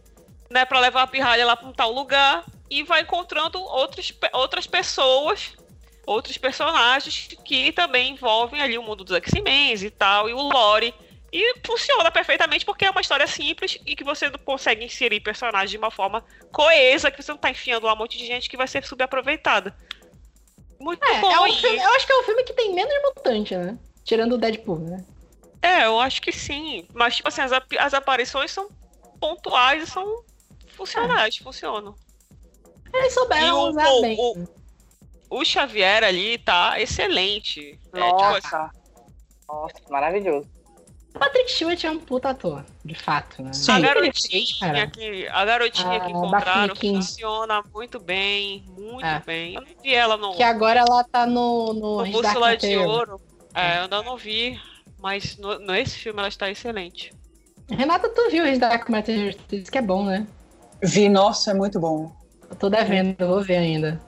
[0.51, 4.31] né, para levar a pirralha lá para um tal lugar e vai encontrando outras, pe-
[4.33, 5.53] outras pessoas,
[6.07, 10.95] outros personagens que também envolvem ali o mundo dos X-Men e tal, e o lore.
[11.33, 15.77] E funciona perfeitamente porque é uma história simples e que você consegue inserir personagens de
[15.77, 18.69] uma forma coesa, que você não tá enfiando lá um monte de gente que vai
[18.69, 19.77] ser subaproveitada.
[20.85, 21.31] Muito É, bom.
[21.33, 23.79] é um filme- eu acho que é o filme que tem menos mutante, né?
[24.05, 25.03] Tirando o Deadpool, né?
[25.63, 26.87] É, eu acho que sim.
[26.93, 28.69] Mas, tipo assim, as, ap- as aparições são
[29.19, 30.23] pontuais e são
[30.77, 31.95] funcionais, funcionam.
[32.93, 34.17] Eles souberam E o- usar o- bem.
[34.21, 34.49] o-
[35.31, 37.71] O Xavier ali tá excelente.
[37.71, 38.71] É, tipo, Nossa.
[39.49, 40.47] Nossa, maravilhoso.
[41.15, 43.53] O Patrick Stewart é um puta ator, de fato, né?
[43.53, 43.73] Sim.
[43.73, 46.97] a garotinha que, a garotinha que A encontraram Daphne King.
[46.99, 49.23] funciona muito bem, muito É.
[49.25, 49.55] bem.
[49.55, 52.77] Eu não vi ela no, Que agora ela tá no, no, no Bússola de.
[52.77, 53.21] Ouro.
[53.55, 54.61] É, eu ainda não vi,
[54.99, 57.13] mas no, nesse filme ela está excelente.
[57.71, 58.87] Renata, tu viu His Dark?
[59.49, 60.27] Tu disse que é bom, né?
[60.83, 62.15] Vi, nossa, é muito bom.
[62.51, 63.99] Eu tô devendo, eu vou ver ainda.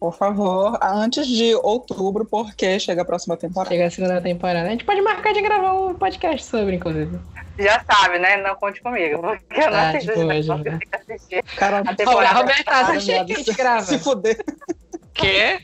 [0.00, 3.70] Por favor, antes de outubro, porque chega a próxima temporada.
[3.74, 4.66] Chega a segunda temporada.
[4.66, 7.18] A gente pode marcar de gravar um podcast sobre, inclusive.
[7.58, 8.38] Já sabe, né?
[8.38, 9.20] Não conte comigo.
[9.20, 11.42] Porque eu não Ah, assisto tenho que assistir.
[11.54, 13.82] Cara, A temporada Roberta, assiste aí que a gente grava.
[13.82, 14.42] se fuder.
[15.12, 15.60] Que?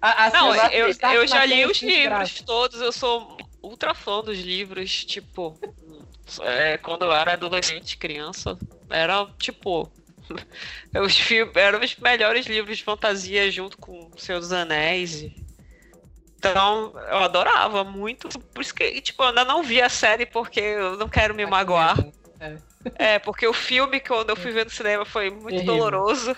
[0.00, 0.70] a- assim, Não, eu não
[1.12, 5.54] eu, eu já li os a livros todos, eu sou ultra fã dos livros, tipo,
[6.40, 8.56] é, quando eu era adolescente, criança,
[8.88, 9.90] era tipo.
[11.04, 15.22] Os filmes eram os melhores livros de fantasia junto com dos Anéis.
[15.22, 15.46] e-
[16.38, 18.28] Então, eu adorava muito.
[18.54, 21.44] Por isso que, tipo, eu ainda não vi a série porque eu não quero me
[21.46, 21.96] magoar.
[22.98, 25.74] É, porque o filme, quando eu fui ver no cinema, foi muito Terrível.
[25.74, 26.36] doloroso.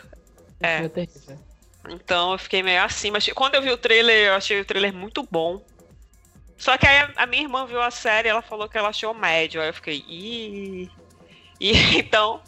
[0.60, 0.78] É.
[0.78, 1.38] É.
[1.90, 4.92] Então eu fiquei meio assim, mas quando eu vi o trailer, eu achei o trailer
[4.92, 5.64] muito bom.
[6.58, 9.14] Só que aí a, minha irmã viu a série e ela falou que ela achou
[9.14, 9.60] médio.
[9.60, 10.90] Aí eu fiquei, ih.
[11.60, 12.42] E então,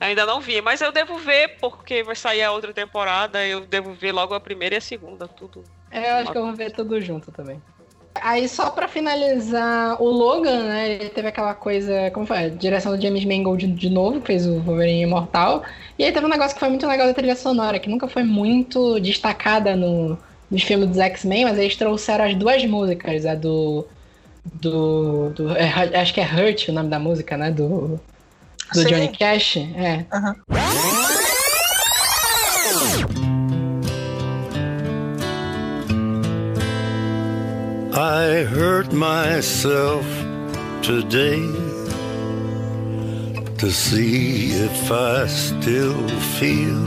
[0.00, 0.60] ainda não vi.
[0.60, 3.46] Mas eu devo ver, porque vai sair a outra temporada.
[3.46, 5.64] Eu devo ver logo a primeira e a segunda, tudo.
[5.90, 7.62] É, eu acho que eu vou ver tudo junto também.
[8.22, 10.88] Aí, só pra finalizar, o Logan, né?
[10.94, 12.50] Ele teve aquela coisa, como foi?
[12.50, 15.62] Direção do James Mangold de, novo, fez o Wolverine Imortal.
[15.98, 18.24] E aí teve um negócio que foi muito legal da trilha sonora, que nunca foi
[18.24, 20.18] muito destacada no,
[20.50, 23.86] nos filmes dos X-Men, mas eles trouxeram as duas músicas, a do.
[24.44, 25.30] Do.
[25.30, 27.50] do- é, acho que é Hurt o nome da música, né?
[27.50, 28.00] Do.
[28.72, 28.88] Do Sim.
[28.88, 29.56] Johnny Cash.
[29.56, 30.06] É.
[37.98, 40.04] I hurt myself
[40.82, 41.40] today
[43.58, 45.96] to see if I still
[46.38, 46.84] feel.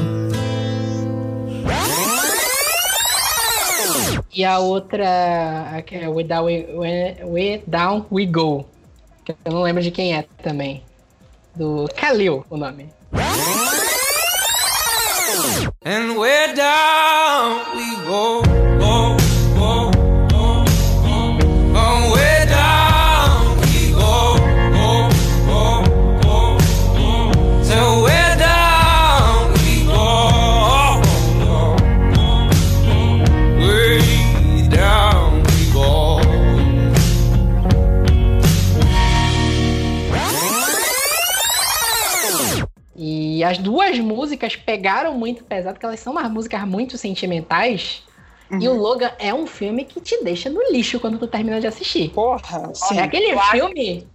[4.31, 8.65] E a outra, que é We Down We, We- We Down We Go.
[9.25, 10.83] Que eu não lembro de quem é também
[11.59, 12.89] do Kalil, o nome.
[15.81, 18.58] And where down we go.
[43.39, 48.03] E as duas músicas pegaram muito pesado, porque elas são umas músicas muito sentimentais.
[48.59, 51.65] E o Logan é um filme que te deixa no lixo quando tu termina de
[51.65, 52.09] assistir.
[52.09, 52.99] Porra, sim.
[52.99, 54.05] é aquele eu filme.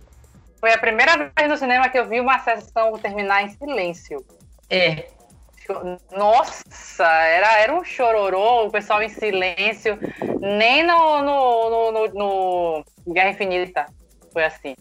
[0.61, 4.23] Foi a primeira vez no cinema que eu vi uma sessão terminar em silêncio.
[4.69, 5.07] É.
[6.15, 9.99] Nossa, era, era um chororô, o pessoal em silêncio.
[10.39, 13.87] Nem no, no, no, no- no Guerra Infinita
[14.35, 14.75] foi assim.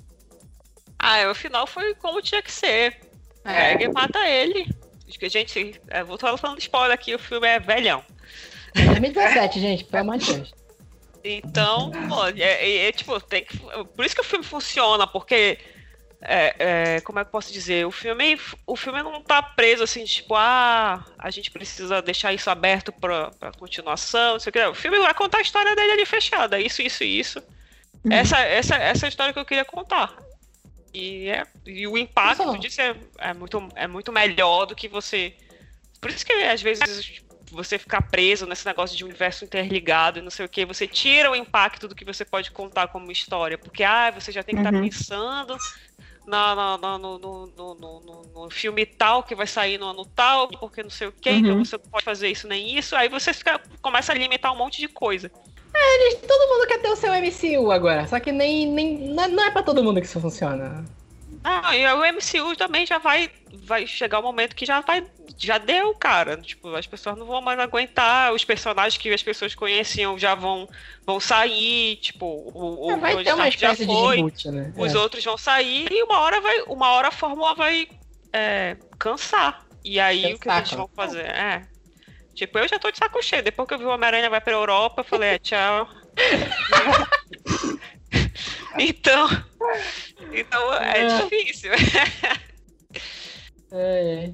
[1.00, 3.13] Ah, o final foi como tinha que ser.
[3.46, 3.72] É.
[3.72, 4.68] Pega e mata ele.
[5.08, 8.04] Acho que, Gente, eu vou tô falando spoiler aqui, o filme é velhão.
[8.76, 10.54] 2017, gente, pelo amor de Deus.
[11.24, 13.58] Então, pô, é, é- é, tipo, tem que.
[13.58, 15.58] Por isso que o filme funciona, porque.
[16.22, 16.56] é,
[16.98, 17.86] é, como é que eu posso dizer?
[17.86, 22.50] O filme, o filme não tá preso assim, tipo, ah, a gente precisa deixar isso
[22.50, 24.66] aberto pra, pra continuação, não sei o que.
[24.66, 26.60] O filme vai contar a história dele ali fechada.
[26.60, 27.42] Isso, isso, isso.
[28.10, 30.14] Essa, essa, essa é a história que eu queria contar.
[30.94, 32.60] E, é, e o impacto Nossa.
[32.60, 35.36] disso é, é, muito, é muito melhor do que você.
[36.00, 40.30] Por isso que às vezes você ficar preso nesse negócio de universo interligado e não
[40.30, 43.58] sei o que, você tira o impacto do que você pode contar como história.
[43.58, 44.82] Porque ah, você já tem que estar Uhum.
[44.84, 45.56] pensando
[46.28, 48.00] na, na- na- no, no, no,
[48.34, 51.58] no- filme tal que vai sair no ano tal, porque não sei o que, então
[51.58, 51.66] Uhum.
[51.66, 52.96] você não pode fazer isso nem isso.
[52.96, 55.32] Aí você fica, começa a limitar um monte de coisa.
[55.76, 59.28] Eles- todo mundo quer ter o seu MCU agora, só que nem, nem não é-
[59.28, 60.86] não é pra todo mundo que isso funciona.
[61.44, 65.06] Ah, e o MCU também já vai, vai chegar o momento que já vai,
[65.38, 66.38] já deu, cara.
[66.38, 70.70] Tipo, as pessoas não vão mais aguentar, os personagens que as pessoas conheciam já vão,
[71.06, 74.74] vão sair, tipo, o, o É, vai ter uma já espécie de foi, reboot, né?
[74.78, 74.98] os É.
[74.98, 77.90] outros vão sair e uma hora vai, uma hora a fórmula vai
[78.32, 79.66] é, cansar.
[79.84, 81.26] E aí o que Cansar, eles vão fazer?
[81.26, 81.68] É.
[82.34, 83.44] Tipo, eu já tô de saco cheio.
[83.44, 85.88] Depois que eu vi o Homem-Aranha vai pra Europa, eu falei, é, tchau.
[88.80, 89.28] então,
[90.32, 91.18] então é É.
[91.22, 91.72] difícil.
[93.72, 94.32] É, é.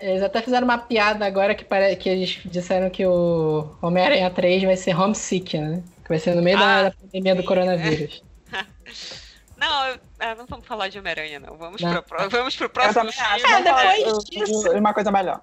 [0.00, 1.96] Eles até fizeram uma piada agora que, pare...
[1.96, 5.82] que eles disseram que o Homem-Aranha 3 vai ser homesick, né?
[6.04, 8.22] Que vai ser no meio da- Ah, da pandemia do sim, coronavírus.
[9.56, 11.56] Não, eu- ah, não vamos falar de Homem-Aranha, não.
[11.58, 12.00] Vamos, Não.
[12.00, 13.10] pro, vamos pro próximo.
[13.10, 15.40] É, depois disso- Uma coisa melhor.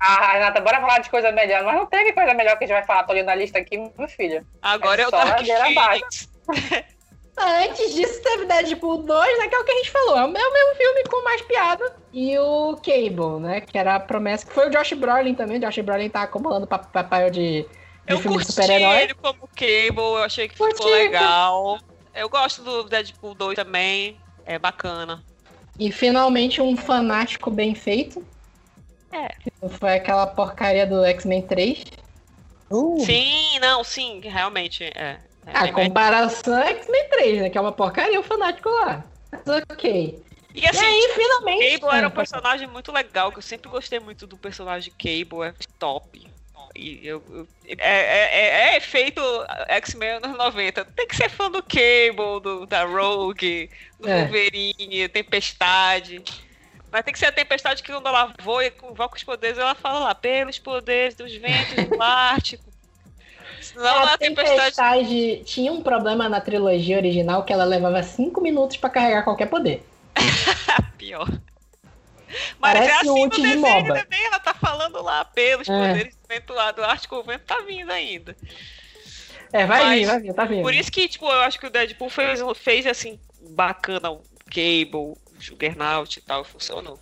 [0.00, 1.64] Ah, Renata, bora falar de coisa melhor.
[1.64, 3.02] Mas não teve coisa melhor que a gente vai falar.
[3.04, 4.46] Tô olhando a lista aqui, meu filho.
[4.62, 6.28] Agora é, É o Dark Phoenix.
[7.40, 9.46] Antes disso, teve Deadpool 2, né?
[9.48, 10.18] Que é o que a gente falou.
[10.18, 11.96] É o mesmo filme com mais piada.
[12.12, 13.60] E o Cable, né?
[13.60, 14.44] Que era a promessa.
[14.44, 15.58] Que foi o Josh Brolin também.
[15.58, 17.66] O Josh Brolin tá acumulando pa- papel de, de
[18.08, 19.02] Eu filme de super-herói.
[19.02, 20.76] ele como Cable, eu achei que Curti.
[20.78, 21.78] ficou legal.
[22.12, 25.22] Eu gosto do Deadpool 2 também, é bacana.
[25.78, 28.26] E finalmente um fanático bem feito.
[29.12, 29.68] É.
[29.68, 31.84] Foi aquela porcaria do X-Men 3.
[32.70, 35.18] Uh, Sim, não, sim, realmente, é.
[35.46, 37.50] É, A é- comparação é X-Men 3, né?
[37.50, 39.04] Que é uma porcaria o fanático lá.
[39.32, 40.22] Mas ok.
[40.54, 41.78] E E assim, aí, finalmente.
[41.78, 45.44] Cable era um Ah, personagem muito legal, que eu sempre gostei muito do personagem Cable,
[45.48, 46.26] é top.
[46.76, 49.20] E eu, eu- é, é, é, é feito
[49.68, 50.84] X-Men anos 90.
[50.84, 54.22] Tem que ser fã do Cable, do, da Rogue, do É.
[54.24, 56.22] Wolverine, Tempestade.
[56.90, 59.74] Mas tem que ser a Tempestade que quando ela voa e convoca os poderes, ela
[59.74, 62.64] fala lá, pelos poderes dos ventos do Ártico.
[63.60, 64.56] Senão A a Tempestade.
[64.58, 69.46] Tempestade tinha um problema na trilogia original que ela levava 5 minutos pra carregar qualquer
[69.46, 69.86] poder.
[70.96, 71.28] Pior.
[72.58, 73.94] Mas Parece é assim o no de MOBA.
[74.02, 75.88] também, ela tá falando lá, pelos É.
[75.88, 78.36] poderes do vento lá do Ártico, o vento tá vindo ainda.
[79.52, 80.62] É, vai Mas, vir, vai vir, tá vindo.
[80.62, 83.18] Por isso que, tipo, eu acho que o Deadpool fez, fez assim,
[83.50, 86.98] bacana o Cable, Juggernaut e tal, funcionou.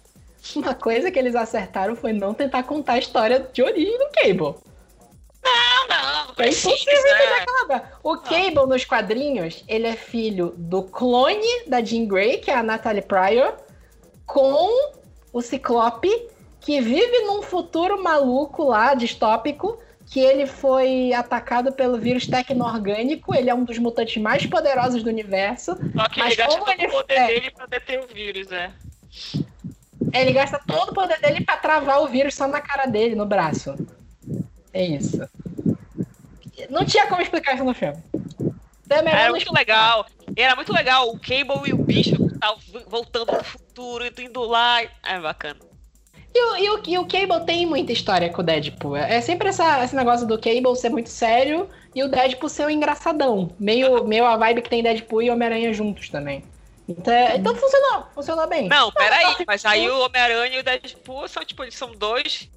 [0.54, 4.54] Uma coisa que eles acertaram foi não tentar contar a história de origem do Cable.
[5.42, 10.82] Não, não, não É impossível entender aquela O Cable nos quadrinhos, ele é filho do
[10.82, 13.54] clone da Jean Grey, que é a Natalie Pryor,
[14.24, 14.92] com
[15.32, 16.28] o Ciclope,
[16.60, 23.50] que vive num futuro maluco lá, distópico, que ele foi atacado pelo vírus tecno-orgânico, ele
[23.50, 25.72] é um dos mutantes mais poderosos do universo.
[25.94, 27.26] Só que Mas ele gasta como todo ele- o poder é.
[27.26, 28.72] dele pra deter o vírus, né?
[30.14, 33.26] Ele gasta todo o poder dele pra travar o vírus só na cara dele, no
[33.26, 33.74] braço.
[34.72, 35.20] É isso.
[36.70, 37.96] Não tinha como explicar isso no filme.
[38.84, 39.58] Então é Era muito explicar.
[39.58, 40.06] legal.
[40.36, 44.80] Era muito legal o Cable e o bicho tal, voltando pro futuro, indo lá.
[45.02, 45.58] É bacana.
[46.36, 48.94] E o, e, o, e o Cable tem muita história com o Deadpool.
[48.94, 52.70] É sempre essa, esse negócio do Cable ser muito sério e o Deadpool ser um
[52.70, 53.50] engraçadão.
[53.58, 56.44] Meio, meio a vibe que tem Deadpool e Homem-Aranha juntos também.
[56.86, 58.68] Então, então funcionou, funcionou bem.
[58.68, 62.50] Não, peraí, mas aí o Homem-Aranha e o Deadpool são, tipo, eles são dois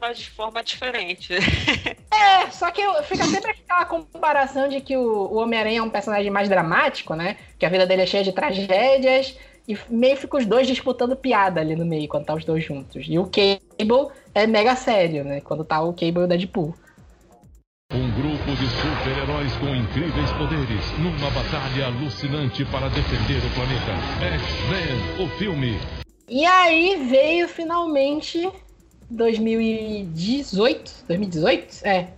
[0.00, 1.34] mas de forma diferente.
[2.10, 6.32] É, só que fica sempre aquela comparação de que o, o Homem-Aranha é um personagem
[6.32, 7.36] mais dramático, né?
[7.56, 9.36] Que a vida dele é cheia de tragédias.
[9.68, 13.04] E meio fica os dois disputando piada ali no meio, quando tá os dois juntos.
[13.06, 15.42] E o Cable é mega sério, né?
[15.42, 16.74] Quando tá o Cable e o Deadpool.
[17.92, 23.92] Um grupo de super-heróis com incríveis poderes numa batalha alucinante para defender o planeta.
[24.36, 25.78] X-Men, o filme.
[26.30, 28.50] E aí veio finalmente
[29.10, 31.04] 2018?
[31.06, 31.86] 2018?
[31.86, 32.08] É.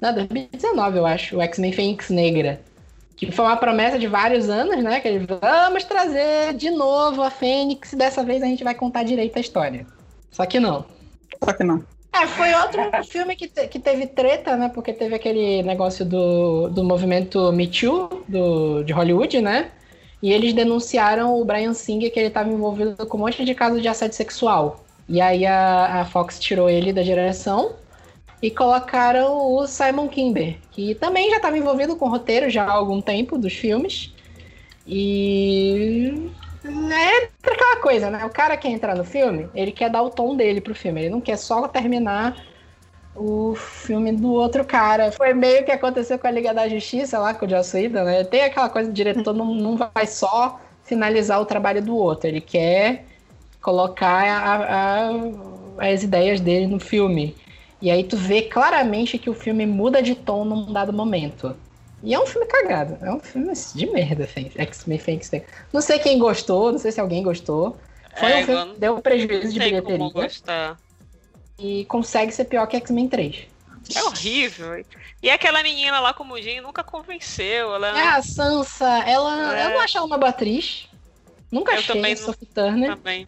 [0.00, 2.60] Não, 2019, eu acho, o X-Men Fênix Negra.
[3.18, 5.00] Que foi uma promessa de vários anos, né?
[5.00, 9.02] Que eles vamos trazer de novo a Fênix e dessa vez a gente vai contar
[9.02, 9.84] direito a história.
[10.30, 10.84] Só que não.
[11.44, 11.82] Só que não.
[12.12, 14.68] É, foi outro filme que, te- que teve treta, né?
[14.72, 19.72] Porque teve aquele negócio do, do movimento Me Too do, de Hollywood, né?
[20.22, 23.82] E eles denunciaram o Brian Singer que ele estava envolvido com um monte de casos
[23.82, 24.84] de assédio sexual.
[25.08, 27.72] E aí a, a Fox tirou ele da direção
[28.40, 32.72] e colocaram o Simon Kimber, que também já estava envolvido com o roteiro já há
[32.72, 34.14] algum tempo dos filmes.
[34.86, 36.32] E
[36.64, 38.24] é aquela coisa, né?
[38.24, 41.02] O cara que entra no filme, ele quer dar o tom dele pro filme.
[41.02, 42.36] Ele não quer só terminar
[43.14, 45.12] o filme do outro cara.
[45.12, 48.24] Foi meio que aconteceu com a Liga da Justiça lá com o Joss Whedon, né?
[48.24, 52.28] Tem aquela coisa, o diretor não, não vai só finalizar o trabalho do outro.
[52.28, 53.06] Ele quer
[53.60, 57.36] colocar a- a- as ideias dele no filme.
[57.80, 61.56] E aí tu vê claramente que o filme muda de tom num dado momento.
[62.02, 62.96] E é um filme cagado.
[63.00, 64.28] É um filme de merda.
[64.56, 65.48] X-Men Fênix Negra.
[65.72, 67.76] Não sei quem gostou, não sei se alguém gostou.
[68.16, 70.78] Foi É, um filme que deu prejuízo de bilheteria gostar.
[71.58, 73.46] e consegue ser pior que X-Men 3.
[73.94, 74.84] É horrível.
[75.22, 77.74] E aquela menina lá como Jean nunca convenceu.
[77.74, 79.56] Ela É, a Sansa, ela.
[79.58, 79.66] É.
[79.66, 80.88] Eu não acho ela uma boa atriz.
[81.50, 82.96] Nunca Eu achei também a não- Sophie Turner.
[82.96, 83.26] também.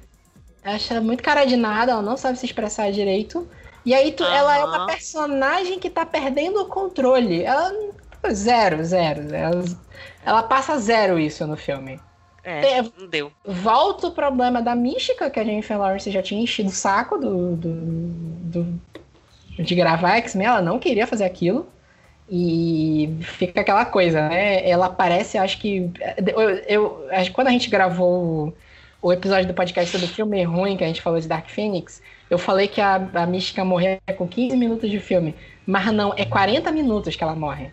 [0.63, 3.49] Ela muito cara de nada, ela não sabe se expressar direito.
[3.85, 7.43] E aí tu- ela é uma personagem que tá perdendo o controle.
[7.43, 7.73] Ela.
[8.33, 9.35] Zero, zero.
[9.35, 9.65] Ela,
[10.25, 11.99] ela passa zero isso no filme.
[12.45, 13.33] É, não deu.
[13.45, 17.57] Volta o problema da mística, que a Jennifer Lawrence já tinha enchido o saco do,
[17.57, 17.73] do,
[18.65, 18.81] do-
[19.59, 21.67] de gravar X-Men, ela não queria fazer aquilo.
[22.33, 24.69] E fica aquela coisa, né?
[24.69, 25.91] Ela aparece, acho que.
[26.27, 28.53] Eu, eu- acho que quando a gente gravou
[29.03, 31.49] o, o episódio do podcast sobre o filme ruim, que a gente falou de Dark
[31.51, 32.01] Phoenix,
[32.31, 35.35] eu falei que a, a mística morria com 15 minutos de filme.
[35.67, 37.71] Mas não, é 40 minutos que ela morre.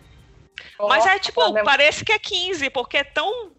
[0.78, 3.52] Mas é tipo, Nossa, parece que é 15, porque é tão.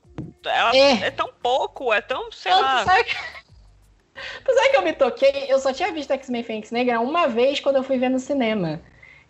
[0.46, 0.92] ela- É.
[1.08, 1.12] é.
[1.12, 2.80] tão pouco, é tão, sei Eu- lá.
[2.82, 3.16] tu sabe, que...
[4.46, 5.46] tu sabe que eu me toquei?
[5.48, 8.82] Eu só tinha visto X-Men Fênix Negra uma vez quando eu fui ver no cinema.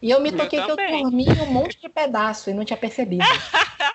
[0.01, 2.77] E eu me Eu toquei que eu dormi um monte de pedaço e não tinha
[2.77, 3.23] percebido.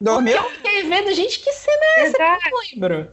[0.00, 0.34] Dormiu?
[0.36, 2.22] Eu fiquei vendo, gente, que cena é essa?
[2.22, 3.12] Eu não lembro.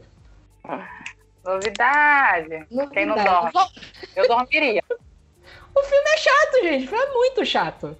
[1.48, 2.66] Novidade.
[2.92, 3.52] Quem não Novidade.
[3.52, 3.70] dorme?
[4.14, 4.84] Eu dormiria.
[4.90, 6.84] O filme é chato, gente.
[6.84, 7.96] O filme é muito chato.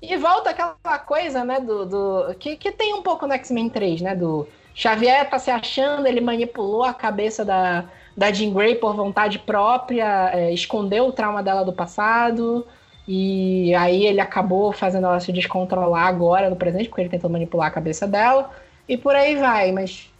[0.00, 1.84] E volta aquela coisa, né, do.
[1.86, 4.14] do que, que tem um pouco no X-Men 3, né?
[4.14, 7.86] Do Xavier tá se achando, ele manipulou a cabeça da,
[8.16, 12.66] da Jean Grey por vontade própria, é, escondeu o trauma dela do passado.
[13.08, 17.68] E aí ele acabou fazendo ela se descontrolar agora no presente, porque ele tentou manipular
[17.68, 18.50] a cabeça dela.
[18.88, 20.10] E por aí vai, mas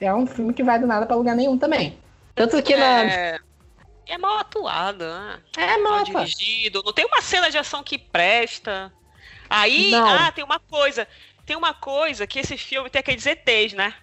[0.00, 1.98] é um filme que vai do nada pra lugar nenhum também.
[2.34, 3.02] Tanto que na.
[3.04, 3.38] É,
[4.06, 5.40] é mal atuado, né?
[5.56, 6.82] É, mal mal dirigido.
[6.84, 8.92] Não tem uma cena de ação que presta.
[9.50, 10.06] Aí, Não.
[10.08, 11.06] ah, tem uma coisa.
[11.44, 13.94] Tem uma coisa que esse filme tem aqueles ETs, né?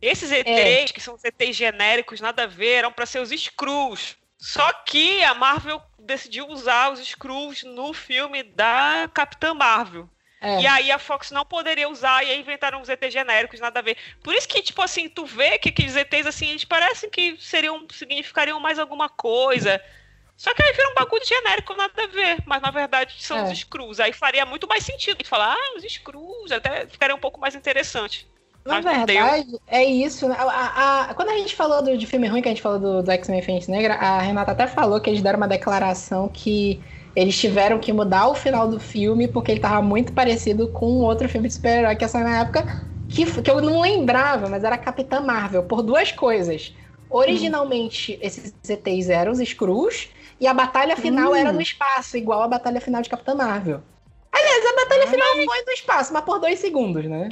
[0.00, 0.84] Esses ETs, É.
[0.84, 4.16] que são os ETs genéricos, nada a ver, eram pra ser os Skrulls.
[4.38, 10.08] Só que a Marvel decidiu usar os Skrulls no filme da Capitã Marvel.
[10.44, 10.60] É.
[10.60, 13.82] E aí a Fox não poderia usar e aí inventaram os ETs genéricos, nada a
[13.82, 13.96] ver.
[14.22, 17.86] Por isso que, tipo assim, tu vê que aqueles ETs, assim, eles parecem que seriam,
[17.90, 19.80] significariam mais alguma coisa.
[20.36, 22.36] Só que aí vira um bagulho genérico, nada a ver.
[22.44, 23.44] Mas na verdade são É.
[23.44, 24.00] os Skrulls.
[24.00, 28.28] Aí faria muito mais sentido falar, ah, os Skrulls, até ficaria um pouco mais interessante.
[28.64, 29.06] Na Mas deu.
[29.06, 30.26] verdade, é isso.
[30.28, 30.36] né?
[30.38, 32.78] A- a- a- quando a gente falou do, de filme ruim, que a gente falou
[32.78, 36.82] do, do X-Men Fênix Negra, a Renata até falou que eles deram uma declaração que
[37.14, 41.28] eles tiveram que mudar o final do filme porque ele tava muito parecido com outro
[41.28, 42.66] filme de super-herói que ia sair na época,
[43.08, 46.74] que, que eu não lembrava, mas era Capitã Marvel, por duas coisas.
[47.08, 50.08] Originalmente, esses ETs eram os Skrulls,
[50.40, 51.36] e a batalha final Hum.
[51.36, 53.80] era no espaço, igual a batalha final de Capitã Marvel.
[54.32, 57.28] Aliás, a batalha final foi no espaço, mas por dois segundos, né?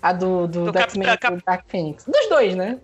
[0.00, 0.72] A do, do, Do do
[1.44, 2.04] Dark Phoenix.
[2.04, 2.78] Dos dois, né?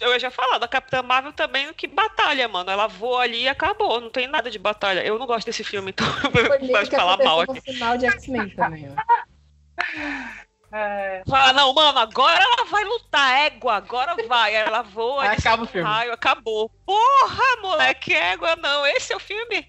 [0.00, 2.70] Eu já falar, da Capitã Marvel também que batalha, mano.
[2.70, 4.00] Ela voa ali e acabou.
[4.00, 5.04] Não tem nada de batalha.
[5.04, 6.06] Eu não gosto desse filme, então
[6.72, 7.60] pode falar mal aqui.
[7.60, 9.02] final de X-Men também, ó.
[10.74, 14.54] É, Fala, não, mano, agora ela vai lutar, égua, agora vai.
[14.54, 15.86] Ela voa, Aí acaba o filme.
[15.86, 16.70] raio, acabou.
[16.86, 18.86] Porra, moleque, égua, não.
[18.86, 19.66] Esse é o filme.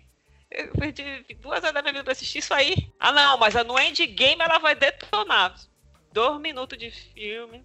[0.49, 2.90] Eu perdi duas horas da minha vida pra assistir isso aí.
[2.99, 5.53] Ah, não, mas no endgame ela vai detonar.
[6.14, 7.64] Dois minutos de filme,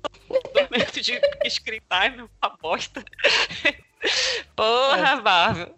[0.54, 1.20] dois minutos de
[1.50, 3.04] screen time, uma bosta.
[4.56, 5.74] Porra, Marvel.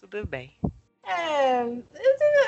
[0.00, 0.52] Tudo bem.
[1.06, 1.62] É,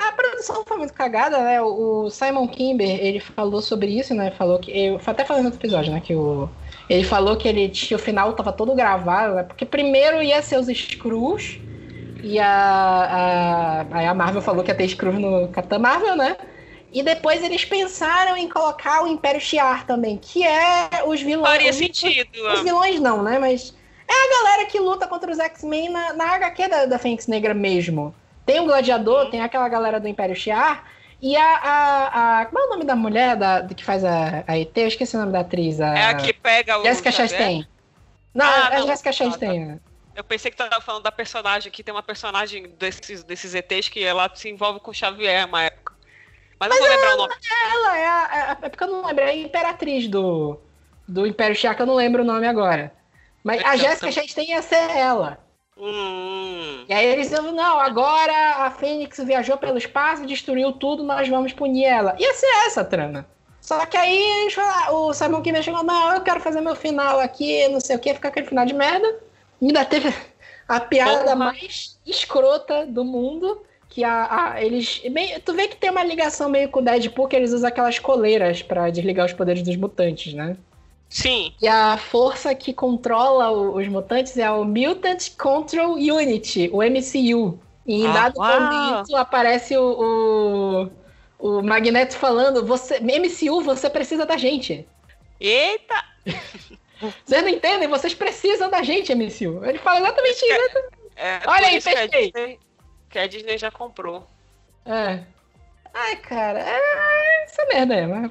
[0.08, 1.62] a produção foi muito cagada, né?
[1.62, 4.32] O Simon Kimber, ele falou sobre isso, né?
[4.32, 4.72] Falou que.
[4.76, 6.00] Eu até falei no outro episódio, né?
[6.00, 6.48] Que o,
[6.88, 9.44] ele falou que ele tinha o final tava todo gravado, né?
[9.44, 11.60] Porque primeiro ia ser os Screws.
[12.22, 16.36] E a, a, aí a Marvel falou que ia ter Screws no Capitã Marvel, né?
[16.92, 21.48] E depois eles pensaram em colocar o Império Shi'ar também, que é os vilões.
[21.48, 22.28] Faria sentido.
[22.52, 23.38] Os vilões não, né?
[23.38, 23.74] Mas
[24.08, 27.54] é a galera que luta contra os X-Men na, na HQ da, da Fênix Negra
[27.54, 28.14] mesmo.
[28.44, 29.30] Tem o Gladiador, Uhum.
[29.30, 30.84] tem aquela galera do Império Shi'ar.
[31.22, 34.58] E a, a, a- Como é o nome da mulher da, que faz a, a
[34.58, 34.76] ET?
[34.76, 35.80] Eu esqueci o nome da atriz.
[35.80, 36.82] A, É a que pega o.
[36.82, 37.12] Jessica?
[37.12, 37.66] Chastain.
[38.34, 38.82] Não, Ah, é a.
[38.86, 39.64] Jessica Chastain.
[39.66, 39.78] né?
[40.16, 43.88] Eu pensei que tu tava falando da personagem, que tem uma personagem desses, desses ETs
[43.88, 45.94] que ela se envolve com o Xavier uma época.
[46.60, 47.34] Mas, não vou lembrar o nome.
[47.72, 50.60] Ela é a, é a- É porque eu não lembro, é a imperatriz do,
[51.08, 52.92] do Império que eu não lembro o nome agora.
[53.42, 54.22] Mas a Então, Jessica então.
[54.22, 55.38] Chastain ia ser ela.
[55.78, 61.26] Hum, E aí eles diziam, não, agora a Fênix viajou pelo espaço, destruiu tudo, nós
[61.26, 62.14] vamos punir ela.
[62.18, 63.26] Ia ser essa a trama.
[63.62, 67.18] Só que aí eles falaram- o Simon Kimber chegou, não, eu quero fazer meu final
[67.18, 69.20] aqui, não sei o que, ficar aquele final de merda.
[69.62, 70.12] Ainda teve
[70.68, 71.36] a piada Porra.
[71.36, 75.02] mais escrota do mundo, que a, a- eles...
[75.10, 77.98] meio- tu vê que tem uma ligação meio com o Deadpool, que eles usam aquelas
[77.98, 80.56] coleiras pra desligar os poderes dos mutantes, né?
[81.08, 81.52] sim.
[81.60, 87.58] E a força que controla o- os mutantes é o Mutant Control Unit, o MCU.
[87.84, 88.60] E em Ah, dado uau.
[88.60, 90.88] momento aparece o,
[91.40, 94.86] o, o Magneto falando: você, MCU, você precisa da gente.
[95.40, 96.04] Eita!
[97.24, 97.88] Vocês não entendem?
[97.88, 99.64] Vocês precisam da gente, MCU.
[99.64, 100.78] Ele fala exatamente isso.
[101.16, 101.88] É, Olha aí, isso
[103.10, 103.26] que a.
[103.26, 104.26] Disney, já comprou.
[104.86, 105.20] É.
[105.92, 108.30] Ai, cara, é essa merda é, mas...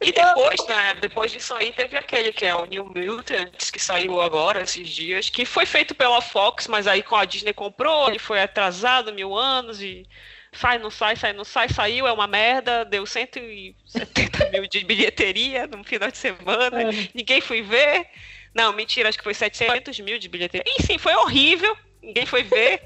[0.00, 4.20] E depois, né, depois disso aí, teve aquele que é o New Mutants, que saiu
[4.20, 8.18] agora, esses dias, que foi feito pela Fox, mas aí com a Disney comprou, ele
[8.18, 10.06] foi atrasado mil anos e
[10.52, 15.66] sai, não sai, sai, não sai, saiu, é uma merda, deu 170 mil de bilheteria
[15.66, 17.08] no final de semana, É.
[17.14, 18.06] ninguém foi ver.
[18.54, 20.72] Não, mentira, acho que foi 700 mil de bilheteria.
[20.78, 22.82] Enfim, foi horrível, ninguém foi ver.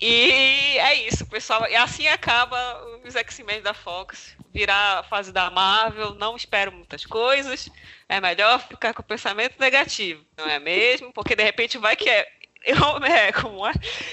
[0.00, 1.66] E é isso, pessoal.
[1.68, 2.58] E assim acaba
[3.04, 4.36] os X-Men da Fox.
[4.52, 7.70] Virar a fase da Marvel, não espero muitas coisas.
[8.08, 11.12] É melhor ficar com o pensamento negativo, não é mesmo?
[11.12, 12.26] Porque de repente vai que é.
[12.64, 13.72] Eu, é como é?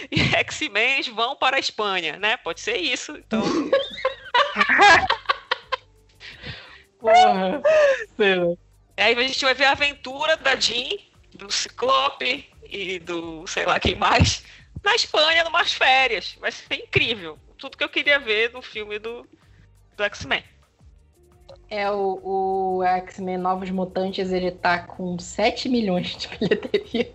[0.09, 2.35] E X-Men vão para a Espanha, né?
[2.38, 3.15] Pode ser isso.
[3.15, 3.43] Então,
[6.99, 7.61] Porra.
[8.17, 8.55] sei lá.
[8.97, 10.97] aí a gente vai ver a aventura da Jean,
[11.35, 14.43] do Ciclope e do sei lá quem mais
[14.83, 16.37] na Espanha, numas férias.
[16.39, 17.37] Vai ser incrível.
[17.57, 19.27] Tudo que eu queria ver no filme do,
[19.95, 20.43] do X-Men.
[21.69, 27.11] É o, o X-Men Novos Mutantes, ele tá com 7 milhões de bilheteria.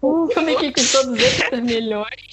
[0.00, 2.31] O filme que custou 200 milhões.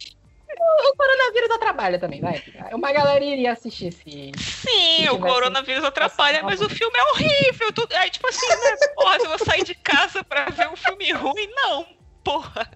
[0.91, 2.44] O, coronavírus atrapalha também, vai.
[2.74, 4.02] Uma galera iria assistir esse.
[4.04, 7.72] Sim, Se o tivesse- coronavírus atrapalha, mas o filme é horrível.
[7.74, 7.94] Tudo...
[7.96, 8.88] Aí, tipo assim, né?
[8.96, 11.48] Porra, eu vou sair de casa pra ver um filme ruim?
[11.56, 11.86] Não,
[12.24, 12.70] porra.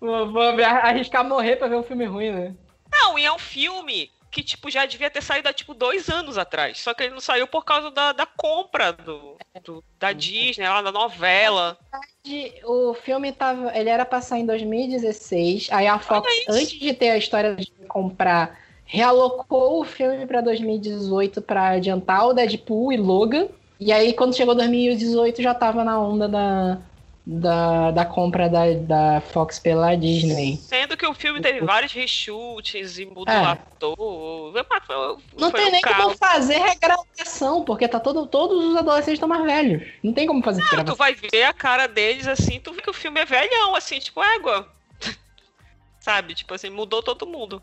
[0.00, 2.54] Vou, vou arriscar morrer pra ver um filme ruim, né?
[2.92, 6.36] Não, e é um filme que, tipo, já devia ter saído há, tipo, dois anos
[6.36, 6.80] atrás.
[6.80, 10.82] Só que ele não saiu por causa da, da compra do, do- da Disney, lá
[10.82, 11.78] da novela.
[12.24, 13.70] De- O filme tava.
[13.78, 15.68] Ele era pra sair em 2016.
[15.70, 16.50] Aí a Fox, isso.
[16.50, 22.32] antes de ter a história de comprar, realocou o filme pra 2018 pra adiantar o
[22.32, 23.46] Deadpool e Logan.
[23.78, 26.78] E aí, quando chegou 2018, já tava na onda da,
[27.26, 30.56] da, da compra da, da Fox pela Disney.
[30.58, 33.44] Sendo que o filme teve vários reshoots e mudou É.
[33.52, 33.96] ator.
[33.96, 35.96] Foi- Não tem um nem caos.
[35.96, 39.82] como fazer regravação, porque tá todo, todos os adolescentes estão mais velhos.
[40.02, 40.96] Não tem como fazer Não, tu regravação.
[40.96, 44.22] vai ver a cara deles assim, tu vê que o filme é velhão, assim, tipo,
[44.22, 44.68] égua.
[46.00, 46.34] Sabe?
[46.34, 47.62] Tipo assim, mudou todo mundo.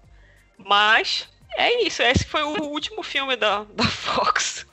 [0.58, 4.66] Mas é isso, esse foi o último filme da, da Fox.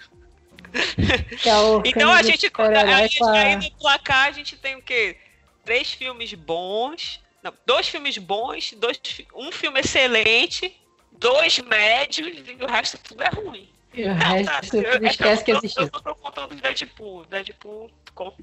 [0.72, 5.16] É Então a gente, a gente aí no placar, a gente tem o quê?
[5.64, 7.20] Três filmes bons.
[7.42, 9.00] Não, dois filmes bons, dois,
[9.34, 10.76] um filme excelente,
[11.12, 13.68] dois médios e o resto tudo é ruim.
[13.94, 15.82] E o resto tu esquece que eu, existiu.
[15.84, 17.24] Eu, eu tô contando Deadpool.
[17.26, 17.90] Deadpool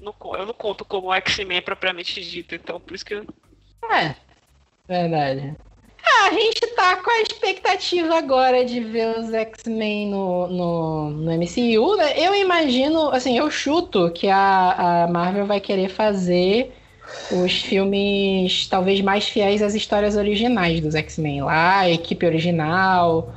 [0.00, 3.26] não eu não conto como X-Men propriamente dito, então por isso que eu.
[3.90, 4.16] É,
[4.88, 5.54] verdade.
[6.08, 11.30] Ah, a gente tá com a expectativa agora de ver os X-Men no, no, no
[11.32, 12.18] MCU, né?
[12.18, 16.74] Eu imagino, assim, eu chuto que a, a Marvel vai querer fazer
[17.28, 23.34] os filmes talvez mais fiéis às histórias originais dos X-Men lá, a equipe original,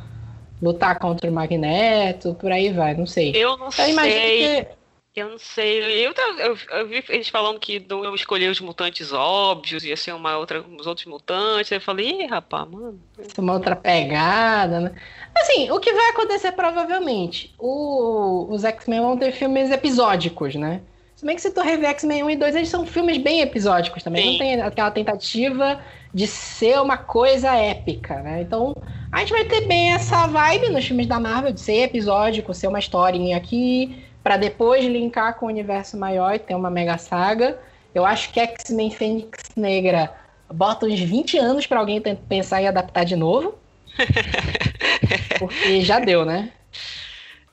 [0.62, 3.32] lutar contra o Magneto, por aí vai, não sei.
[3.34, 4.32] Eu não Eu imagino sei.
[4.32, 4.68] que
[5.16, 6.06] Eu não sei.
[6.06, 10.14] Eu, eu, eu vi eles falando que não eu escolher os mutantes óbvios, ia ser
[10.14, 11.72] uma outra, os outros mutantes.
[11.72, 13.00] Aí eu falei, ih, rapaz, mano.
[13.18, 14.92] Isso é uma outra pegada, né?
[15.36, 17.54] Assim, o que vai acontecer provavelmente?
[17.58, 20.82] O- os X-Men vão ter filmes episódicos, né?
[21.16, 24.02] Se bem que se tu rever X-Men 1 e 2, eles são filmes bem episódicos
[24.04, 24.24] também.
[24.24, 24.32] Sim.
[24.32, 25.82] Não tem aquela tentativa
[26.14, 28.42] de ser uma coisa épica, né?
[28.42, 28.74] Então,
[29.12, 32.68] a gente vai ter bem essa vibe nos filmes da Marvel, de ser episódico, ser
[32.68, 37.60] uma historinha aqui, pra depois linkar com o universo maior e ter uma mega saga.
[37.94, 40.14] Eu acho que X-Men Fênix Negra
[40.52, 43.58] bota uns 20 anos pra alguém pensar em adaptar de novo.
[45.40, 46.52] Porque já deu, né?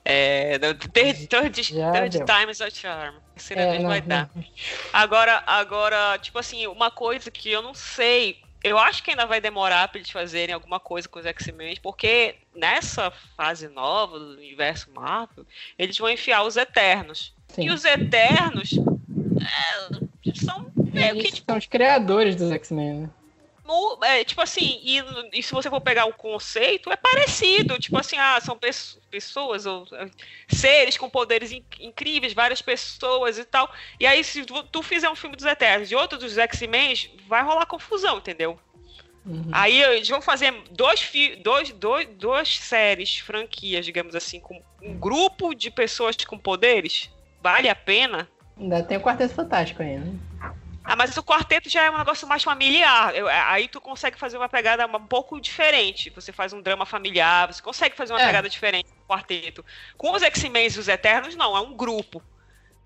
[0.09, 3.15] É, third, third, third times a charm.
[3.35, 4.07] Terceira É, não, vai não.
[4.07, 4.29] dar.
[4.93, 8.37] Agora, agora, tipo assim, uma coisa que eu não sei.
[8.69, 12.35] Eu acho que ainda vai demorar pra eles fazerem alguma coisa com os X-Men, porque
[12.55, 15.45] nessa fase nova do universo Marvel,
[15.77, 17.33] eles vão enfiar os Eternos.
[17.49, 17.63] Sim.
[17.63, 18.71] E os Eternos
[19.41, 20.71] é, são.
[20.93, 23.09] É, o que, Eles são os criadores dos X-Men, né?
[23.67, 25.03] Mu- é, tipo assim, e,
[25.33, 27.77] e se você for pegar o conceito, é parecido.
[27.77, 30.09] Tipo assim, ah, são pes- pessoas ou é,
[30.47, 33.69] seres com poderes in- incríveis, várias pessoas e tal.
[33.99, 36.95] E aí, se tu, tu fizer um filme dos Eternos e outro dos X-Men,
[37.27, 38.57] vai rolar confusão, entendeu?
[39.25, 39.49] Uhum.
[39.51, 41.11] Aí eles vão fazer dois,
[41.43, 47.09] dois, dois, duas séries, franquias, digamos assim, com um grupo de pessoas com poderes.
[47.41, 48.29] Vale a pena?
[48.57, 50.17] Ainda tem o Quarteto Fantástico ainda.
[50.89, 53.13] Ah, mas o quarteto já é um negócio mais familiar.
[53.13, 56.09] Eu- aí tu consegue fazer uma pegada um pouco diferente.
[56.15, 58.25] Você faz um drama familiar, você consegue fazer uma É.
[58.25, 59.65] pegada diferente no quarteto.
[59.97, 62.21] Com os X-Men e os Eternos, não, é um grupo.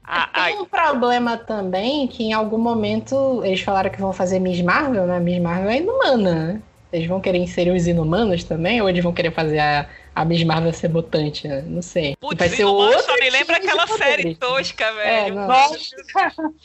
[0.03, 4.40] Ah, Tem aí- um problema também que em algum momento eles falaram que vão fazer
[4.40, 5.19] Miss Marvel, né?
[5.19, 6.61] Miss Marvel é inumana, né?
[6.91, 8.82] Eles vão querer inserir os inumanos também?
[8.82, 11.48] Ou eles vão querer fazer a, a Miss Marvel ser mutante?
[11.48, 11.61] né?
[11.68, 12.15] Não sei.
[12.19, 14.38] Putz, Vai ser outro só me lembra de aquela série poderes.
[14.40, 15.36] tosca, velho.
[15.36, 15.48] não.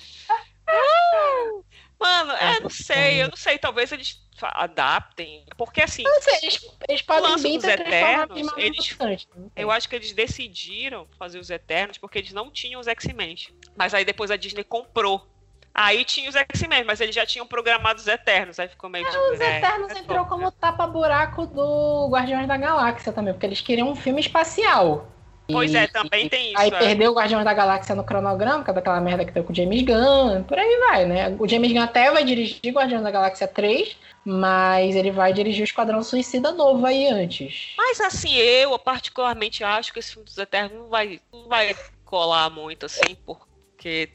[1.99, 5.45] Mano, É, é, não sei, eu não sei, talvez eles adaptem.
[5.57, 9.51] Porque assim, Não sei, eles, eles podem bem a Eternos, eles- sei.
[9.57, 13.37] Eu acho que eles decidiram fazer os Eternos porque eles não tinham os X-Men.
[13.75, 15.27] Mas aí depois a Disney comprou.
[15.73, 18.59] Aí tinha os X-Men, mas eles já tinham programado os Eternos.
[18.59, 19.19] Aí ficou meio tipo.
[19.33, 20.53] Os é, Eternos é entrou como né?
[20.59, 25.11] tapa-buraco do Guardiões da Galáxia também, porque eles queriam um filme espacial.
[25.49, 26.61] Pois E- é, também tem isso.
[26.61, 26.79] Aí é.
[26.79, 29.57] perdeu o Guardiões da Galáxia no cronograma, por causa daquela merda que deu com o
[29.57, 31.37] James Gunn, por aí vai, né?
[31.39, 35.65] O James Gunn até vai dirigir Guardiões da Galáxia 3, mas ele vai dirigir o
[35.65, 37.75] Esquadrão Suicida novo aí antes.
[37.77, 42.51] Mas assim, eu particularmente acho que esse filme dos Eternos não vai, não vai colar
[42.51, 44.11] muito, assim, porque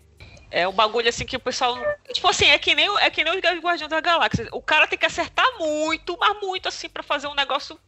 [0.51, 1.77] é um bagulho assim que o pessoal.
[2.11, 4.49] Tipo assim, é que nem, é que nem os Guardiões da Galáxia.
[4.51, 7.79] O cara tem que acertar muito, mas muito assim, pra fazer um negócio,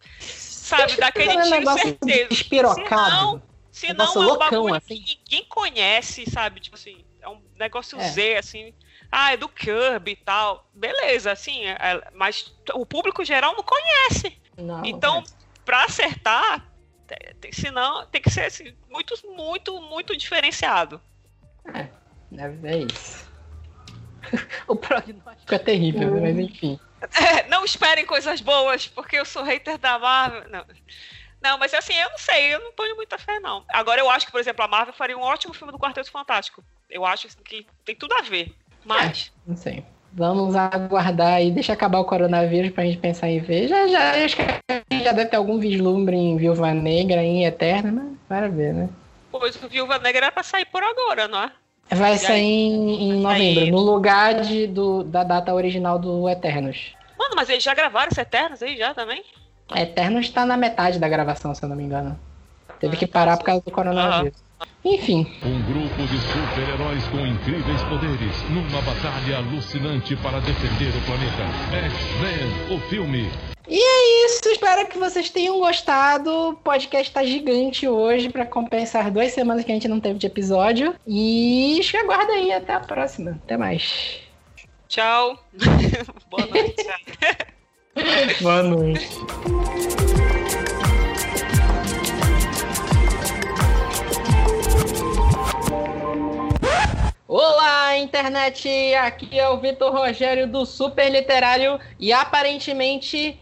[0.64, 2.30] sabe, daquele um tiro certeza.
[2.30, 3.41] Despirocado.
[3.72, 5.02] Senão Negócio é um bagulho assim.
[5.02, 6.60] que ninguém conhece, sabe?
[6.60, 8.07] Tipo assim, é um negócio É.
[8.10, 8.73] Z, assim.
[9.11, 10.69] Ah, é do Kirby e tal.
[10.73, 14.38] Beleza, assim, é- é- mas o público geral não conhece.
[14.57, 15.23] Não, Então, é.
[15.65, 16.68] pra acertar,
[17.52, 21.02] senão tem que ser assim, muito, muito, muito diferenciado.
[22.31, 23.27] Deve é isso.
[24.68, 26.22] o prognóstico é terrível, né?
[26.22, 26.80] mas enfim.
[27.12, 30.50] É, não esperem coisas boas, porque eu sou hater da Marvel.
[30.50, 30.66] Não.
[31.42, 33.66] Não, mas assim, eu não sei, eu não ponho muita fé, não.
[33.68, 36.64] Agora, eu acho que, por exemplo, a Marvel faria um ótimo filme do Quarteto Fantástico.
[36.90, 38.56] Eu acho que tem tudo a ver.
[38.86, 39.32] Mas.
[39.46, 39.84] Não sei.
[40.16, 43.68] Vamos aguardar aí, deixa acabar o coronavírus pra gente pensar em ver.
[43.68, 44.44] Já, já, acho que
[45.04, 48.90] já deve ter algum vislumbre em Viúva Negra, em Eterna, mas para ver, né?
[49.32, 51.52] Pois o Viúva Negra era pra sair por agora, não é?
[51.90, 52.42] Vai E sair aí?
[52.44, 56.94] em, em novembro, no lugar de, do, da data original do Eternos.
[57.18, 59.24] Mano, mas eles já gravaram esse Eternos aí já também?
[59.76, 62.20] Eternos tá na metade da gravação, se eu não me engano.
[62.80, 64.38] Teve que parar por causa do coronavírus.
[64.84, 71.44] Enfim, Um grupo de super-heróis com incríveis poderes numa batalha alucinante para defender o planeta.
[71.88, 73.53] X-Men, o filme.
[73.65, 76.30] E é isso, espero que vocês tenham gostado.
[76.49, 80.27] O podcast tá gigante hoje para compensar duas semanas que a gente não teve de
[80.27, 80.94] episódio.
[81.07, 83.40] E aguarda aí, até a próxima.
[83.44, 84.19] Até mais.
[84.90, 85.40] Tchau.
[86.30, 86.85] Boa noite.
[88.41, 89.10] Boa noite.
[97.26, 98.94] Olá, internet!
[98.95, 103.40] Aqui é o Vitor Rogério do Super Literário e aparentemente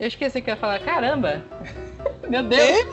[0.00, 0.78] eu esqueci que eu ia falar.
[0.80, 1.44] Caramba!
[2.26, 2.86] Meu Deus!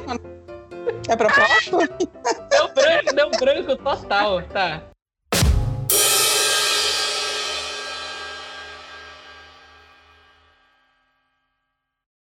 [1.08, 1.80] É pra próximo?
[2.52, 4.42] Deu branco, deu branco total.
[4.44, 4.82] Tá.